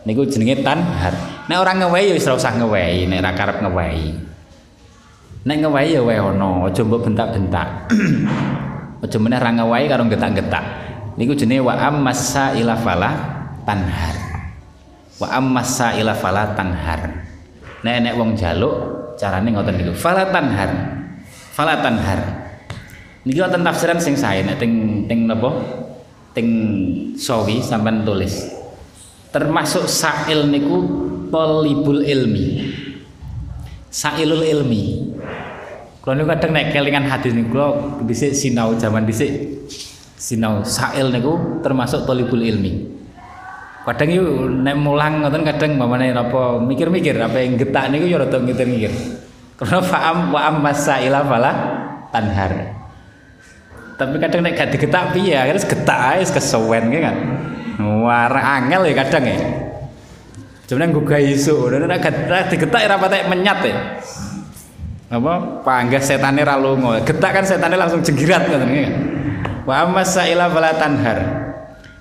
[0.03, 1.15] niku jenenge tanhar.
[1.47, 4.09] Nek orang ngewehi ya wis ora usah ngewehi nek ora karep ngewehi
[5.41, 7.69] nek ya wae ono aja mbok bentak-bentak.
[9.01, 10.65] Aja meneh ora ngewehi karo getak-getak
[11.17, 13.40] niku jenenge wa ammasa ila fala
[13.71, 14.19] tanhar
[15.23, 17.31] wa ammasa ila fala tanhar
[17.87, 18.75] nek nek wong jaluk
[19.15, 20.71] carane ngoten niku fala tanhar
[21.55, 22.41] fala tanhar
[23.21, 25.53] Niki wonten tafsiran sing sae nek teng teng napa?
[26.33, 26.49] Teng
[27.21, 28.49] sawi sampean tulis.
[29.29, 30.77] Termasuk sa'il niku
[31.29, 32.65] talibul ilmi.
[33.93, 34.83] Sa'ilul ilmi.
[36.01, 37.69] Kalau niku kadang nek kelingan hadis niku kula
[38.09, 39.29] dhisik sinau zaman dhisik
[40.17, 43.00] sinau sa'il niku termasuk talibul ilmi.
[43.81, 48.37] Kadang yuk nek mulang ngoten kadang mamane apa mikir-mikir apa yang getak niku yo rada
[48.37, 48.93] mikir-mikir.
[49.57, 51.53] Karena fa'am wa masa masaila fala
[52.13, 52.53] tanhar.
[53.97, 57.17] Tapi kadang nek gak digetak piye akhirnya getak ae kesuwen kan.
[57.81, 59.39] War angel ya kadang ya.
[60.69, 63.77] Cuman gugah isu, nek gak digetak ora patek menyat ya.
[65.11, 67.01] Apa panggah setane ra lunga.
[67.01, 68.93] Getak kan setane langsung jenggirat ngoten kan.
[69.65, 71.40] Wa masa masaila fala tanhar.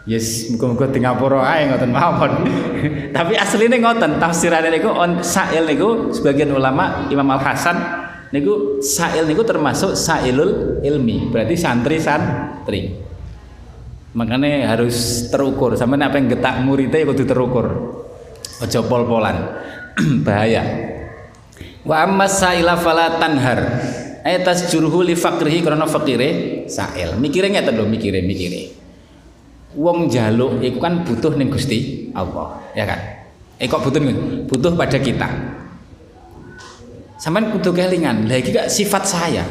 [0.10, 2.42] Yes, muga-muga di ngapura ae ngoten mawon.
[3.16, 7.78] Tapi asline ngoten, tafsirane niku on sa'il niku sebagian ulama Imam Al Hasan
[8.34, 11.30] niku sa'il niku termasuk sa'ilul ilmi.
[11.30, 12.90] Berarti santri santri.
[14.18, 15.78] Makanya harus terukur.
[15.78, 17.66] Sampai apa yang getak muridnya kudu terukur.
[18.66, 19.38] Ojo pol-polan.
[20.26, 20.66] Bahaya.
[21.86, 23.62] Wa amma sa'ila fala tanhar.
[24.26, 27.14] Ayatas jurhu li fakrihi karena fakire sa'il.
[27.22, 28.79] Mikire ngeten lho, mikire mikire
[29.78, 33.00] wong jaluk itu kan butuh ning Gusti Allah, ya kan?
[33.60, 34.48] Eh kok butuh nih?
[34.48, 35.28] Butuh pada kita.
[37.20, 38.32] Sampai butuh kelingan.
[38.32, 39.44] Lagi gak sifat saya.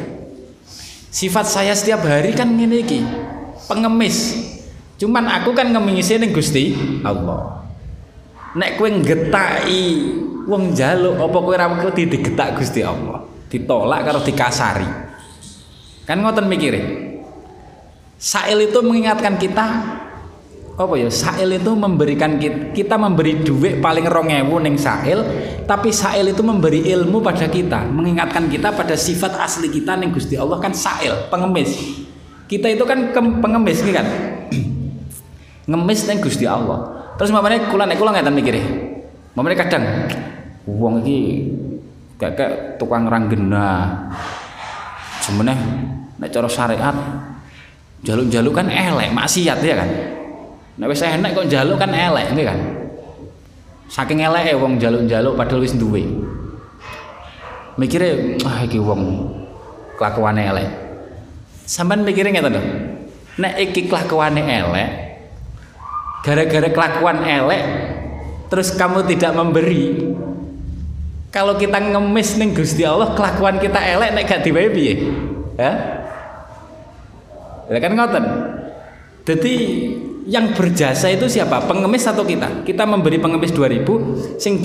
[1.12, 3.04] Sifat saya setiap hari kan ngene iki.
[3.68, 4.32] Pengemis.
[4.96, 6.72] Cuman aku kan ngemisi ning Gusti
[7.04, 7.68] Allah.
[8.56, 9.82] Nek kowe ngetaki
[10.48, 13.28] wong jaluk apa kowe ora wedi digetak Gusti Allah.
[13.52, 14.88] Ditolak karo dikasari.
[16.08, 16.80] Kan ngoten mikire.
[18.16, 19.66] Sail itu mengingatkan kita
[20.78, 21.10] apa ya?
[21.10, 25.26] Sail itu memberikan kita, kita memberi duit paling rongewu neng sail
[25.66, 30.38] tapi sail itu memberi ilmu pada kita mengingatkan kita pada sifat asli kita neng Gusti
[30.38, 31.74] Allah kan sail pengemis.
[32.46, 34.06] Kita itu kan pengemis kan?
[35.74, 37.10] Ngemis neng Gusti Allah.
[37.18, 38.62] Terus mamane kula nek kula ngeten mikire
[39.34, 39.82] mamane kadang
[40.62, 41.18] wong iki
[42.22, 43.98] gak kayak tukang ranggena.
[45.26, 45.58] Sebenarnya
[46.22, 46.94] nek cara syariat
[48.06, 50.17] jaluk-jaluk kan elek maksiat ya kan
[50.78, 52.58] Nek wis enek kok njaluk kan elek nggih kan.
[53.90, 56.06] Saking eleke wong njaluk-njaluk padahal wis duwe.
[57.78, 59.30] Mikire ah iki wong
[59.98, 60.68] kelakuane elek.
[61.66, 62.62] Sampeyan mikire ngeten to.
[63.42, 65.08] Nek iki kelakuane elek
[66.22, 67.62] gara-gara kelakuan elek
[68.52, 70.12] terus kamu tidak memberi
[71.28, 74.94] kalau kita ngemis nih Gusti Allah kelakuan kita elek nek gak diwehi piye
[75.56, 75.72] ya
[77.68, 78.24] ya kan ngoten
[79.28, 79.54] jadi
[80.28, 81.64] yang berjasa itu siapa?
[81.64, 82.62] Pengemis atau kita?
[82.62, 84.60] Kita memberi pengemis 2000, sing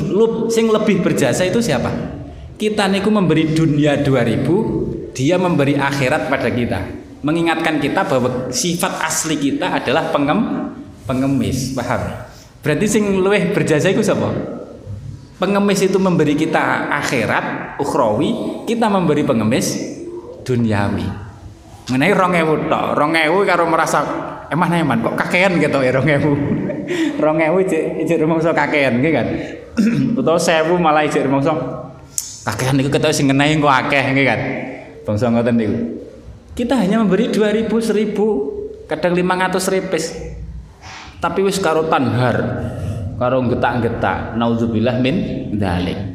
[0.52, 1.88] sing lebih berjasa itu siapa?
[2.60, 6.80] Kita niku memberi dunia 2000, dia memberi akhirat pada kita.
[7.24, 10.68] Mengingatkan kita bahwa sifat asli kita adalah pengem
[11.08, 12.28] pengemis, paham?
[12.60, 14.36] Berarti sing lebih berjasa itu siapa?
[15.40, 19.80] Pengemis itu memberi kita akhirat, ukhrawi, kita memberi pengemis
[20.44, 21.08] duniawi.
[21.88, 24.00] Mengenai rong ewu tok, rong ewu karo merasa
[24.54, 26.32] emang eman kok kakean gitu ya rong ewu?
[27.18, 29.28] Rong ewu cek rumongso kakean gitu kan?
[30.22, 31.58] Utawa sewu malah cek rumongso
[32.46, 34.40] kakean itu kita sing ngenai kok akeh gitu kan?
[35.04, 35.78] Bangsa ngoten niku.
[36.54, 40.06] Kita hanya memberi 2000 1000 kadang 500 ripis
[41.18, 42.36] tapi wis karo tanhar
[43.16, 46.14] karo getak-getak naudzubillah min dalik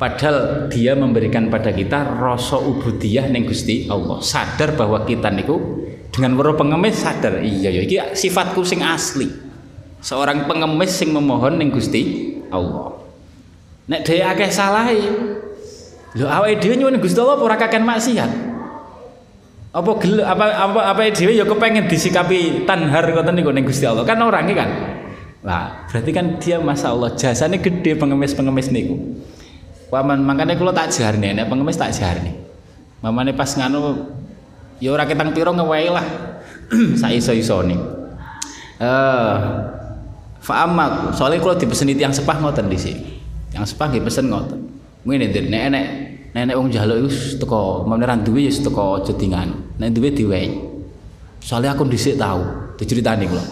[0.00, 4.18] padahal dia memberikan pada kita rasa ubudiyah ning Gusti Allah.
[4.18, 9.32] Sadar bahwa kita niku dengan weruh pengemis sadar iya ya iki sifatku sing asli.
[10.04, 13.00] Seorang pengemis sing memohon ning Gusti Allah.
[13.88, 14.92] Nek dhewe akeh salah
[16.12, 18.30] lho awake dhewe nyuwun Gusti Allah ora kaken maksiat?
[19.72, 24.04] Apa gel apa apa apa dhewe ya kepengen disikapi tanhar ngoten niku ning Gusti Allah?
[24.04, 24.70] Kan orang iki kan?
[25.42, 29.00] Lah berarti kan dia masa Allah jasanya gede pengemis-pengemis niku.
[29.88, 32.36] Paman makanya kalau tak jarne nek pengemis tak jarne.
[33.00, 34.12] Mamane pas nganu
[34.82, 36.06] ya ora ketang piro ngewae lah.
[37.00, 37.78] Saiso-isone
[38.82, 39.36] eh
[40.42, 43.22] fa amma soalnya kalau dipesen yang sepah ngoten sini
[43.54, 44.58] yang sepah nggih pesen ngoten.
[45.06, 45.86] Ngene nek nek
[46.34, 50.50] nenek wong jaluk iku teko meneran duwe ya teko jedingan nek duwe diwehi
[51.38, 52.42] soalnya aku dhisik tahu
[52.80, 53.44] diceritani kula.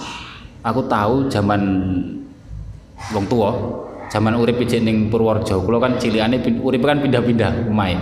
[0.66, 1.62] Aku tahu zaman
[3.14, 3.50] wong tua
[4.10, 5.62] zaman urip ijek ning Purworejo.
[5.62, 8.00] Kula kan cilikane urip kan pindah-pindah omahe.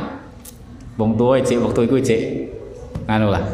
[0.96, 2.20] Wong tua ijek waktu iku ijek
[3.08, 3.44] nganu lah.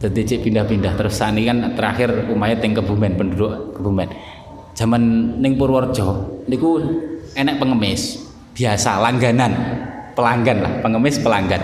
[0.00, 0.94] Jadi cek pindah-pindah.
[0.96, 4.08] Terus sani kan terakhir umayat yang kebumen penduduk kebumen.
[4.78, 5.02] Zaman
[5.42, 6.80] ning Purworejo niku
[7.34, 8.22] enek pengemis
[8.54, 9.52] biasa langganan.
[10.14, 11.60] Pelanggan lah pengemis pelanggan.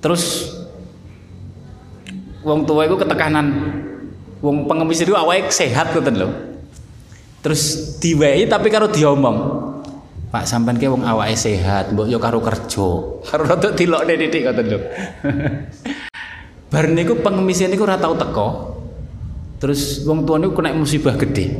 [0.00, 0.54] Terus
[2.46, 3.46] wong tua itu ketekanan.
[4.42, 6.28] Wong pengemis itu awalnya sehat ngoten lho.
[7.42, 7.62] Terus
[7.98, 9.70] diwehi tapi karo diomong
[10.32, 12.88] Pak sampean ke wong awake sehat, mbok yo karo kerja.
[13.20, 14.78] Karo rada dilokne titik ngoten lho.
[16.72, 18.48] Bar niku pengemis niku ora tau teko.
[19.60, 21.52] Terus wong tua niku kena musibah gede.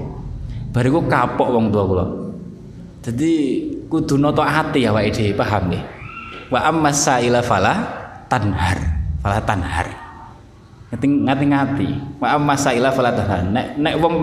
[0.73, 2.07] Bariku kapok wong tua kula.
[3.05, 3.33] Jadi
[3.93, 5.85] kudu nata ati awake dhewe paham nggih.
[6.49, 7.77] Wa amma sa'ila fala
[8.33, 8.81] tanhar.
[9.21, 9.87] Fala tanhar.
[10.89, 11.89] Ngati ngati ngati.
[12.25, 13.45] Wa amma sa'ila fala tanhar.
[13.53, 14.17] Nek nek wong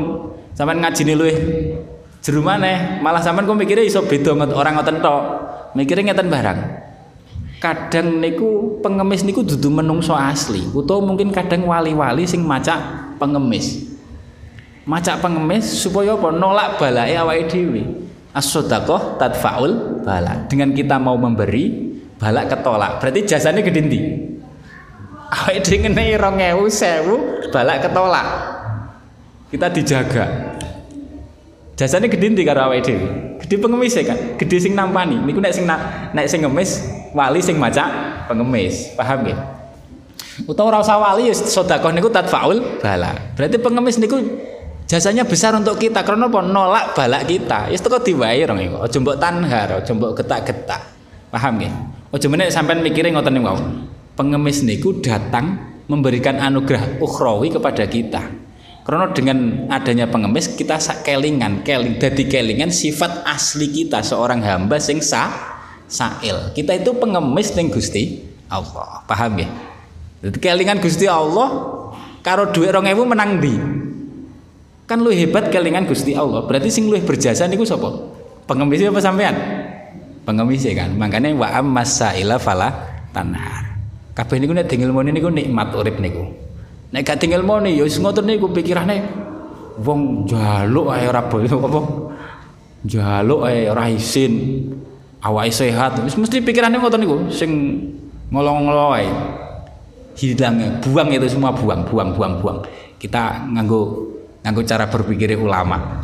[0.58, 1.38] sampean ngajine luwih
[2.20, 5.24] jero maneh, malah sampean kok mikire iso beda orang ngoten tok.
[5.78, 6.60] Mikire ngeten barang.
[7.60, 12.80] Kadang niku pengemis niku dudu menungso asli, utawa mungkin kadang wali-wali sing macak
[13.20, 13.84] pengemis.
[14.88, 16.32] Macak pengemis supaya apa?
[16.32, 17.84] Nolak balake awake dhewe.
[18.32, 20.48] As-sadaqah tadfaul bala.
[20.48, 23.04] Dengan kita mau memberi, balak ketolak.
[23.04, 24.00] Berarti jasanya gede ndi?
[25.30, 28.28] Awake dhewe ngene 2000, 1000, balak ketolak.
[29.52, 30.26] Kita dijaga.
[31.80, 33.08] Jasanya gede ndi karo awake dhewe?
[33.40, 34.36] Gede pengemis ya kan?
[34.36, 35.16] Gede sing nampani.
[35.24, 36.84] Niku nek sing nek sing ngemis
[37.16, 37.88] wali sing maca
[38.28, 38.92] pengemis.
[39.00, 39.40] Paham ya
[40.44, 44.24] utawa ora usah wali ya sedekah niku tadfaul bala berarti pengemis niku
[44.88, 46.40] jasanya besar untuk kita karena apa?
[46.44, 47.72] Nolak balak kita.
[47.72, 48.78] Ya teko diwae rong iku.
[48.84, 50.84] Aja mbok tanhar aja mbok getak-getak.
[51.32, 51.72] Paham ya
[52.12, 53.56] aja meneh sampean mikire ngoten niku
[54.20, 58.49] pengemis niku datang memberikan anugerah ukhrawi kepada kita
[58.90, 64.98] karena dengan adanya pengemis kita kelingan keling dadi kelingan sifat asli kita seorang hamba sing
[64.98, 65.30] sah
[65.86, 66.50] sail.
[66.58, 69.06] Kita itu pengemis ning Gusti Allah.
[69.06, 69.50] Paham ya?
[70.26, 71.54] Jadi kelingan Gusti Allah
[72.26, 73.54] karo duit 2000 menang di.
[74.90, 76.50] Kan lu hebat kelingan Gusti Allah.
[76.50, 77.94] Berarti sing luwih berjasa niku sapa?
[78.50, 79.38] Pengemis apa sampean?
[80.26, 80.98] Pengemis ya kan.
[80.98, 82.74] Makanya wa ammasaila fala
[83.14, 83.70] tanhar.
[84.18, 86.49] Kabeh niku nek dingilmone niku nikmat urip niku.
[86.90, 89.06] Nek gak dingilmone ya wis ngoten niku pikirane.
[89.80, 91.82] Wong jaluk ae ora apa
[92.84, 94.66] jaluk ae ora isin.
[95.54, 96.00] Sehat.
[96.02, 97.52] Wis mesti pikirannya ngoten niku sing
[98.34, 99.06] ngolong-ngolong
[100.18, 102.58] hilangnya buang itu semua buang buang buang buang.
[102.98, 104.10] Kita nganggo
[104.42, 106.02] nganggo cara berpikir ulama.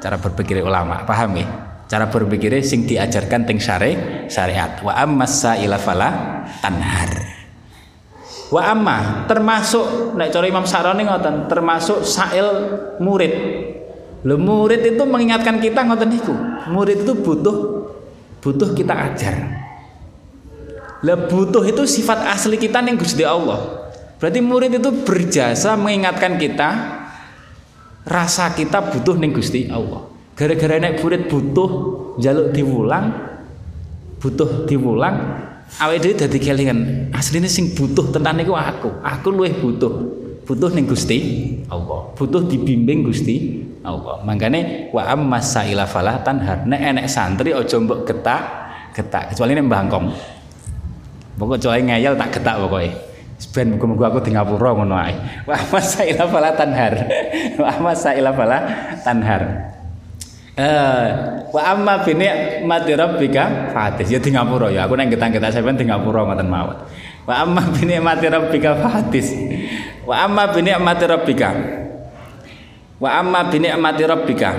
[0.00, 1.46] Cara berpikir ulama paham ya
[1.86, 4.80] cara berpikir sing diajarkan teng syari syariat.
[4.80, 7.35] Wa amma sa'ila fala tanhar
[8.50, 12.48] wa amma termasuk nek cara Imam Saroni ngoten termasuk sa'il
[13.02, 13.34] murid.
[14.26, 16.34] Lho murid itu mengingatkan kita ngoten niku.
[16.70, 17.56] Murid itu butuh
[18.42, 19.34] butuh kita ajar.
[21.02, 23.90] Lah butuh itu sifat asli kita yang Gusti Allah.
[24.16, 26.68] Berarti murid itu berjasa mengingatkan kita
[28.06, 30.08] rasa kita butuh ning Gusti Allah.
[30.36, 31.70] Gara-gara naik murid butuh
[32.20, 33.12] jaluk diwulang
[34.20, 35.16] butuh diwulang
[35.82, 39.02] awake dhewe dadi kelingan asline sing butuh tentang niku aku.
[39.02, 39.92] Aku luwih butuh.
[40.46, 41.18] Butuh ning Gusti
[41.66, 42.14] Allah.
[42.14, 44.22] Butuh dibimbing Gusti Allah.
[44.22, 46.64] Makanya wa amma saila falah tanhar.
[46.64, 48.42] Nek enek santri aja mbok getak
[48.94, 49.34] getak.
[49.34, 50.06] Kecuali nek bangkong
[51.36, 52.96] pokok kecuali ngeyel tak getak pokoknya
[53.52, 55.12] ben muga-muga aku di ngapura ngono ae.
[55.44, 56.94] Wa amma saila falah tanhar.
[57.60, 58.60] Wa amma saila falah
[59.04, 59.75] tanhar
[60.56, 61.08] Eh,
[61.52, 62.24] wa amma bini
[62.64, 66.80] mati rabbika fatis ya di ngapura ya aku neng getang-getang sampean di ngapura ngoten mawon
[67.28, 69.36] wa amma bini mati rabbika fatis
[70.06, 71.50] Wa amma bi ni'mati rabbika.
[73.02, 74.50] Wa amma bi ni'mati rabbika.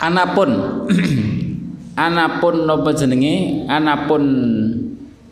[0.00, 0.50] Anapun
[2.08, 3.68] anapun napa jenenge?
[3.68, 4.22] Anapun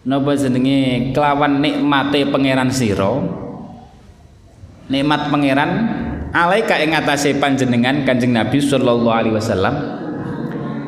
[0.04, 3.16] napa jenenge kelawan nikmate pangeran sira.
[4.92, 5.70] Nikmat pangeran
[6.32, 9.74] alaika ing atase panjenengan Kanjeng Nabi sallallahu alaihi wasallam.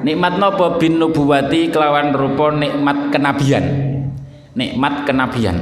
[0.02, 3.64] Nikmat napa bin nubuwati kelawan rupa nikmat kenabian.
[4.54, 5.58] Nikmat kenabian.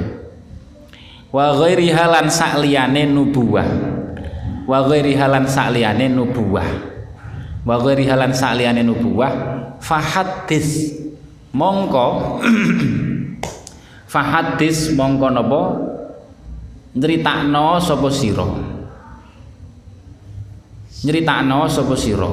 [1.32, 3.66] Wa ghairi halan sakliyane nubuwah.
[4.68, 6.68] Wa ghairi halan sakliyane nubuwah.
[7.64, 9.32] Wa ghairi halan sakliyane nubuwah.
[9.80, 10.94] Fahadis
[11.56, 12.40] mongko.
[14.12, 15.60] Fahadis mongko napa?
[16.96, 18.75] Nyritakno sapa sira
[21.04, 22.30] nyritakno sapa sira?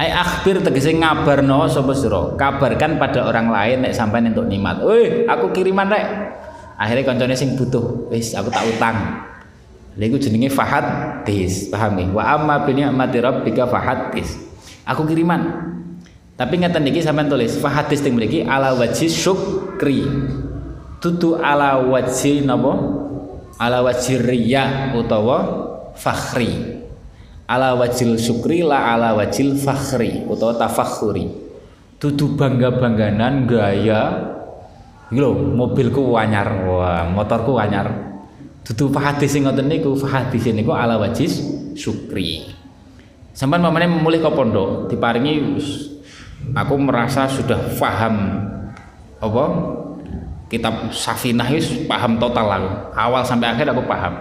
[0.00, 2.34] Ai akhbir tegese ngabarno sapa sira?
[2.34, 4.80] Kabarkan pada orang lain nek sampean entuk nikmat.
[4.80, 6.06] Woi aku kiriman rek.
[6.80, 8.08] Akhirnya koncone sing butuh.
[8.08, 8.96] Wis aku tak utang.
[10.00, 14.40] Lha iku jenenge fahadis paham ya wa amma bi ni'mati rabbika fahadis.
[14.88, 15.68] Aku kiriman.
[16.40, 20.08] Tapi ngeten iki sampean tulis fahadis ting mriki ala wajhi syukri.
[21.04, 22.72] Tutu ala wajhi napa?
[23.60, 25.69] Ala wajhi riya utawa
[26.00, 26.80] fakhri
[27.44, 31.28] ala wajil syukri la ala wajil fakhri utawa tafakhuri
[32.00, 34.30] tutu bangga-bangganan gaya
[35.10, 37.90] lho, mobilku anyar, wah, motorku anyar.
[38.62, 41.42] Dudu fahadis sing ngoten niku, fahadis niku ala wajis
[41.74, 42.46] syukri.
[43.34, 45.58] Sampai mamane memulih ke pondok, diparingi
[46.54, 48.46] aku merasa sudah paham
[49.20, 49.44] apa
[50.50, 51.50] kitab Safinah
[51.90, 52.70] paham total aku.
[52.94, 54.14] Awal sampai akhir aku paham.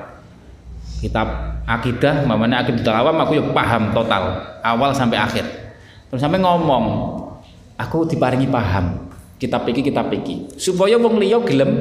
[1.00, 1.28] Kitab
[1.64, 5.46] akidah mamane akidah awam aku ya paham total awal sampai akhir.
[6.12, 6.86] Terus sampai ngomong
[7.80, 9.10] aku diparingi paham
[9.40, 10.52] kitab iki kitab iki.
[10.60, 11.72] Supaya wong liya gelem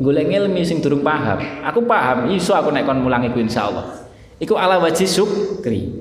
[0.00, 1.38] golek ilmu sing durung paham.
[1.68, 4.08] Aku paham iso aku nek kon mulang iku insyaallah.
[4.40, 5.92] Iku ala wajib syukri.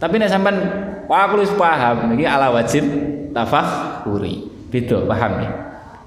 [0.00, 0.56] Tapi nek sampean
[1.06, 2.82] aku wis paham iki ala wajib
[3.36, 5.50] tafakhuri beda paham ya?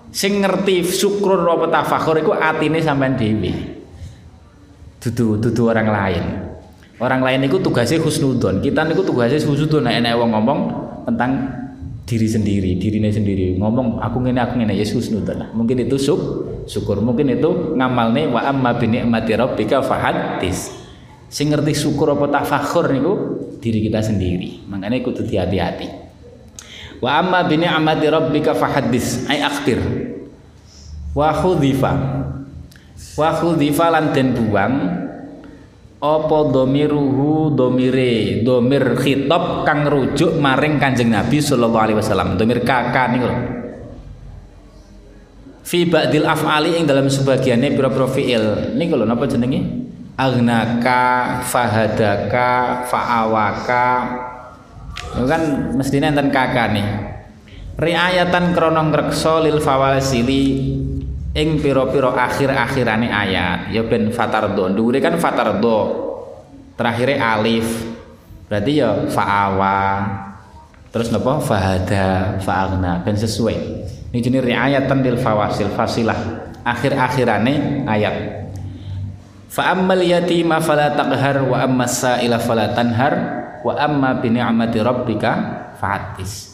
[0.10, 3.77] Sing ngerti syukur apa tafakhur iku atine sampean dhewe
[5.04, 6.24] dudu dudu orang lain.
[6.98, 8.60] Orang lain itu tugasnya husnudon.
[8.66, 9.86] Kita itu tugasnya husnudon.
[9.86, 10.60] Nah enak wong ngomong
[11.06, 11.32] tentang
[12.10, 13.54] diri sendiri dirinya sendiri.
[13.62, 14.74] Ngomong aku ngene aku ngene.
[14.74, 15.50] Ya husnudon lah.
[15.54, 16.22] Mungkin itu syuk,
[16.66, 16.98] syukur.
[17.06, 20.74] Mungkin itu ngamal nih wa amma bi ni'mati rabbika fahaddis
[21.28, 23.14] sing ngerti syukur apa tafakhur niku
[23.62, 24.66] diri kita sendiri.
[24.66, 26.08] Makanya ikut hati-hati
[27.02, 29.80] wa amma bi ni'mati rabbika fahaddis ay akhbir
[31.14, 32.17] wa khudhifa
[33.18, 34.76] wa khudhifa lan den buang.
[35.98, 38.46] Apa domiruhu domire?
[38.46, 42.38] Domir khitab kang rujuk maring kanjeng Nabi sallallahu alaihi wasallam.
[42.38, 43.58] Domir kakak niku
[45.68, 48.78] fi ba'dil af'ali ing dalam sebagiannya pira-pira fi'il.
[48.80, 49.90] Niku lho napa jenenge?
[50.16, 53.90] Aghnaka fahadaka fa'awaka.
[55.18, 55.42] Itu kan
[55.76, 56.88] mestinya enten kakak nih.
[57.78, 60.46] Riayatan kronong ngrekso lil fawasili
[61.38, 66.08] ing piro-piro akhir-akhirane ayat ya ben fatardo dhuwure kan fatardo
[66.74, 67.68] terakhirnya alif.
[68.48, 69.82] Berarti ya fa'awa.
[70.90, 71.38] Terus napa?
[71.44, 73.58] Fahada fa'agna ben sesuai.
[74.16, 76.16] Ini jenis riayatan lil fawasil fasilah.
[76.64, 78.16] Akhir-akhirane ayat.
[79.52, 83.14] Fa'ammal yatima fala taqhar wa amma sa'ila fala tanhar
[83.66, 85.32] wa amma bi ni'mati rabbika
[85.82, 86.47] fa'atis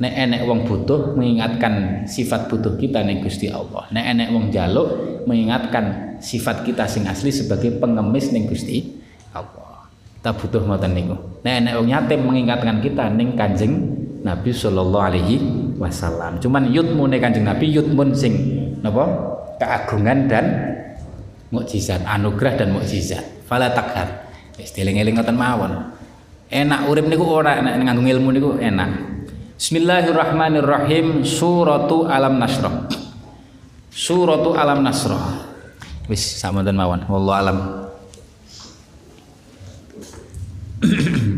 [0.00, 3.84] nek enek wong butuh mengingatkan sifat butuh kita nih Gusti Allah.
[3.92, 4.88] Nek enek wong jaluk
[5.28, 8.76] mengingatkan sifat kita sing asli sebagai pengemis nih Gusti
[9.36, 9.84] Allah.
[10.16, 11.16] Kita butuh ngoten niku.
[11.44, 13.72] Nek enek wong yatim mengingatkan kita ning Kanjeng
[14.24, 15.36] Nabi sallallahu alaihi
[15.76, 16.40] wasallam.
[16.40, 18.34] Cuman yutmune Kanjeng Nabi yutmun sing
[18.80, 19.04] napa?
[19.60, 20.44] Keagungan dan
[21.52, 23.44] mukjizat anugerah dan mukjizat.
[23.44, 24.32] Fala takhar.
[24.56, 25.92] Wis dieling-eling ngoten mawon.
[26.48, 29.19] Enak urip niku ora enak nganggo ilmu niku enak
[29.60, 31.20] Bismillahirrahmanirrahim.
[31.20, 32.88] Suratu alam nasrah
[33.92, 35.20] suratu alam nasrah
[36.08, 37.04] wis sama dan mawon.
[37.04, 37.58] Wallahu alam